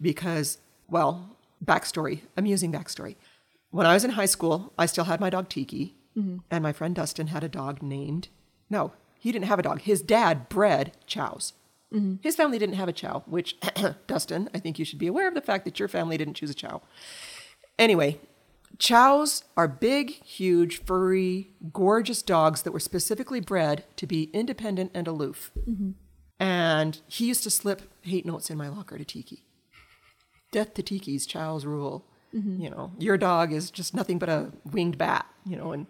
Because, 0.01 0.59
well, 0.89 1.37
backstory, 1.65 2.21
amusing 2.37 2.71
backstory. 2.71 3.17
When 3.71 3.87
I 3.87 3.95
was 3.95 4.05
in 4.05 4.11
high 4.11 4.27
school, 4.27 4.73
I 4.79 4.87
still 4.87 5.05
had 5.05 5.21
my 5.21 5.31
dog 5.31 5.49
Tiki, 5.49 5.96
Mm-hmm. 6.17 6.39
and 6.51 6.63
my 6.63 6.73
friend 6.73 6.95
Dustin 6.95 7.27
had 7.27 7.45
a 7.45 7.49
dog 7.49 7.83
named, 7.83 8.29
no, 8.71 8.93
he 9.19 9.33
didn't 9.33 9.47
have 9.47 9.59
a 9.59 9.63
dog. 9.63 9.83
His 9.83 10.01
dad 10.01 10.49
bred 10.49 10.93
chows. 11.07 11.53
Mm-hmm. 11.93 12.17
His 12.23 12.37
family 12.37 12.59
didn't 12.59 12.77
have 12.77 12.89
a 12.89 12.93
chow, 12.93 13.23
which, 13.27 13.57
Dustin, 14.07 14.49
I 14.55 14.59
think 14.59 14.79
you 14.79 14.85
should 14.85 14.99
be 14.99 15.07
aware 15.07 15.29
of 15.29 15.35
the 15.35 15.41
fact 15.41 15.65
that 15.65 15.79
your 15.79 15.89
family 15.89 16.17
didn't 16.17 16.35
choose 16.35 16.51
a 16.51 16.55
chow. 16.55 16.81
Anyway, 17.79 18.19
chows 18.79 19.45
are 19.57 19.69
big, 19.69 20.11
huge, 20.25 20.83
furry, 20.85 21.51
gorgeous 21.73 22.23
dogs 22.23 22.63
that 22.63 22.73
were 22.73 22.81
specifically 22.81 23.41
bred 23.41 23.85
to 23.97 24.07
be 24.07 24.31
independent 24.33 24.91
and 24.95 25.07
aloof. 25.07 25.53
Mm-hmm. 25.69 25.91
And 26.41 27.01
he 27.07 27.27
used 27.27 27.43
to 27.45 27.51
slip 27.51 27.83
hate 28.03 28.25
notes 28.27 28.51
in 28.51 28.59
my 28.59 28.69
locker 28.69 28.97
to 28.99 29.05
Tiki. 29.05 29.45
Death 30.51 30.75
to 30.75 30.83
Tiki's, 30.83 31.27
chows 31.27 31.67
rule. 31.67 32.07
You 32.61 32.71
know, 32.71 32.93
your 32.99 33.17
dog 33.17 33.53
is 33.53 33.71
just 33.71 33.95
nothing 33.95 34.19
but 34.19 34.29
a 34.29 34.53
winged 34.65 34.99
bat, 34.99 35.27
you 35.45 35.57
know, 35.57 35.73
and, 35.73 35.87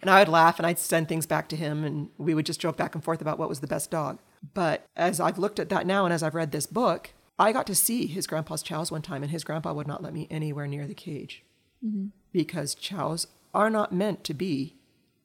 and 0.00 0.10
I 0.10 0.20
would 0.20 0.28
laugh 0.28 0.58
and 0.58 0.66
I'd 0.66 0.78
send 0.78 1.08
things 1.08 1.26
back 1.26 1.48
to 1.48 1.56
him 1.56 1.84
and 1.84 2.08
we 2.18 2.34
would 2.34 2.46
just 2.46 2.60
joke 2.60 2.76
back 2.76 2.94
and 2.94 3.04
forth 3.04 3.20
about 3.20 3.38
what 3.38 3.48
was 3.48 3.60
the 3.60 3.66
best 3.66 3.90
dog. 3.90 4.18
But 4.54 4.86
as 4.96 5.20
I've 5.20 5.38
looked 5.38 5.58
at 5.58 5.68
that 5.68 5.86
now 5.86 6.04
and 6.04 6.14
as 6.14 6.22
I've 6.22 6.34
read 6.34 6.52
this 6.52 6.66
book, 6.66 7.10
I 7.38 7.52
got 7.52 7.66
to 7.66 7.74
see 7.74 8.06
his 8.06 8.26
grandpa's 8.26 8.62
chows 8.62 8.90
one 8.90 9.02
time 9.02 9.22
and 9.22 9.30
his 9.30 9.44
grandpa 9.44 9.72
would 9.72 9.86
not 9.86 10.02
let 10.02 10.14
me 10.14 10.26
anywhere 10.30 10.66
near 10.66 10.86
the 10.86 10.94
cage 10.94 11.42
mm-hmm. 11.84 12.06
because 12.32 12.74
chows 12.74 13.26
are 13.54 13.70
not 13.70 13.92
meant 13.92 14.24
to 14.24 14.34
be 14.34 14.76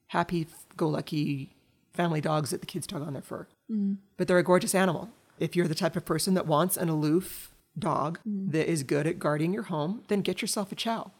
happy 0.07 0.47
go 0.77 0.87
lucky 0.87 1.55
family 1.93 2.21
dogs 2.21 2.49
that 2.49 2.59
the 2.59 2.67
kids 2.67 2.87
tug 2.87 3.01
on 3.01 3.13
their 3.13 3.21
fur. 3.21 3.47
Mm-hmm. 3.71 3.93
But 4.17 4.27
they're 4.27 4.37
a 4.37 4.43
gorgeous 4.43 4.75
animal. 4.75 5.09
If 5.39 5.55
you're 5.55 5.67
the 5.67 5.75
type 5.75 5.95
of 5.95 6.05
person 6.05 6.33
that 6.33 6.47
wants 6.47 6.77
an 6.77 6.89
aloof 6.89 7.51
dog 7.77 8.19
mm-hmm. 8.19 8.51
that 8.51 8.69
is 8.69 8.83
good 8.83 9.07
at 9.07 9.19
guarding 9.19 9.53
your 9.53 9.63
home, 9.63 10.03
then 10.07 10.21
get 10.21 10.41
yourself 10.41 10.71
a 10.71 10.75
chow. 10.75 11.11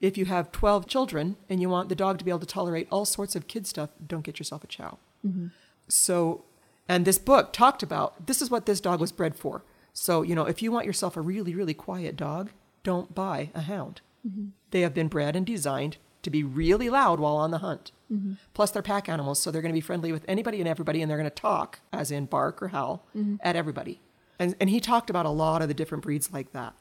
If 0.00 0.16
you 0.16 0.24
have 0.26 0.50
12 0.50 0.86
children 0.86 1.36
and 1.48 1.60
you 1.60 1.68
want 1.68 1.88
the 1.88 1.94
dog 1.94 2.18
to 2.18 2.24
be 2.24 2.30
able 2.30 2.40
to 2.40 2.46
tolerate 2.46 2.88
all 2.90 3.04
sorts 3.04 3.36
of 3.36 3.46
kid 3.46 3.66
stuff, 3.66 3.90
don't 4.04 4.24
get 4.24 4.38
yourself 4.38 4.64
a 4.64 4.66
chow. 4.66 4.98
Mm-hmm. 5.26 5.48
So, 5.88 6.44
and 6.88 7.04
this 7.04 7.18
book 7.18 7.52
talked 7.52 7.82
about 7.82 8.26
this 8.26 8.40
is 8.40 8.50
what 8.50 8.66
this 8.66 8.80
dog 8.80 9.00
was 9.00 9.12
bred 9.12 9.36
for. 9.36 9.62
So, 9.92 10.22
you 10.22 10.34
know, 10.34 10.46
if 10.46 10.62
you 10.62 10.72
want 10.72 10.86
yourself 10.86 11.16
a 11.16 11.20
really, 11.20 11.54
really 11.54 11.74
quiet 11.74 12.16
dog, 12.16 12.50
don't 12.82 13.14
buy 13.14 13.50
a 13.54 13.62
hound. 13.62 14.00
Mm-hmm. 14.26 14.48
They 14.70 14.80
have 14.80 14.94
been 14.94 15.08
bred 15.08 15.36
and 15.36 15.44
designed 15.44 15.98
to 16.22 16.30
be 16.30 16.42
really 16.42 16.88
loud 16.88 17.20
while 17.20 17.36
on 17.36 17.50
the 17.50 17.58
hunt. 17.58 17.92
Mm-hmm. 18.12 18.34
Plus, 18.54 18.70
they're 18.70 18.82
pack 18.82 19.08
animals, 19.08 19.40
so 19.40 19.50
they're 19.50 19.62
going 19.62 19.72
to 19.72 19.76
be 19.76 19.80
friendly 19.80 20.12
with 20.12 20.24
anybody 20.28 20.60
and 20.60 20.68
everybody, 20.68 21.00
and 21.00 21.10
they're 21.10 21.18
going 21.18 21.30
to 21.30 21.34
talk, 21.34 21.80
as 21.92 22.10
in 22.10 22.26
bark 22.26 22.62
or 22.62 22.68
howl, 22.68 23.04
at 23.42 23.56
everybody. 23.56 24.00
And, 24.38 24.54
and 24.60 24.70
he 24.70 24.80
talked 24.80 25.10
about 25.10 25.26
a 25.26 25.30
lot 25.30 25.62
of 25.62 25.68
the 25.68 25.74
different 25.74 26.02
breeds 26.02 26.32
like 26.32 26.52
that 26.52 26.74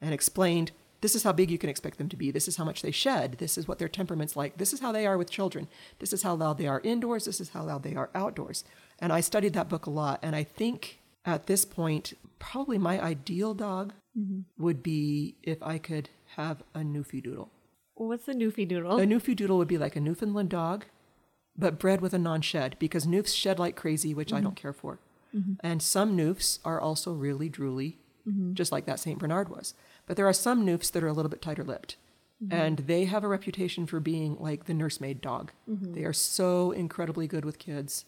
and 0.00 0.14
explained 0.14 0.72
this 1.00 1.14
is 1.14 1.22
how 1.22 1.32
big 1.32 1.50
you 1.50 1.58
can 1.58 1.70
expect 1.70 1.98
them 1.98 2.08
to 2.08 2.16
be. 2.16 2.30
This 2.30 2.48
is 2.48 2.56
how 2.56 2.64
much 2.64 2.82
they 2.82 2.90
shed. 2.90 3.36
This 3.38 3.56
is 3.56 3.66
what 3.66 3.78
their 3.78 3.88
temperament's 3.88 4.36
like. 4.36 4.58
This 4.58 4.72
is 4.72 4.80
how 4.80 4.92
they 4.92 5.06
are 5.06 5.16
with 5.16 5.30
children. 5.30 5.68
This 5.98 6.12
is 6.12 6.22
how 6.22 6.34
loud 6.34 6.58
they 6.58 6.66
are 6.66 6.80
indoors. 6.84 7.24
This 7.24 7.40
is 7.40 7.50
how 7.50 7.64
loud 7.64 7.82
they 7.82 7.94
are 7.94 8.10
outdoors. 8.14 8.64
And 8.98 9.12
I 9.12 9.20
studied 9.20 9.54
that 9.54 9.68
book 9.68 9.86
a 9.86 9.90
lot. 9.90 10.18
And 10.22 10.36
I 10.36 10.44
think 10.44 10.98
at 11.24 11.46
this 11.46 11.64
point, 11.64 12.14
probably 12.38 12.78
my 12.78 13.00
ideal 13.00 13.54
dog 13.54 13.94
mm-hmm. 14.18 14.40
would 14.62 14.82
be 14.82 15.36
if 15.42 15.62
I 15.62 15.78
could 15.78 16.10
have 16.36 16.62
a 16.74 16.80
Newfie 16.80 17.22
Doodle. 17.22 17.50
What's 17.94 18.28
a 18.28 18.34
Newfie 18.34 18.68
Doodle? 18.68 18.98
A 18.98 19.04
Newfie 19.04 19.36
Doodle 19.36 19.58
would 19.58 19.68
be 19.68 19.78
like 19.78 19.96
a 19.96 20.00
Newfoundland 20.00 20.48
dog, 20.48 20.86
but 21.56 21.78
bred 21.78 22.00
with 22.00 22.14
a 22.14 22.18
non 22.18 22.40
shed 22.40 22.76
because 22.78 23.06
Newfs 23.06 23.34
shed 23.34 23.58
like 23.58 23.76
crazy, 23.76 24.14
which 24.14 24.32
I 24.32 24.40
don't 24.40 24.54
mm-hmm. 24.54 24.62
care 24.62 24.72
for. 24.72 24.98
Mm-hmm. 25.34 25.54
And 25.60 25.82
some 25.82 26.16
Newfs 26.16 26.58
are 26.64 26.80
also 26.80 27.12
really 27.12 27.50
drooly, 27.50 27.96
just 28.54 28.72
like 28.72 28.86
that 28.86 29.00
St. 29.00 29.18
Bernard 29.18 29.48
was. 29.48 29.74
But 30.10 30.16
there 30.16 30.26
are 30.26 30.32
some 30.32 30.66
Newfs 30.66 30.90
that 30.90 31.04
are 31.04 31.06
a 31.06 31.12
little 31.12 31.28
bit 31.28 31.40
tighter 31.40 31.62
lipped. 31.62 31.96
Mm-hmm. 32.42 32.52
And 32.52 32.78
they 32.78 33.04
have 33.04 33.22
a 33.22 33.28
reputation 33.28 33.86
for 33.86 34.00
being 34.00 34.36
like 34.40 34.64
the 34.64 34.74
nursemaid 34.74 35.20
dog. 35.20 35.52
Mm-hmm. 35.70 35.92
They 35.92 36.02
are 36.02 36.12
so 36.12 36.72
incredibly 36.72 37.28
good 37.28 37.44
with 37.44 37.60
kids, 37.60 38.06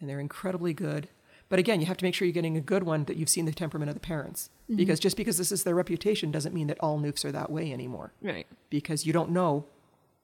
and 0.00 0.08
they're 0.08 0.18
incredibly 0.18 0.72
good. 0.72 1.10
But 1.50 1.58
again, 1.58 1.78
you 1.78 1.86
have 1.88 1.98
to 1.98 2.06
make 2.06 2.14
sure 2.14 2.24
you're 2.24 2.32
getting 2.32 2.56
a 2.56 2.62
good 2.62 2.84
one 2.84 3.04
that 3.04 3.18
you've 3.18 3.28
seen 3.28 3.44
the 3.44 3.52
temperament 3.52 3.90
of 3.90 3.94
the 3.94 4.00
parents. 4.00 4.48
Mm-hmm. 4.64 4.76
Because 4.76 4.98
just 4.98 5.18
because 5.18 5.36
this 5.36 5.52
is 5.52 5.62
their 5.62 5.74
reputation 5.74 6.30
doesn't 6.30 6.54
mean 6.54 6.68
that 6.68 6.80
all 6.80 6.98
Newfs 6.98 7.22
are 7.22 7.32
that 7.32 7.50
way 7.50 7.70
anymore 7.70 8.14
right. 8.22 8.46
because 8.70 9.04
you 9.04 9.12
don't 9.12 9.28
know 9.28 9.66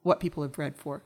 what 0.03 0.19
people 0.19 0.43
have 0.43 0.53
bred 0.53 0.79
for. 0.79 1.03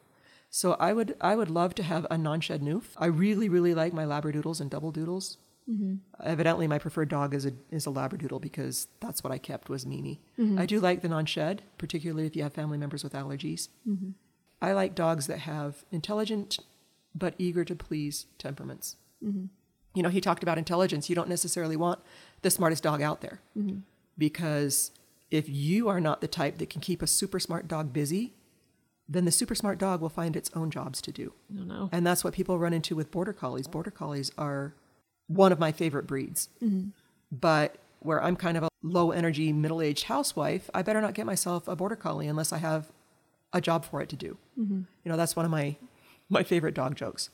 So 0.50 0.74
I 0.74 0.92
would 0.92 1.16
I 1.20 1.34
would 1.34 1.50
love 1.50 1.74
to 1.74 1.82
have 1.82 2.06
a 2.12 2.16
non-shed 2.16 2.62
Newf. 2.62 2.90
I 2.96 3.06
really 3.06 3.48
really 3.48 3.74
like 3.74 3.92
my 3.92 4.04
Labradoodles 4.04 4.60
and 4.60 4.70
Double 4.70 4.92
Doodles. 4.92 5.38
Mm-hmm. 5.70 5.94
Evidently, 6.24 6.68
my 6.68 6.78
preferred 6.78 7.08
dog 7.08 7.34
is 7.34 7.44
a 7.44 7.52
is 7.70 7.86
a 7.86 7.90
Labradoodle 7.90 8.40
because 8.40 8.88
that's 9.00 9.24
what 9.24 9.32
I 9.32 9.38
kept 9.38 9.68
was 9.68 9.84
Mimi. 9.84 10.20
Mm-hmm. 10.38 10.58
I 10.58 10.66
do 10.66 10.78
like 10.78 11.02
the 11.02 11.08
non-shed, 11.08 11.62
particularly 11.76 12.26
if 12.26 12.36
you 12.36 12.44
have 12.44 12.52
family 12.52 12.78
members 12.78 13.02
with 13.02 13.14
allergies. 13.14 13.68
Mm-hmm. 13.88 14.10
I 14.62 14.72
like 14.72 14.94
dogs 14.94 15.26
that 15.26 15.40
have 15.40 15.84
intelligent 15.90 16.60
but 17.14 17.34
eager 17.38 17.64
to 17.64 17.74
please 17.74 18.26
temperaments. 18.38 18.96
You 19.94 20.02
know, 20.02 20.10
he 20.10 20.20
talked 20.20 20.42
about 20.42 20.58
intelligence. 20.58 21.08
You 21.08 21.16
don't 21.16 21.28
necessarily 21.28 21.76
want 21.76 22.00
the 22.42 22.50
smartest 22.50 22.82
dog 22.82 23.00
out 23.02 23.22
there 23.22 23.40
because 24.18 24.90
if 25.30 25.48
you 25.48 25.88
are 25.88 26.00
not 26.00 26.20
the 26.20 26.28
type 26.28 26.58
that 26.58 26.70
can 26.70 26.80
keep 26.80 27.02
a 27.02 27.06
super 27.06 27.40
smart 27.40 27.66
dog 27.66 27.92
busy, 27.92 28.34
then 29.08 29.24
the 29.24 29.32
super 29.32 29.54
smart 29.54 29.78
dog 29.78 30.00
will 30.00 30.10
find 30.10 30.36
its 30.36 30.50
own 30.54 30.70
jobs 30.70 31.00
to 31.02 31.10
do. 31.12 31.32
And 31.92 32.06
that's 32.06 32.22
what 32.22 32.34
people 32.34 32.58
run 32.58 32.72
into 32.72 32.94
with 32.94 33.10
border 33.10 33.32
collies. 33.32 33.66
Border 33.66 33.90
collies 33.90 34.30
are 34.36 34.74
one 35.28 35.52
of 35.52 35.58
my 35.58 35.72
favorite 35.72 36.06
breeds. 36.06 36.48
Mm-hmm. 36.62 36.88
But 37.32 37.76
where 38.00 38.22
I'm 38.22 38.36
kind 38.36 38.56
of 38.56 38.62
a 38.62 38.68
low 38.82 39.10
energy, 39.10 39.52
middle 39.52 39.82
aged 39.82 40.04
housewife, 40.04 40.70
I 40.72 40.82
better 40.82 41.00
not 41.00 41.14
get 41.14 41.26
myself 41.26 41.66
a 41.66 41.76
border 41.76 41.96
collie 41.96 42.28
unless 42.28 42.52
I 42.52 42.58
have 42.58 42.92
a 43.52 43.60
job 43.60 43.84
for 43.84 44.00
it 44.00 44.08
to 44.10 44.16
do. 44.16 44.38
Mm-hmm. 44.58 44.82
You 45.04 45.10
know, 45.10 45.16
that's 45.16 45.34
one 45.34 45.44
of 45.44 45.50
my, 45.50 45.76
my 46.28 46.42
favorite 46.42 46.74
dog 46.74 46.94
jokes. 46.94 47.30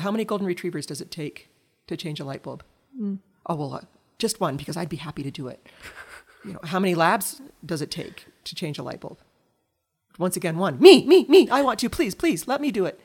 How 0.00 0.10
many 0.10 0.24
golden 0.24 0.46
retrievers 0.46 0.86
does 0.86 1.00
it 1.00 1.10
take 1.10 1.48
to 1.86 1.96
change 1.96 2.20
a 2.20 2.24
light 2.24 2.42
bulb? 2.42 2.62
Mm. 3.00 3.18
Oh, 3.46 3.54
well, 3.54 3.74
uh, 3.74 3.80
just 4.18 4.40
one 4.40 4.56
because 4.56 4.76
I'd 4.76 4.88
be 4.88 4.96
happy 4.96 5.22
to 5.22 5.30
do 5.30 5.48
it. 5.48 5.66
You 6.44 6.52
know, 6.52 6.60
how 6.64 6.78
many 6.78 6.94
labs 6.94 7.40
does 7.64 7.82
it 7.82 7.90
take 7.90 8.26
to 8.44 8.54
change 8.54 8.78
a 8.78 8.82
light 8.82 9.00
bulb? 9.00 9.18
Once 10.18 10.36
again, 10.36 10.56
one. 10.56 10.78
Me, 10.78 11.04
me, 11.06 11.26
me. 11.28 11.48
I 11.50 11.62
want 11.62 11.80
to. 11.80 11.90
Please, 11.90 12.14
please, 12.14 12.46
let 12.46 12.60
me 12.60 12.70
do 12.70 12.86
it. 12.86 13.00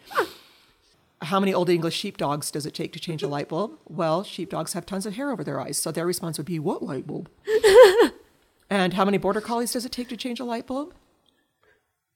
How 1.24 1.40
many 1.40 1.54
Old 1.54 1.70
English 1.70 1.96
sheepdogs 1.96 2.50
does 2.50 2.66
it 2.66 2.74
take 2.74 2.94
to 2.94 3.00
change 3.00 3.22
a 3.22 3.28
light 3.28 3.50
bulb? 3.50 3.78
Well, 3.88 4.24
sheepdogs 4.24 4.74
have 4.74 4.86
tons 4.86 5.06
of 5.06 5.14
hair 5.14 5.32
over 5.32 5.44
their 5.44 5.60
eyes, 5.60 5.78
so 5.78 5.92
their 5.92 6.06
response 6.06 6.38
would 6.38 6.48
be, 6.48 6.60
What 6.60 6.82
light 6.82 7.06
bulb? 7.06 7.30
and 8.70 8.94
how 8.94 9.06
many 9.06 9.18
border 9.20 9.42
collies 9.42 9.74
does 9.74 9.86
it 9.86 9.92
take 9.92 10.10
to 10.10 10.18
change 10.18 10.40
a 10.40 10.46
light 10.46 10.66
bulb? 10.66 10.94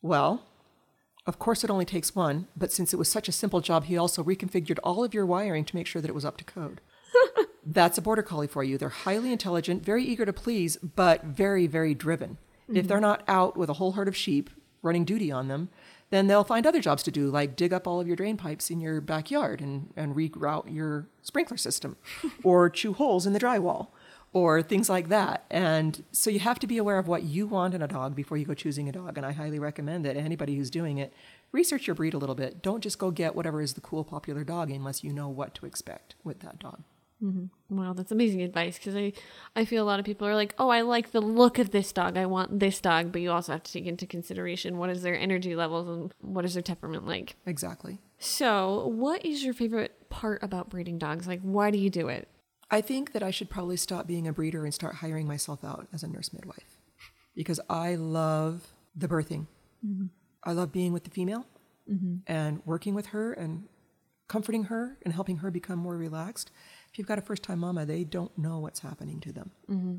Well, 0.01 0.43
of 1.27 1.39
course, 1.39 1.63
it 1.63 1.69
only 1.69 1.85
takes 1.85 2.15
one, 2.15 2.47
but 2.55 2.71
since 2.71 2.93
it 2.93 2.97
was 2.97 3.09
such 3.09 3.27
a 3.27 3.31
simple 3.31 3.61
job, 3.61 3.85
he 3.85 3.97
also 3.97 4.23
reconfigured 4.23 4.79
all 4.83 5.03
of 5.03 5.13
your 5.13 5.25
wiring 5.25 5.65
to 5.65 5.75
make 5.75 5.87
sure 5.87 6.01
that 6.01 6.09
it 6.09 6.15
was 6.15 6.25
up 6.25 6.37
to 6.37 6.43
code. 6.43 6.81
That's 7.65 7.97
a 7.97 8.01
border 8.01 8.21
collie 8.21 8.47
for 8.47 8.63
you. 8.63 8.77
They're 8.77 8.89
highly 8.89 9.31
intelligent, 9.31 9.83
very 9.83 10.03
eager 10.03 10.25
to 10.25 10.33
please, 10.33 10.77
but 10.77 11.23
very, 11.23 11.65
very 11.65 11.95
driven. 11.95 12.37
If 12.67 12.75
mm-hmm. 12.75 12.87
they're 12.87 12.99
not 12.99 13.23
out 13.27 13.57
with 13.57 13.69
a 13.69 13.73
whole 13.73 13.93
herd 13.93 14.07
of 14.07 14.15
sheep 14.15 14.49
running 14.83 15.05
duty 15.05 15.31
on 15.31 15.47
them, 15.47 15.69
then 16.09 16.27
they'll 16.27 16.43
find 16.43 16.65
other 16.65 16.81
jobs 16.81 17.03
to 17.03 17.11
do, 17.11 17.29
like 17.29 17.55
dig 17.55 17.73
up 17.73 17.87
all 17.87 17.99
of 17.99 18.07
your 18.07 18.15
drain 18.15 18.37
pipes 18.37 18.69
in 18.69 18.79
your 18.79 19.01
backyard 19.01 19.61
and, 19.61 19.91
and 19.95 20.15
reroute 20.15 20.73
your 20.73 21.07
sprinkler 21.21 21.57
system, 21.57 21.97
or 22.43 22.69
chew 22.69 22.93
holes 22.93 23.25
in 23.25 23.33
the 23.33 23.39
drywall, 23.39 23.87
or 24.33 24.61
things 24.61 24.89
like 24.89 25.09
that. 25.09 25.45
And 25.49 26.03
so 26.11 26.29
you 26.29 26.39
have 26.39 26.59
to 26.59 26.67
be 26.67 26.77
aware 26.77 26.99
of 26.99 27.07
what 27.07 27.23
you 27.23 27.47
want 27.47 27.73
in 27.73 27.81
a 27.81 27.87
dog 27.87 28.15
before 28.15 28.37
you 28.37 28.45
go 28.45 28.53
choosing 28.53 28.87
a 28.87 28.91
dog. 28.91 29.17
And 29.17 29.25
I 29.25 29.31
highly 29.31 29.59
recommend 29.59 30.05
that 30.05 30.17
anybody 30.17 30.55
who's 30.55 30.69
doing 30.69 30.97
it, 30.97 31.13
research 31.51 31.87
your 31.87 31.95
breed 31.95 32.13
a 32.13 32.17
little 32.17 32.35
bit. 32.35 32.61
Don't 32.61 32.81
just 32.81 32.99
go 32.99 33.11
get 33.11 33.35
whatever 33.35 33.61
is 33.61 33.73
the 33.73 33.81
cool, 33.81 34.03
popular 34.03 34.43
dog 34.43 34.69
unless 34.69 35.03
you 35.03 35.13
know 35.13 35.29
what 35.29 35.55
to 35.55 35.65
expect 35.65 36.15
with 36.23 36.41
that 36.41 36.59
dog. 36.59 36.83
Mm-hmm. 37.23 37.75
Wow, 37.75 37.93
that's 37.93 38.11
amazing 38.11 38.41
advice 38.41 38.77
because 38.77 38.95
I, 38.95 39.13
I 39.55 39.65
feel 39.65 39.83
a 39.83 39.87
lot 39.87 39.99
of 39.99 40.05
people 40.05 40.27
are 40.27 40.35
like, 40.35 40.53
oh, 40.59 40.69
I 40.69 40.81
like 40.81 41.11
the 41.11 41.21
look 41.21 41.59
of 41.59 41.71
this 41.71 41.91
dog. 41.91 42.17
I 42.17 42.25
want 42.25 42.59
this 42.59 42.79
dog. 42.81 43.11
But 43.11 43.21
you 43.21 43.31
also 43.31 43.53
have 43.53 43.63
to 43.63 43.71
take 43.71 43.85
into 43.85 44.05
consideration 44.05 44.77
what 44.77 44.89
is 44.89 45.01
their 45.01 45.17
energy 45.17 45.55
levels 45.55 45.87
and 45.87 46.13
what 46.19 46.45
is 46.45 46.53
their 46.53 46.63
temperament 46.63 47.07
like. 47.07 47.35
Exactly. 47.45 47.99
So, 48.19 48.87
what 48.87 49.25
is 49.25 49.43
your 49.43 49.53
favorite 49.53 50.09
part 50.09 50.43
about 50.43 50.69
breeding 50.69 50.97
dogs? 50.97 51.27
Like, 51.27 51.41
why 51.41 51.71
do 51.71 51.77
you 51.77 51.89
do 51.89 52.07
it? 52.07 52.27
I 52.69 52.81
think 52.81 53.13
that 53.13 53.23
I 53.23 53.31
should 53.31 53.49
probably 53.49 53.77
stop 53.77 54.07
being 54.07 54.27
a 54.27 54.33
breeder 54.33 54.65
and 54.65 54.73
start 54.73 54.95
hiring 54.95 55.27
myself 55.27 55.63
out 55.63 55.87
as 55.93 56.03
a 56.03 56.07
nurse 56.07 56.33
midwife 56.33 56.79
because 57.35 57.59
I 57.69 57.95
love 57.95 58.67
the 58.95 59.07
birthing. 59.07 59.47
Mm-hmm. 59.85 60.07
I 60.43 60.51
love 60.53 60.71
being 60.71 60.93
with 60.93 61.03
the 61.03 61.09
female 61.09 61.45
mm-hmm. 61.89 62.17
and 62.27 62.61
working 62.65 62.95
with 62.95 63.07
her 63.07 63.33
and 63.33 63.65
comforting 64.27 64.65
her 64.65 64.97
and 65.03 65.13
helping 65.13 65.37
her 65.37 65.51
become 65.51 65.79
more 65.79 65.97
relaxed. 65.97 66.51
If 66.95 66.99
you've 66.99 67.09
got 67.09 67.19
a 67.19 67.21
first 67.21 67.43
time 67.43 67.59
mama, 67.59 67.85
they 67.85 68.05
don't 68.05 68.35
know 68.37 68.59
what's 68.59 68.79
happening 68.79 69.19
to 69.19 69.33
them. 69.33 69.51
Mm-hmm. 69.69 69.95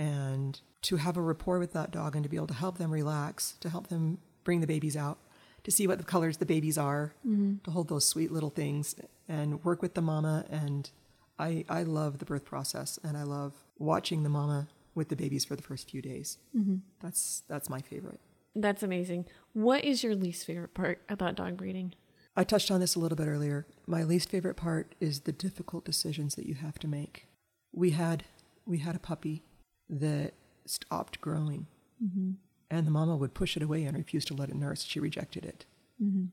And 0.00 0.60
to 0.82 0.94
have 0.94 1.16
a 1.16 1.20
rapport 1.20 1.58
with 1.58 1.72
that 1.72 1.90
dog 1.90 2.14
and 2.14 2.22
to 2.22 2.30
be 2.30 2.36
able 2.36 2.46
to 2.46 2.54
help 2.54 2.78
them 2.78 2.92
relax, 2.92 3.56
to 3.58 3.68
help 3.68 3.88
them 3.88 4.18
bring 4.44 4.60
the 4.60 4.66
babies 4.68 4.96
out, 4.96 5.18
to 5.64 5.72
see 5.72 5.88
what 5.88 5.98
the 5.98 6.04
colors 6.04 6.36
the 6.36 6.46
babies 6.46 6.78
are, 6.78 7.14
mm-hmm. 7.26 7.54
to 7.64 7.70
hold 7.72 7.88
those 7.88 8.06
sweet 8.06 8.30
little 8.30 8.50
things 8.50 8.94
and 9.28 9.64
work 9.64 9.82
with 9.82 9.94
the 9.94 10.00
mama. 10.00 10.44
And 10.48 10.88
I, 11.36 11.64
I 11.68 11.82
love 11.82 12.20
the 12.20 12.24
birth 12.24 12.44
process 12.44 12.96
and 13.02 13.16
I 13.16 13.24
love 13.24 13.52
watching 13.76 14.22
the 14.22 14.28
mama 14.28 14.68
with 14.94 15.08
the 15.08 15.16
babies 15.16 15.44
for 15.44 15.56
the 15.56 15.62
first 15.62 15.90
few 15.90 16.00
days. 16.00 16.38
Mm-hmm. 16.56 16.76
That's, 17.00 17.42
that's 17.48 17.68
my 17.68 17.80
favorite. 17.80 18.20
That's 18.54 18.84
amazing. 18.84 19.26
What 19.52 19.84
is 19.84 20.04
your 20.04 20.14
least 20.14 20.46
favorite 20.46 20.74
part 20.74 21.02
about 21.08 21.34
dog 21.34 21.56
breeding? 21.56 21.94
I 22.36 22.44
touched 22.44 22.70
on 22.70 22.78
this 22.78 22.94
a 22.94 23.00
little 23.00 23.16
bit 23.16 23.26
earlier. 23.26 23.66
My 23.86 24.02
least 24.02 24.28
favorite 24.28 24.56
part 24.56 24.94
is 25.00 25.20
the 25.20 25.32
difficult 25.32 25.84
decisions 25.84 26.34
that 26.34 26.46
you 26.46 26.54
have 26.54 26.78
to 26.80 26.88
make. 26.88 27.28
We 27.72 27.90
had 27.90 28.24
we 28.64 28.78
had 28.78 28.96
a 28.96 29.00
puppy 29.00 29.42
that 29.88 30.34
stopped 30.66 31.20
growing, 31.20 31.66
mm-hmm. 32.04 32.32
and 32.68 32.86
the 32.86 32.90
mama 32.90 33.16
would 33.16 33.34
push 33.34 33.56
it 33.56 33.62
away 33.62 33.84
and 33.84 33.96
refuse 33.96 34.24
to 34.26 34.34
let 34.34 34.48
it 34.48 34.56
nurse. 34.56 34.82
She 34.82 34.98
rejected 34.98 35.44
it, 35.44 35.66
mm-hmm. 36.02 36.26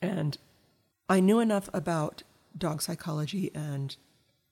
and 0.00 0.38
I 1.08 1.20
knew 1.20 1.38
enough 1.38 1.68
about 1.74 2.22
dog 2.56 2.80
psychology 2.80 3.50
and 3.54 3.94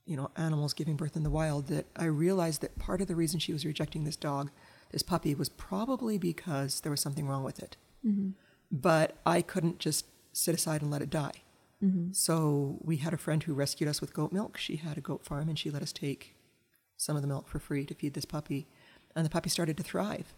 you 0.05 0.17
know 0.17 0.31
animals 0.37 0.75
giving 0.75 0.97
birth 0.97 1.17
in 1.17 1.23
the 1.23 1.31
wild 1.31 1.69
that 1.69 1.87
I 1.97 2.05
realized 2.05 2.61
that 2.61 2.79
part 2.79 3.01
of 3.01 3.07
the 3.07 3.17
reason 3.17 3.41
she 3.41 3.55
was 3.55 3.65
rejecting 3.65 4.05
this 4.05 4.17
dog, 4.17 4.51
this 4.91 5.03
puppy, 5.03 5.35
was 5.35 5.49
probably 5.49 6.19
because 6.19 6.81
there 6.81 6.91
was 6.91 7.01
something 7.01 7.27
wrong 7.27 7.43
with 7.43 7.63
it. 7.63 7.79
Mm-hmm. 8.07 8.31
But 8.71 9.17
I 9.25 9.41
couldn't 9.41 9.79
just 9.79 10.07
sit 10.33 10.55
aside 10.55 10.83
and 10.83 10.91
let 10.91 11.01
it 11.01 11.09
die. 11.09 11.44
Mm-hmm. 11.85 12.13
So 12.13 12.79
we 12.81 12.99
had 12.99 13.13
a 13.13 13.19
friend 13.19 13.43
who 13.43 13.55
rescued 13.55 13.89
us 13.89 14.01
with 14.01 14.15
goat 14.15 14.33
milk. 14.33 14.57
She 14.57 14.77
had 14.77 14.97
a 14.97 15.03
goat 15.03 15.25
farm 15.25 15.49
and 15.49 15.59
she 15.59 15.71
let 15.71 15.83
us 15.83 15.93
take 15.93 16.35
some 16.97 17.17
of 17.17 17.23
the 17.23 17.29
milk 17.29 17.49
for 17.49 17.59
free 17.59 17.85
to 17.87 17.95
feed 17.95 18.15
this 18.15 18.25
puppy. 18.25 18.67
And 19.15 19.25
the 19.25 19.31
puppy 19.31 19.51
started 19.51 19.77
to 19.77 19.83
thrive. 19.83 20.33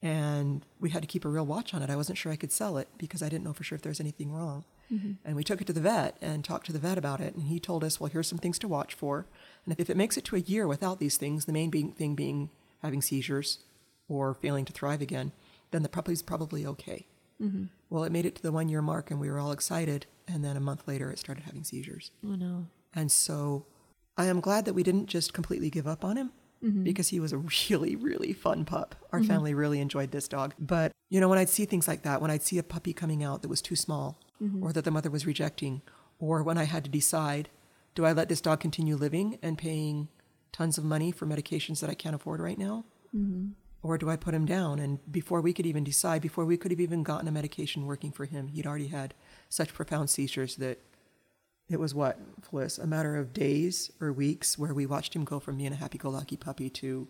And 0.00 0.64
we 0.80 0.90
had 0.90 1.02
to 1.02 1.08
keep 1.08 1.24
a 1.24 1.28
real 1.28 1.46
watch 1.46 1.74
on 1.74 1.82
it. 1.82 1.90
I 1.90 1.96
wasn't 1.96 2.18
sure 2.18 2.32
I 2.32 2.36
could 2.36 2.52
sell 2.52 2.76
it 2.76 2.88
because 2.98 3.22
I 3.22 3.28
didn't 3.28 3.44
know 3.44 3.52
for 3.52 3.64
sure 3.64 3.76
if 3.76 3.82
there 3.82 3.90
was 3.90 4.00
anything 4.00 4.32
wrong. 4.32 4.64
Mm-hmm. 4.92 5.12
And 5.24 5.36
we 5.36 5.44
took 5.44 5.60
it 5.60 5.66
to 5.68 5.72
the 5.72 5.80
vet 5.80 6.16
and 6.20 6.44
talked 6.44 6.66
to 6.66 6.72
the 6.72 6.78
vet 6.78 6.98
about 6.98 7.20
it. 7.20 7.34
And 7.34 7.44
he 7.44 7.60
told 7.60 7.84
us, 7.84 8.00
well, 8.00 8.10
here's 8.10 8.26
some 8.26 8.38
things 8.38 8.58
to 8.60 8.68
watch 8.68 8.94
for. 8.94 9.26
And 9.64 9.74
if, 9.78 9.88
it 9.88 9.96
makes 9.96 10.16
it 10.16 10.24
to 10.26 10.36
a 10.36 10.40
year 10.40 10.66
without 10.66 10.98
these 10.98 11.16
things, 11.16 11.44
the 11.44 11.52
main 11.52 11.70
being, 11.70 11.92
thing 11.92 12.14
being 12.14 12.50
having 12.82 13.00
seizures 13.00 13.60
or 14.08 14.34
failing 14.34 14.64
to 14.64 14.72
thrive 14.72 15.00
again, 15.00 15.32
then 15.70 15.82
the 15.82 15.88
puppy's 15.88 16.20
probably 16.20 16.66
okay. 16.66 17.06
Mm-hmm. 17.40 17.64
Well, 17.88 18.04
it 18.04 18.12
made 18.12 18.26
it 18.26 18.36
to 18.36 18.42
the 18.42 18.52
one 18.52 18.68
year 18.68 18.82
mark 18.82 19.10
and 19.10 19.20
we 19.20 19.30
were 19.30 19.38
all 19.38 19.52
excited. 19.52 20.06
And 20.32 20.44
then 20.44 20.56
a 20.56 20.60
month 20.60 20.86
later, 20.86 21.10
it 21.10 21.18
started 21.18 21.44
having 21.44 21.64
seizures. 21.64 22.10
Oh 22.24 22.34
no. 22.34 22.66
And 22.94 23.10
so 23.10 23.66
I 24.16 24.26
am 24.26 24.40
glad 24.40 24.64
that 24.64 24.74
we 24.74 24.82
didn't 24.82 25.06
just 25.06 25.32
completely 25.32 25.70
give 25.70 25.86
up 25.86 26.04
on 26.04 26.16
him 26.16 26.32
mm-hmm. 26.64 26.84
because 26.84 27.08
he 27.08 27.20
was 27.20 27.32
a 27.32 27.38
really, 27.70 27.96
really 27.96 28.32
fun 28.32 28.64
pup. 28.64 28.94
Our 29.12 29.20
mm-hmm. 29.20 29.28
family 29.28 29.54
really 29.54 29.80
enjoyed 29.80 30.10
this 30.10 30.28
dog. 30.28 30.54
But, 30.58 30.92
you 31.10 31.20
know, 31.20 31.28
when 31.28 31.38
I'd 31.38 31.48
see 31.48 31.64
things 31.64 31.88
like 31.88 32.02
that, 32.02 32.20
when 32.20 32.30
I'd 32.30 32.42
see 32.42 32.58
a 32.58 32.62
puppy 32.62 32.92
coming 32.92 33.22
out 33.22 33.42
that 33.42 33.48
was 33.48 33.62
too 33.62 33.76
small 33.76 34.18
mm-hmm. 34.42 34.62
or 34.62 34.72
that 34.72 34.84
the 34.84 34.90
mother 34.90 35.10
was 35.10 35.26
rejecting, 35.26 35.82
or 36.18 36.42
when 36.42 36.58
I 36.58 36.64
had 36.64 36.84
to 36.84 36.90
decide, 36.90 37.48
do 37.94 38.04
I 38.04 38.12
let 38.12 38.28
this 38.28 38.40
dog 38.40 38.60
continue 38.60 38.96
living 38.96 39.38
and 39.42 39.58
paying 39.58 40.08
tons 40.52 40.78
of 40.78 40.84
money 40.84 41.10
for 41.10 41.26
medications 41.26 41.80
that 41.80 41.90
I 41.90 41.94
can't 41.94 42.14
afford 42.14 42.40
right 42.40 42.58
now? 42.58 42.84
Or 43.82 43.98
do 43.98 44.08
I 44.08 44.16
put 44.16 44.34
him 44.34 44.46
down? 44.46 44.78
And 44.78 45.00
before 45.10 45.40
we 45.40 45.52
could 45.52 45.66
even 45.66 45.82
decide, 45.82 46.22
before 46.22 46.44
we 46.44 46.56
could 46.56 46.70
have 46.70 46.80
even 46.80 47.02
gotten 47.02 47.26
a 47.26 47.32
medication 47.32 47.86
working 47.86 48.12
for 48.12 48.24
him, 48.24 48.48
he'd 48.48 48.66
already 48.66 48.88
had 48.88 49.14
such 49.48 49.74
profound 49.74 50.08
seizures 50.08 50.56
that 50.56 50.78
it 51.68 51.80
was 51.80 51.94
what, 51.94 52.18
Phyllis, 52.48 52.78
a 52.78 52.86
matter 52.86 53.16
of 53.16 53.32
days 53.32 53.90
or 54.00 54.12
weeks 54.12 54.56
where 54.58 54.74
we 54.74 54.86
watched 54.86 55.16
him 55.16 55.24
go 55.24 55.40
from 55.40 55.56
being 55.56 55.72
a 55.72 55.76
happy 55.76 55.98
go 55.98 56.10
lucky 56.10 56.36
puppy 56.36 56.70
to 56.70 57.08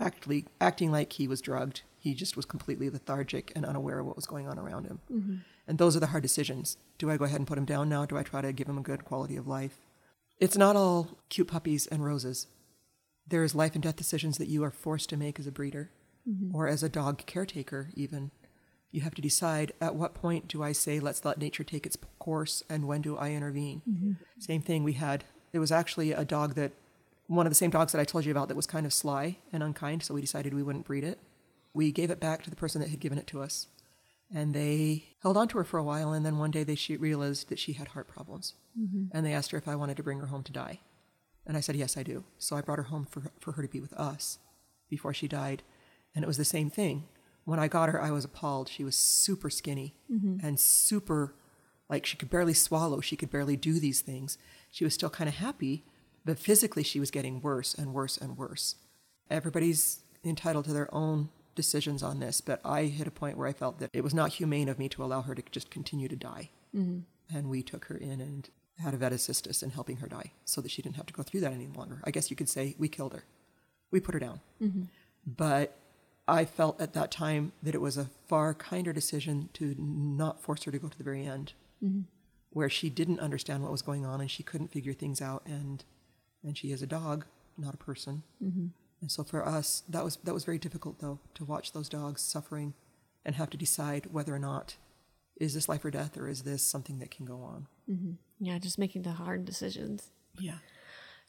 actually 0.00 0.46
acting 0.60 0.90
like 0.90 1.12
he 1.12 1.28
was 1.28 1.40
drugged. 1.40 1.82
He 1.98 2.14
just 2.14 2.36
was 2.36 2.46
completely 2.46 2.88
lethargic 2.88 3.52
and 3.54 3.64
unaware 3.64 3.98
of 3.98 4.06
what 4.06 4.16
was 4.16 4.26
going 4.26 4.48
on 4.48 4.58
around 4.58 4.86
him. 4.86 5.00
Mm-hmm. 5.12 5.36
And 5.66 5.78
those 5.78 5.96
are 5.96 6.00
the 6.00 6.08
hard 6.08 6.22
decisions. 6.22 6.76
Do 6.98 7.10
I 7.10 7.16
go 7.16 7.24
ahead 7.24 7.38
and 7.38 7.46
put 7.46 7.58
him 7.58 7.64
down 7.64 7.88
now? 7.88 8.06
Do 8.06 8.16
I 8.16 8.22
try 8.22 8.40
to 8.40 8.52
give 8.52 8.68
him 8.68 8.78
a 8.78 8.82
good 8.82 9.04
quality 9.04 9.36
of 9.36 9.46
life? 9.46 9.78
It's 10.38 10.56
not 10.56 10.74
all 10.74 11.18
cute 11.28 11.48
puppies 11.48 11.86
and 11.86 12.04
roses. 12.04 12.48
There 13.26 13.44
is 13.44 13.54
life 13.54 13.74
and 13.74 13.82
death 13.82 13.96
decisions 13.96 14.38
that 14.38 14.48
you 14.48 14.64
are 14.64 14.70
forced 14.70 15.08
to 15.10 15.16
make 15.16 15.38
as 15.38 15.46
a 15.46 15.52
breeder 15.52 15.90
mm-hmm. 16.28 16.54
or 16.54 16.66
as 16.68 16.82
a 16.82 16.88
dog 16.88 17.24
caretaker, 17.26 17.90
even. 17.94 18.30
You 18.90 19.00
have 19.00 19.14
to 19.14 19.22
decide 19.22 19.72
at 19.80 19.94
what 19.94 20.12
point 20.12 20.48
do 20.48 20.62
I 20.62 20.72
say, 20.72 21.00
let's 21.00 21.24
let 21.24 21.38
nature 21.38 21.64
take 21.64 21.86
its 21.86 21.96
course, 22.18 22.62
and 22.68 22.86
when 22.86 23.00
do 23.00 23.16
I 23.16 23.30
intervene? 23.30 23.80
Mm-hmm. 23.88 24.12
Same 24.38 24.60
thing 24.60 24.84
we 24.84 24.92
had. 24.92 25.24
It 25.52 25.60
was 25.60 25.72
actually 25.72 26.12
a 26.12 26.26
dog 26.26 26.54
that, 26.56 26.72
one 27.26 27.46
of 27.46 27.50
the 27.50 27.56
same 27.56 27.70
dogs 27.70 27.92
that 27.92 28.00
I 28.00 28.04
told 28.04 28.26
you 28.26 28.30
about, 28.30 28.48
that 28.48 28.56
was 28.56 28.66
kind 28.66 28.84
of 28.84 28.92
sly 28.92 29.38
and 29.50 29.62
unkind, 29.62 30.02
so 30.02 30.12
we 30.12 30.20
decided 30.20 30.52
we 30.52 30.62
wouldn't 30.62 30.84
breed 30.84 31.04
it. 31.04 31.18
We 31.72 31.90
gave 31.90 32.10
it 32.10 32.20
back 32.20 32.42
to 32.42 32.50
the 32.50 32.56
person 32.56 32.82
that 32.82 32.90
had 32.90 33.00
given 33.00 33.16
it 33.16 33.26
to 33.28 33.40
us. 33.40 33.68
And 34.34 34.52
they 34.52 35.04
held 35.22 35.38
on 35.38 35.48
to 35.48 35.58
her 35.58 35.64
for 35.64 35.78
a 35.78 35.84
while, 35.84 36.12
and 36.12 36.26
then 36.26 36.36
one 36.36 36.50
day 36.50 36.64
they 36.64 36.74
she 36.74 36.96
realized 36.98 37.48
that 37.48 37.58
she 37.58 37.74
had 37.74 37.88
heart 37.88 38.08
problems. 38.08 38.54
Mm-hmm. 38.78 39.16
And 39.16 39.24
they 39.24 39.32
asked 39.32 39.52
her 39.52 39.58
if 39.58 39.68
I 39.68 39.76
wanted 39.76 39.96
to 39.96 40.02
bring 40.02 40.20
her 40.20 40.26
home 40.26 40.42
to 40.42 40.52
die. 40.52 40.80
And 41.46 41.56
I 41.56 41.60
said, 41.60 41.76
Yes, 41.76 41.96
I 41.96 42.02
do. 42.02 42.24
So 42.38 42.56
I 42.56 42.60
brought 42.60 42.78
her 42.78 42.84
home 42.84 43.06
for, 43.10 43.22
for 43.40 43.52
her 43.52 43.62
to 43.62 43.68
be 43.68 43.80
with 43.80 43.92
us 43.94 44.38
before 44.88 45.14
she 45.14 45.28
died. 45.28 45.62
And 46.14 46.22
it 46.22 46.28
was 46.28 46.36
the 46.36 46.44
same 46.44 46.70
thing. 46.70 47.04
When 47.44 47.58
I 47.58 47.68
got 47.68 47.88
her, 47.88 48.00
I 48.00 48.10
was 48.10 48.24
appalled. 48.24 48.68
She 48.68 48.84
was 48.84 48.96
super 48.96 49.50
skinny 49.50 49.94
mm-hmm. 50.10 50.44
and 50.46 50.60
super, 50.60 51.34
like, 51.88 52.06
she 52.06 52.16
could 52.16 52.30
barely 52.30 52.54
swallow. 52.54 53.00
She 53.00 53.16
could 53.16 53.30
barely 53.30 53.56
do 53.56 53.80
these 53.80 54.00
things. 54.00 54.38
She 54.70 54.84
was 54.84 54.94
still 54.94 55.10
kind 55.10 55.28
of 55.28 55.36
happy, 55.36 55.84
but 56.24 56.38
physically 56.38 56.84
she 56.84 57.00
was 57.00 57.10
getting 57.10 57.40
worse 57.40 57.74
and 57.74 57.92
worse 57.92 58.16
and 58.16 58.36
worse. 58.36 58.76
Everybody's 59.28 60.04
entitled 60.24 60.66
to 60.66 60.72
their 60.72 60.92
own 60.94 61.30
decisions 61.54 62.02
on 62.02 62.20
this, 62.20 62.40
but 62.40 62.60
I 62.64 62.84
hit 62.84 63.06
a 63.06 63.10
point 63.10 63.36
where 63.36 63.48
I 63.48 63.52
felt 63.52 63.80
that 63.80 63.90
it 63.92 64.04
was 64.04 64.14
not 64.14 64.34
humane 64.34 64.68
of 64.68 64.78
me 64.78 64.88
to 64.90 65.02
allow 65.02 65.22
her 65.22 65.34
to 65.34 65.42
just 65.50 65.70
continue 65.70 66.08
to 66.08 66.16
die. 66.16 66.50
Mm-hmm. 66.74 67.36
And 67.36 67.48
we 67.48 67.62
took 67.62 67.86
her 67.86 67.96
in 67.96 68.20
and 68.20 68.48
had 68.82 68.94
a 68.94 68.96
vet 68.96 69.12
assist 69.12 69.46
us 69.46 69.62
in 69.62 69.70
helping 69.70 69.96
her 69.96 70.06
die 70.06 70.32
so 70.44 70.60
that 70.60 70.70
she 70.70 70.82
didn't 70.82 70.96
have 70.96 71.06
to 71.06 71.12
go 71.12 71.22
through 71.22 71.40
that 71.40 71.52
any 71.52 71.66
longer. 71.66 72.00
I 72.04 72.10
guess 72.10 72.30
you 72.30 72.36
could 72.36 72.48
say 72.48 72.74
we 72.78 72.88
killed 72.88 73.12
her. 73.12 73.24
We 73.90 74.00
put 74.00 74.14
her 74.14 74.20
down. 74.20 74.40
Mm-hmm. 74.60 74.84
But 75.26 75.76
I 76.28 76.44
felt 76.44 76.80
at 76.80 76.92
that 76.94 77.10
time 77.10 77.52
that 77.62 77.74
it 77.74 77.80
was 77.80 77.96
a 77.96 78.10
far 78.28 78.54
kinder 78.54 78.92
decision 78.92 79.48
to 79.54 79.74
not 79.78 80.40
force 80.40 80.64
her 80.64 80.70
to 80.70 80.78
go 80.78 80.88
to 80.88 80.98
the 80.98 81.04
very 81.04 81.26
end, 81.26 81.52
mm-hmm. 81.82 82.02
where 82.50 82.70
she 82.70 82.90
didn't 82.90 83.20
understand 83.20 83.62
what 83.62 83.72
was 83.72 83.82
going 83.82 84.04
on 84.04 84.20
and 84.20 84.30
she 84.30 84.42
couldn't 84.42 84.72
figure 84.72 84.92
things 84.92 85.20
out. 85.20 85.42
And 85.46 85.84
and 86.44 86.58
she 86.58 86.72
is 86.72 86.82
a 86.82 86.86
dog, 86.86 87.24
not 87.56 87.74
a 87.74 87.78
person. 87.78 88.22
Mm-hmm. 88.42 88.66
And 89.00 89.10
so 89.10 89.24
for 89.24 89.46
us, 89.46 89.82
that 89.88 90.04
was 90.04 90.16
that 90.24 90.34
was 90.34 90.44
very 90.44 90.58
difficult 90.58 91.00
though 91.00 91.18
to 91.34 91.44
watch 91.44 91.72
those 91.72 91.88
dogs 91.88 92.22
suffering 92.22 92.74
and 93.24 93.36
have 93.36 93.50
to 93.50 93.56
decide 93.56 94.06
whether 94.10 94.34
or 94.34 94.38
not 94.38 94.76
is 95.36 95.54
this 95.54 95.68
life 95.68 95.84
or 95.84 95.90
death 95.90 96.16
or 96.16 96.28
is 96.28 96.42
this 96.42 96.62
something 96.62 96.98
that 97.00 97.10
can 97.10 97.26
go 97.26 97.42
on. 97.42 97.66
Yeah, 98.40 98.58
just 98.58 98.78
making 98.78 99.02
the 99.02 99.12
hard 99.12 99.44
decisions. 99.44 100.10
Yeah. 100.38 100.58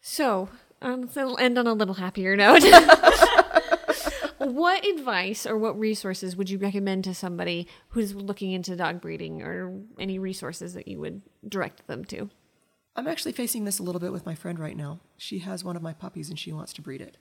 So, 0.01 0.49
um, 0.81 1.07
so 1.07 1.27
we'll 1.27 1.37
end 1.37 1.57
on 1.57 1.67
a 1.67 1.73
little 1.73 1.93
happier 1.95 2.35
note. 2.37 2.63
what 4.37 4.85
advice 4.85 5.45
or 5.45 5.57
what 5.57 5.79
resources 5.79 6.35
would 6.35 6.49
you 6.49 6.57
recommend 6.57 7.03
to 7.05 7.13
somebody 7.13 7.67
who's 7.89 8.15
looking 8.15 8.51
into 8.51 8.75
dog 8.75 8.99
breeding 9.01 9.41
or 9.41 9.81
any 9.99 10.19
resources 10.19 10.73
that 10.73 10.87
you 10.87 10.99
would 10.99 11.21
direct 11.47 11.87
them 11.87 12.03
to? 12.05 12.29
I'm 12.95 13.07
actually 13.07 13.31
facing 13.31 13.65
this 13.65 13.79
a 13.79 13.83
little 13.83 14.01
bit 14.01 14.11
with 14.11 14.25
my 14.25 14.35
friend 14.35 14.59
right 14.59 14.77
now. 14.77 14.99
She 15.17 15.39
has 15.39 15.63
one 15.63 15.75
of 15.75 15.81
my 15.81 15.93
puppies 15.93 16.29
and 16.29 16.37
she 16.37 16.51
wants 16.51 16.73
to 16.73 16.81
breed 16.81 17.01
it. 17.01 17.17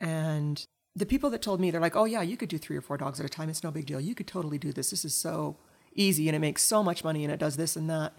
And 0.00 0.64
the 0.94 1.06
people 1.06 1.30
that 1.30 1.42
told 1.42 1.60
me, 1.60 1.70
they're 1.70 1.80
like, 1.80 1.96
oh, 1.96 2.04
yeah, 2.04 2.22
you 2.22 2.36
could 2.36 2.48
do 2.48 2.58
three 2.58 2.76
or 2.76 2.80
four 2.80 2.96
dogs 2.96 3.18
at 3.18 3.26
a 3.26 3.28
time. 3.28 3.48
It's 3.48 3.64
no 3.64 3.70
big 3.70 3.86
deal. 3.86 4.00
You 4.00 4.14
could 4.14 4.26
totally 4.26 4.58
do 4.58 4.72
this. 4.72 4.90
This 4.90 5.04
is 5.04 5.14
so 5.14 5.56
easy 5.94 6.28
and 6.28 6.36
it 6.36 6.40
makes 6.40 6.62
so 6.62 6.82
much 6.82 7.04
money 7.04 7.24
and 7.24 7.32
it 7.32 7.40
does 7.40 7.56
this 7.56 7.76
and 7.76 7.88
that. 7.90 8.12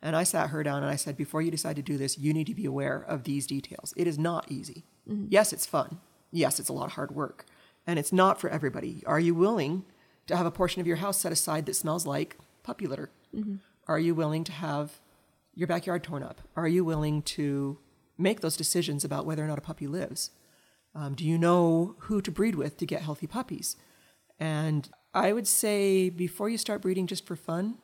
And 0.00 0.14
I 0.14 0.22
sat 0.22 0.50
her 0.50 0.62
down 0.62 0.82
and 0.82 0.90
I 0.90 0.96
said, 0.96 1.16
before 1.16 1.42
you 1.42 1.50
decide 1.50 1.76
to 1.76 1.82
do 1.82 1.98
this, 1.98 2.18
you 2.18 2.32
need 2.32 2.46
to 2.46 2.54
be 2.54 2.66
aware 2.66 3.04
of 3.08 3.24
these 3.24 3.46
details. 3.46 3.92
It 3.96 4.06
is 4.06 4.18
not 4.18 4.50
easy. 4.50 4.84
Yes, 5.28 5.52
it's 5.52 5.66
fun. 5.66 5.98
Yes, 6.30 6.60
it's 6.60 6.68
a 6.68 6.72
lot 6.72 6.86
of 6.86 6.92
hard 6.92 7.10
work. 7.10 7.46
And 7.86 7.98
it's 7.98 8.12
not 8.12 8.40
for 8.40 8.50
everybody. 8.50 9.02
Are 9.06 9.18
you 9.18 9.34
willing 9.34 9.84
to 10.26 10.36
have 10.36 10.46
a 10.46 10.50
portion 10.50 10.80
of 10.80 10.86
your 10.86 10.96
house 10.96 11.18
set 11.18 11.32
aside 11.32 11.66
that 11.66 11.74
smells 11.74 12.06
like 12.06 12.36
puppy 12.62 12.86
litter? 12.86 13.10
Are 13.88 13.98
you 13.98 14.14
willing 14.14 14.44
to 14.44 14.52
have 14.52 15.00
your 15.54 15.66
backyard 15.66 16.04
torn 16.04 16.22
up? 16.22 16.42
Are 16.54 16.68
you 16.68 16.84
willing 16.84 17.22
to 17.22 17.78
make 18.18 18.40
those 18.40 18.56
decisions 18.56 19.04
about 19.04 19.26
whether 19.26 19.42
or 19.42 19.48
not 19.48 19.58
a 19.58 19.62
puppy 19.62 19.86
lives? 19.86 20.30
Um, 20.94 21.14
do 21.14 21.24
you 21.24 21.38
know 21.38 21.96
who 22.00 22.20
to 22.20 22.30
breed 22.30 22.54
with 22.54 22.76
to 22.76 22.86
get 22.86 23.02
healthy 23.02 23.26
puppies? 23.26 23.76
And 24.38 24.88
I 25.18 25.32
would 25.32 25.46
say 25.46 26.10
before 26.10 26.48
you 26.48 26.58
start 26.58 26.82
breeding 26.82 27.06
just 27.06 27.26
for 27.26 27.36
fun, 27.36 27.78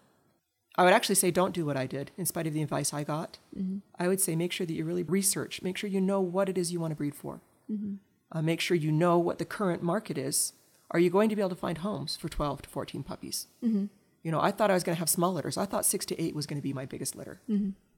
I 0.77 0.85
would 0.85 0.93
actually 0.93 1.15
say 1.17 1.31
don't 1.31 1.55
do 1.55 1.67
what 1.67 1.77
I 1.77 1.87
did, 1.87 2.11
in 2.17 2.27
spite 2.27 2.47
of 2.47 2.53
the 2.53 2.63
advice 2.63 2.93
I 2.93 3.05
got. 3.05 3.39
Mm-hmm. 3.57 3.79
I 3.99 4.09
would 4.09 4.21
say 4.21 4.35
make 4.35 4.53
sure 4.53 4.67
that 4.67 4.73
you 4.73 4.85
really 4.85 5.03
research, 5.03 5.63
make 5.63 5.77
sure 5.77 5.89
you 5.91 6.01
know 6.01 6.21
what 6.21 6.49
it 6.49 6.59
is 6.59 6.73
you 6.73 6.81
want 6.81 6.93
to 6.93 6.97
breed 6.97 7.15
for. 7.15 7.41
Mm-hmm. 7.71 7.95
Uh, 8.33 8.43
make 8.43 8.61
sure 8.61 8.77
you 8.77 8.91
know 8.91 9.19
what 9.19 9.39
the 9.39 9.45
current 9.45 9.83
market 9.83 10.19
is. 10.19 10.53
Are 10.91 10.99
you 10.99 11.11
going 11.11 11.29
to 11.29 11.37
be 11.37 11.43
able 11.43 11.51
to 11.51 11.57
find 11.57 11.79
homes 11.79 12.17
for 12.17 12.29
12 12.29 12.63
to 12.63 12.69
14 12.69 13.03
puppies? 13.03 13.47
Mm-hmm. 13.65 13.87
You 14.23 14.33
know, 14.33 14.41
I 14.41 14.51
thought 14.51 14.71
I 14.71 14.75
was 14.75 14.85
going 14.85 14.97
to 14.97 15.01
have 15.01 15.11
small 15.11 15.33
litters. 15.33 15.57
I 15.57 15.67
thought 15.67 15.85
six 15.85 16.07
to 16.07 16.21
eight 16.21 16.35
was 16.35 16.47
going 16.47 16.59
to 16.59 16.63
be 16.63 16.73
my 16.73 16.87
biggest 16.87 17.15
litter. 17.15 17.41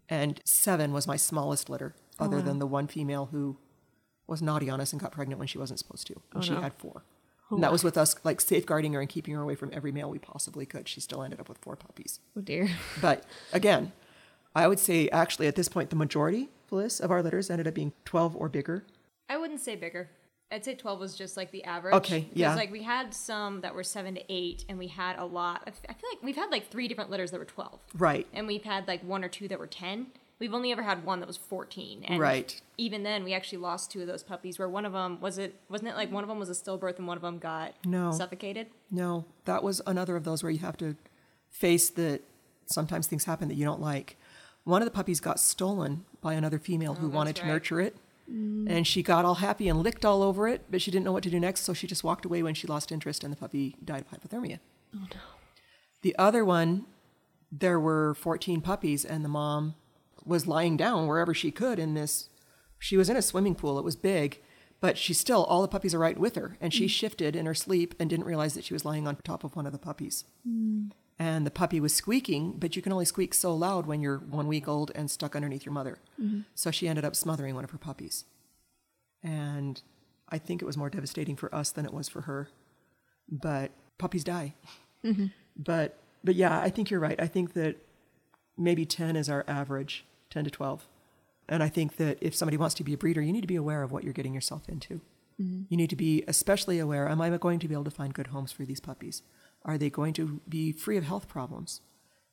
And 0.08 0.40
seven 0.44 0.92
was 0.92 1.06
my 1.06 1.16
smallest 1.16 1.68
litter, 1.68 1.94
oh, 2.18 2.26
other 2.26 2.42
than 2.42 2.58
the 2.58 2.66
one 2.66 2.86
female 2.86 3.26
who 3.26 3.58
was 4.26 4.42
naughty 4.42 4.68
on 4.68 4.80
us 4.80 4.92
and 4.92 5.00
got 5.00 5.12
pregnant 5.12 5.38
when 5.38 5.48
she 5.48 5.58
wasn't 5.58 5.78
supposed 5.78 6.06
to. 6.08 6.14
And 6.32 6.42
oh, 6.42 6.46
she 6.46 6.52
had 6.54 6.74
four. 6.74 7.04
That 7.58 7.72
was 7.72 7.84
with 7.84 7.96
us 7.96 8.14
like 8.24 8.40
safeguarding 8.40 8.92
her 8.94 9.00
and 9.00 9.08
keeping 9.08 9.34
her 9.34 9.42
away 9.42 9.54
from 9.54 9.70
every 9.72 9.92
male 9.92 10.10
we 10.10 10.18
possibly 10.18 10.66
could. 10.66 10.88
She 10.88 11.00
still 11.00 11.22
ended 11.22 11.40
up 11.40 11.48
with 11.48 11.58
four 11.58 11.76
puppies. 11.76 12.20
Oh 12.36 12.40
dear. 12.40 12.68
But 13.00 13.24
again, 13.52 13.92
I 14.54 14.66
would 14.68 14.78
say 14.78 15.08
actually 15.10 15.46
at 15.46 15.54
this 15.56 15.68
point, 15.68 15.90
the 15.90 15.96
majority, 15.96 16.48
Phyllis, 16.68 16.98
of 17.00 17.10
our 17.10 17.22
litters 17.22 17.50
ended 17.50 17.66
up 17.68 17.74
being 17.74 17.92
12 18.04 18.34
or 18.36 18.48
bigger. 18.48 18.84
I 19.28 19.36
wouldn't 19.36 19.60
say 19.60 19.76
bigger. 19.76 20.08
I'd 20.50 20.64
say 20.64 20.74
12 20.76 21.00
was 21.00 21.16
just 21.16 21.36
like 21.36 21.50
the 21.50 21.64
average. 21.64 21.94
Okay, 21.94 22.20
Because, 22.20 22.36
yeah. 22.36 22.54
like 22.54 22.70
we 22.70 22.82
had 22.84 23.12
some 23.12 23.62
that 23.62 23.74
were 23.74 23.82
seven 23.82 24.14
to 24.14 24.22
eight, 24.28 24.64
and 24.68 24.78
we 24.78 24.86
had 24.86 25.18
a 25.18 25.24
lot. 25.24 25.66
Of, 25.66 25.74
I 25.88 25.92
feel 25.92 26.08
like 26.12 26.22
we've 26.22 26.36
had 26.36 26.50
like 26.50 26.70
three 26.70 26.86
different 26.86 27.10
litters 27.10 27.32
that 27.32 27.38
were 27.38 27.44
12. 27.44 27.80
Right. 27.98 28.28
And 28.32 28.46
we've 28.46 28.62
had 28.62 28.86
like 28.86 29.02
one 29.02 29.24
or 29.24 29.28
two 29.28 29.48
that 29.48 29.58
were 29.58 29.66
10. 29.66 30.06
We've 30.38 30.52
only 30.52 30.70
ever 30.70 30.82
had 30.82 31.04
one 31.04 31.20
that 31.20 31.26
was 31.26 31.36
14. 31.38 32.04
And 32.04 32.20
Right. 32.20 32.60
Even 32.76 33.02
then, 33.04 33.24
we 33.24 33.32
actually 33.32 33.58
lost 33.58 33.90
two 33.90 34.02
of 34.02 34.06
those 34.06 34.22
puppies. 34.22 34.58
Where 34.58 34.68
one 34.68 34.84
of 34.84 34.92
them 34.92 35.18
was 35.20 35.38
it? 35.38 35.54
Wasn't 35.70 35.88
it 35.88 35.96
like 35.96 36.12
one 36.12 36.22
of 36.24 36.28
them 36.28 36.38
was 36.38 36.50
a 36.50 36.52
stillbirth 36.52 36.98
and 36.98 37.06
one 37.06 37.16
of 37.16 37.22
them 37.22 37.38
got 37.38 37.72
No. 37.86 38.12
suffocated? 38.12 38.66
No, 38.90 39.24
that 39.46 39.62
was 39.62 39.80
another 39.86 40.14
of 40.16 40.24
those 40.24 40.42
where 40.42 40.52
you 40.52 40.58
have 40.58 40.76
to 40.78 40.96
face 41.48 41.88
that 41.90 42.22
sometimes 42.66 43.06
things 43.06 43.24
happen 43.24 43.48
that 43.48 43.54
you 43.54 43.64
don't 43.64 43.80
like. 43.80 44.18
One 44.64 44.82
of 44.82 44.86
the 44.86 44.90
puppies 44.92 45.20
got 45.20 45.40
stolen 45.40 46.04
by 46.20 46.34
another 46.34 46.58
female 46.58 46.94
who 46.94 47.06
Oh, 47.06 47.08
that's 47.08 47.16
wanted 47.16 47.36
to 47.36 47.42
right. 47.42 47.48
nurture 47.52 47.80
it. 47.80 47.96
Mm. 48.30 48.68
And 48.68 48.86
she 48.86 49.02
got 49.02 49.24
all 49.24 49.36
happy 49.36 49.68
and 49.68 49.80
licked 49.82 50.04
all 50.04 50.20
over 50.22 50.48
it, 50.48 50.62
but 50.70 50.82
she 50.82 50.90
didn't 50.90 51.04
know 51.04 51.12
what 51.12 51.22
to 51.22 51.30
do 51.30 51.38
next, 51.40 51.62
so 51.62 51.72
she 51.72 51.86
just 51.86 52.02
walked 52.04 52.24
away 52.24 52.42
when 52.42 52.54
she 52.54 52.66
lost 52.66 52.90
interest 52.92 53.22
and 53.24 53.32
the 53.32 53.36
puppy 53.36 53.76
died 53.84 54.04
of 54.04 54.10
hypothermia. 54.20 54.58
Oh 54.94 54.98
no. 55.14 55.20
The 56.02 56.14
other 56.18 56.44
one, 56.44 56.84
there 57.52 57.78
were 57.80 58.14
14 58.14 58.60
puppies, 58.60 59.04
and 59.04 59.24
the 59.24 59.28
mom 59.28 59.76
was 60.26 60.46
lying 60.46 60.76
down 60.76 61.06
wherever 61.06 61.32
she 61.32 61.50
could 61.50 61.78
in 61.78 61.94
this. 61.94 62.28
She 62.78 62.96
was 62.96 63.08
in 63.08 63.16
a 63.16 63.22
swimming 63.22 63.54
pool, 63.54 63.78
it 63.78 63.84
was 63.84 63.96
big, 63.96 64.42
but 64.80 64.98
she 64.98 65.14
still, 65.14 65.44
all 65.44 65.62
the 65.62 65.68
puppies 65.68 65.94
are 65.94 65.98
right 65.98 66.18
with 66.18 66.34
her. 66.34 66.58
And 66.60 66.74
she 66.74 66.86
mm. 66.86 66.90
shifted 66.90 67.34
in 67.34 67.46
her 67.46 67.54
sleep 67.54 67.94
and 67.98 68.10
didn't 68.10 68.26
realize 68.26 68.54
that 68.54 68.64
she 68.64 68.74
was 68.74 68.84
lying 68.84 69.08
on 69.08 69.16
top 69.16 69.44
of 69.44 69.56
one 69.56 69.66
of 69.66 69.72
the 69.72 69.78
puppies. 69.78 70.24
Mm. 70.46 70.90
And 71.18 71.46
the 71.46 71.50
puppy 71.50 71.80
was 71.80 71.94
squeaking, 71.94 72.58
but 72.58 72.76
you 72.76 72.82
can 72.82 72.92
only 72.92 73.06
squeak 73.06 73.32
so 73.32 73.54
loud 73.54 73.86
when 73.86 74.02
you're 74.02 74.18
one 74.18 74.46
week 74.46 74.68
old 74.68 74.92
and 74.94 75.10
stuck 75.10 75.34
underneath 75.34 75.64
your 75.64 75.72
mother. 75.72 75.98
Mm-hmm. 76.20 76.40
So 76.54 76.70
she 76.70 76.88
ended 76.88 77.06
up 77.06 77.16
smothering 77.16 77.54
one 77.54 77.64
of 77.64 77.70
her 77.70 77.78
puppies. 77.78 78.26
And 79.22 79.80
I 80.28 80.36
think 80.36 80.60
it 80.60 80.66
was 80.66 80.76
more 80.76 80.90
devastating 80.90 81.36
for 81.36 81.54
us 81.54 81.70
than 81.70 81.86
it 81.86 81.94
was 81.94 82.08
for 82.08 82.22
her. 82.22 82.50
But 83.30 83.70
puppies 83.96 84.24
die. 84.24 84.54
Mm-hmm. 85.02 85.26
But 85.56 85.98
but 86.22 86.34
yeah, 86.34 86.60
I 86.60 86.70
think 86.70 86.90
you're 86.90 87.00
right. 87.00 87.20
I 87.20 87.28
think 87.28 87.54
that 87.54 87.76
maybe 88.58 88.84
10 88.84 89.16
is 89.16 89.28
our 89.28 89.44
average, 89.46 90.04
10 90.36 90.44
to 90.44 90.50
12. 90.50 90.86
And 91.48 91.62
I 91.62 91.70
think 91.70 91.96
that 91.96 92.18
if 92.20 92.34
somebody 92.34 92.58
wants 92.58 92.74
to 92.74 92.84
be 92.84 92.92
a 92.92 92.98
breeder, 92.98 93.22
you 93.22 93.32
need 93.32 93.40
to 93.40 93.46
be 93.46 93.56
aware 93.56 93.82
of 93.82 93.90
what 93.90 94.04
you're 94.04 94.12
getting 94.12 94.34
yourself 94.34 94.68
into. 94.68 95.00
Mm-hmm. 95.40 95.62
You 95.70 95.76
need 95.78 95.88
to 95.88 95.96
be 95.96 96.24
especially 96.28 96.78
aware 96.78 97.08
am 97.08 97.22
I 97.22 97.34
going 97.38 97.58
to 97.60 97.68
be 97.68 97.74
able 97.74 97.84
to 97.84 97.90
find 97.90 98.12
good 98.12 98.26
homes 98.26 98.52
for 98.52 98.66
these 98.66 98.78
puppies? 98.78 99.22
Are 99.64 99.78
they 99.78 99.88
going 99.88 100.12
to 100.14 100.42
be 100.46 100.72
free 100.72 100.98
of 100.98 101.04
health 101.04 101.26
problems? 101.26 101.80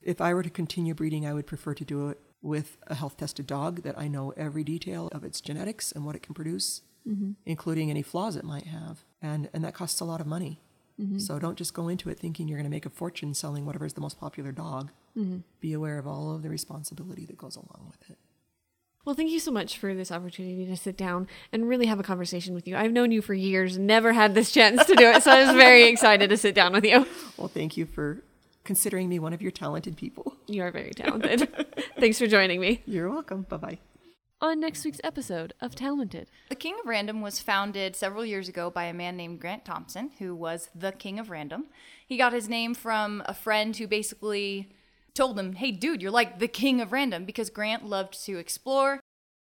If 0.02 0.20
I 0.20 0.34
were 0.34 0.44
to 0.44 0.50
continue 0.50 0.94
breeding, 0.94 1.26
I 1.26 1.34
would 1.34 1.48
prefer 1.48 1.74
to 1.76 1.86
do 1.86 2.10
it 2.10 2.20
with 2.42 2.78
a 2.88 2.96
health 2.96 3.16
tested 3.16 3.48
dog 3.48 3.84
that 3.84 3.98
I 3.98 4.10
know 4.10 4.34
every 4.36 4.66
detail 4.66 5.08
of 5.14 5.24
its 5.24 5.40
genetics 5.40 5.94
and 5.94 6.06
what 6.06 6.18
it 6.18 6.24
can 6.24 6.34
produce, 6.34 6.82
mm-hmm. 7.08 7.32
including 7.46 7.90
any 7.90 8.02
flaws 8.02 8.36
it 8.36 8.44
might 8.44 8.68
have. 8.68 9.06
And, 9.22 9.50
and 9.54 9.64
that 9.64 9.76
costs 9.76 10.02
a 10.02 10.06
lot 10.06 10.20
of 10.20 10.28
money. 10.28 10.60
Mm-hmm. 11.02 11.20
So 11.20 11.40
don't 11.40 11.58
just 11.58 11.74
go 11.74 11.88
into 11.88 12.10
it 12.10 12.20
thinking 12.20 12.48
you're 12.48 12.58
going 12.58 12.70
to 12.70 12.70
make 12.70 12.86
a 12.86 12.90
fortune 12.90 13.34
selling 13.34 13.66
whatever 13.66 13.86
is 13.86 13.94
the 13.94 14.02
most 14.02 14.20
popular 14.20 14.52
dog. 14.52 14.92
Mm-hmm. 15.18 15.40
Be 15.60 15.74
aware 15.74 15.98
of 15.98 16.08
all 16.08 16.36
of 16.36 16.44
the 16.44 16.50
responsibility 16.50 17.26
that 17.26 17.38
goes 17.38 17.56
along 17.56 17.88
with 17.90 18.10
it. 18.10 18.18
Well, 19.06 19.16
thank 19.16 19.32
you 19.32 19.40
so 19.40 19.52
much 19.52 19.78
for 19.78 19.94
this 19.94 20.12
opportunity 20.12 20.66
to 20.66 20.78
sit 20.78 20.96
down 20.96 21.28
and 21.52 21.68
really 21.68 21.88
have 21.88 22.00
a 22.00 22.04
conversation 22.04 22.54
with 22.54 22.68
you. 22.68 22.78
I've 22.78 22.94
known 22.94 23.12
you 23.12 23.22
for 23.22 23.34
years, 23.34 23.78
never 23.78 24.14
had 24.14 24.34
this 24.34 24.52
chance 24.52 24.86
to 24.86 24.96
do 24.96 25.10
it, 25.10 25.24
so 25.24 25.32
I 25.32 25.44
was 25.44 25.56
very 25.56 25.84
excited 25.90 26.30
to 26.30 26.38
sit 26.38 26.56
down 26.56 26.72
with 26.72 26.86
you. 26.86 27.06
Well, 27.36 27.50
thank 27.50 27.76
you 27.76 27.86
for 27.86 28.24
considering 28.64 29.10
me 29.10 29.20
one 29.20 29.34
of 29.34 29.42
your 29.42 29.52
talented 29.52 29.98
people. 29.98 30.38
You 30.48 30.64
are 30.64 30.72
very 30.72 30.92
talented. 30.96 31.50
Thanks 32.00 32.18
for 32.18 32.28
joining 32.28 32.62
me. 32.62 32.82
You're 32.86 33.10
welcome. 33.10 33.42
Bye 33.50 33.58
bye. 33.58 33.80
On 34.44 34.60
next 34.60 34.84
week's 34.84 35.00
episode 35.06 35.54
of 35.62 35.74
Talented. 35.74 36.30
The 36.50 36.56
King 36.56 36.76
of 36.78 36.86
Random 36.86 37.22
was 37.22 37.40
founded 37.40 37.96
several 37.96 38.26
years 38.26 38.50
ago 38.50 38.70
by 38.70 38.84
a 38.84 38.94
man 38.94 39.16
named 39.16 39.40
Grant 39.40 39.64
Thompson, 39.64 40.12
who 40.20 40.36
was 40.36 40.70
the 40.76 40.92
King 40.92 41.18
of 41.18 41.30
Random. 41.30 41.68
He 42.06 42.18
got 42.18 42.34
his 42.34 42.50
name 42.50 42.74
from 42.74 43.24
a 43.26 43.34
friend 43.34 43.74
who 43.74 43.88
basically 43.88 44.70
told 45.14 45.40
him, 45.40 45.54
Hey, 45.54 45.72
dude, 45.72 46.02
you're 46.02 46.12
like 46.12 46.40
the 46.40 46.50
King 46.50 46.82
of 46.82 46.92
Random 46.92 47.24
because 47.24 47.50
Grant 47.50 47.86
loved 47.86 48.22
to 48.26 48.38
explore. 48.38 49.00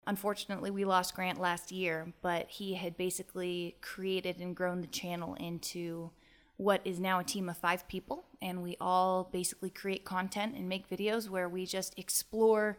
Unfortunately, 0.09 0.73
we 0.73 0.85
lost 0.85 1.15
Grant 1.15 1.41
last 1.41 1.71
year, 1.71 2.13
but 2.21 2.51
he 2.51 2.75
had 2.75 2.97
basically 2.97 3.77
created 3.81 4.41
and 4.41 4.57
grown 4.57 4.81
the 4.81 4.89
channel 4.89 5.35
into 5.35 6.11
what 6.57 6.81
is 6.85 6.99
now 6.99 7.21
a 7.21 7.25
team 7.25 7.49
of 7.49 7.57
five 7.57 7.87
people, 7.87 8.25
and 8.43 8.61
we 8.61 8.77
all 8.81 9.29
basically 9.33 9.71
create 9.71 10.05
content 10.05 10.57
and 10.57 10.69
make 10.69 10.91
videos 10.91 11.29
where 11.29 11.49
we 11.49 11.65
just 11.65 11.97
explore 11.97 12.77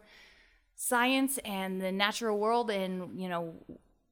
science 0.82 1.38
and 1.46 1.80
the 1.80 1.92
natural 1.92 2.40
world 2.40 2.72
and, 2.72 3.22
you 3.22 3.30
know, 3.30 3.54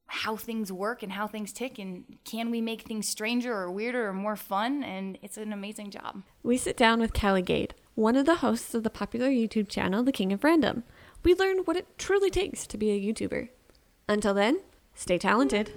how 0.06 0.36
things 0.36 0.72
work 0.72 1.02
and 1.02 1.12
how 1.12 1.28
things 1.28 1.52
tick 1.52 1.80
and 1.80 2.04
can 2.26 2.52
we 2.52 2.62
make 2.62 2.84
things 2.84 3.08
stranger 3.08 3.54
or 3.54 3.72
weirder 3.72 4.08
or 4.08 4.14
more 4.14 4.36
fun 4.36 4.84
and 4.84 5.18
it's 5.22 5.38
an 5.38 5.54
amazing 5.54 5.92
job 5.92 6.24
We 6.42 6.58
sit 6.58 6.78
down 6.78 7.00
with 7.00 7.14
Calli 7.14 7.46
Gade, 7.46 7.76
one 7.96 8.16
of 8.16 8.26
the 8.26 8.38
hosts 8.38 8.74
of 8.74 8.84
the 8.84 8.90
popular 8.90 9.30
YouTube 9.30 9.68
channel 9.68 10.04
The 10.04 10.12
King 10.12 10.32
of 10.32 10.44
Random. 10.44 10.84
We 11.24 11.34
learn 11.36 11.60
what 11.60 11.76
it 11.76 11.98
truly 11.98 12.30
takes 12.30 12.66
to 12.68 12.78
be 12.78 12.92
a 12.92 13.00
YouTuber. 13.00 13.50
Until 14.08 14.34
then, 14.34 14.62
stay 14.96 15.18
talented. 15.18 15.72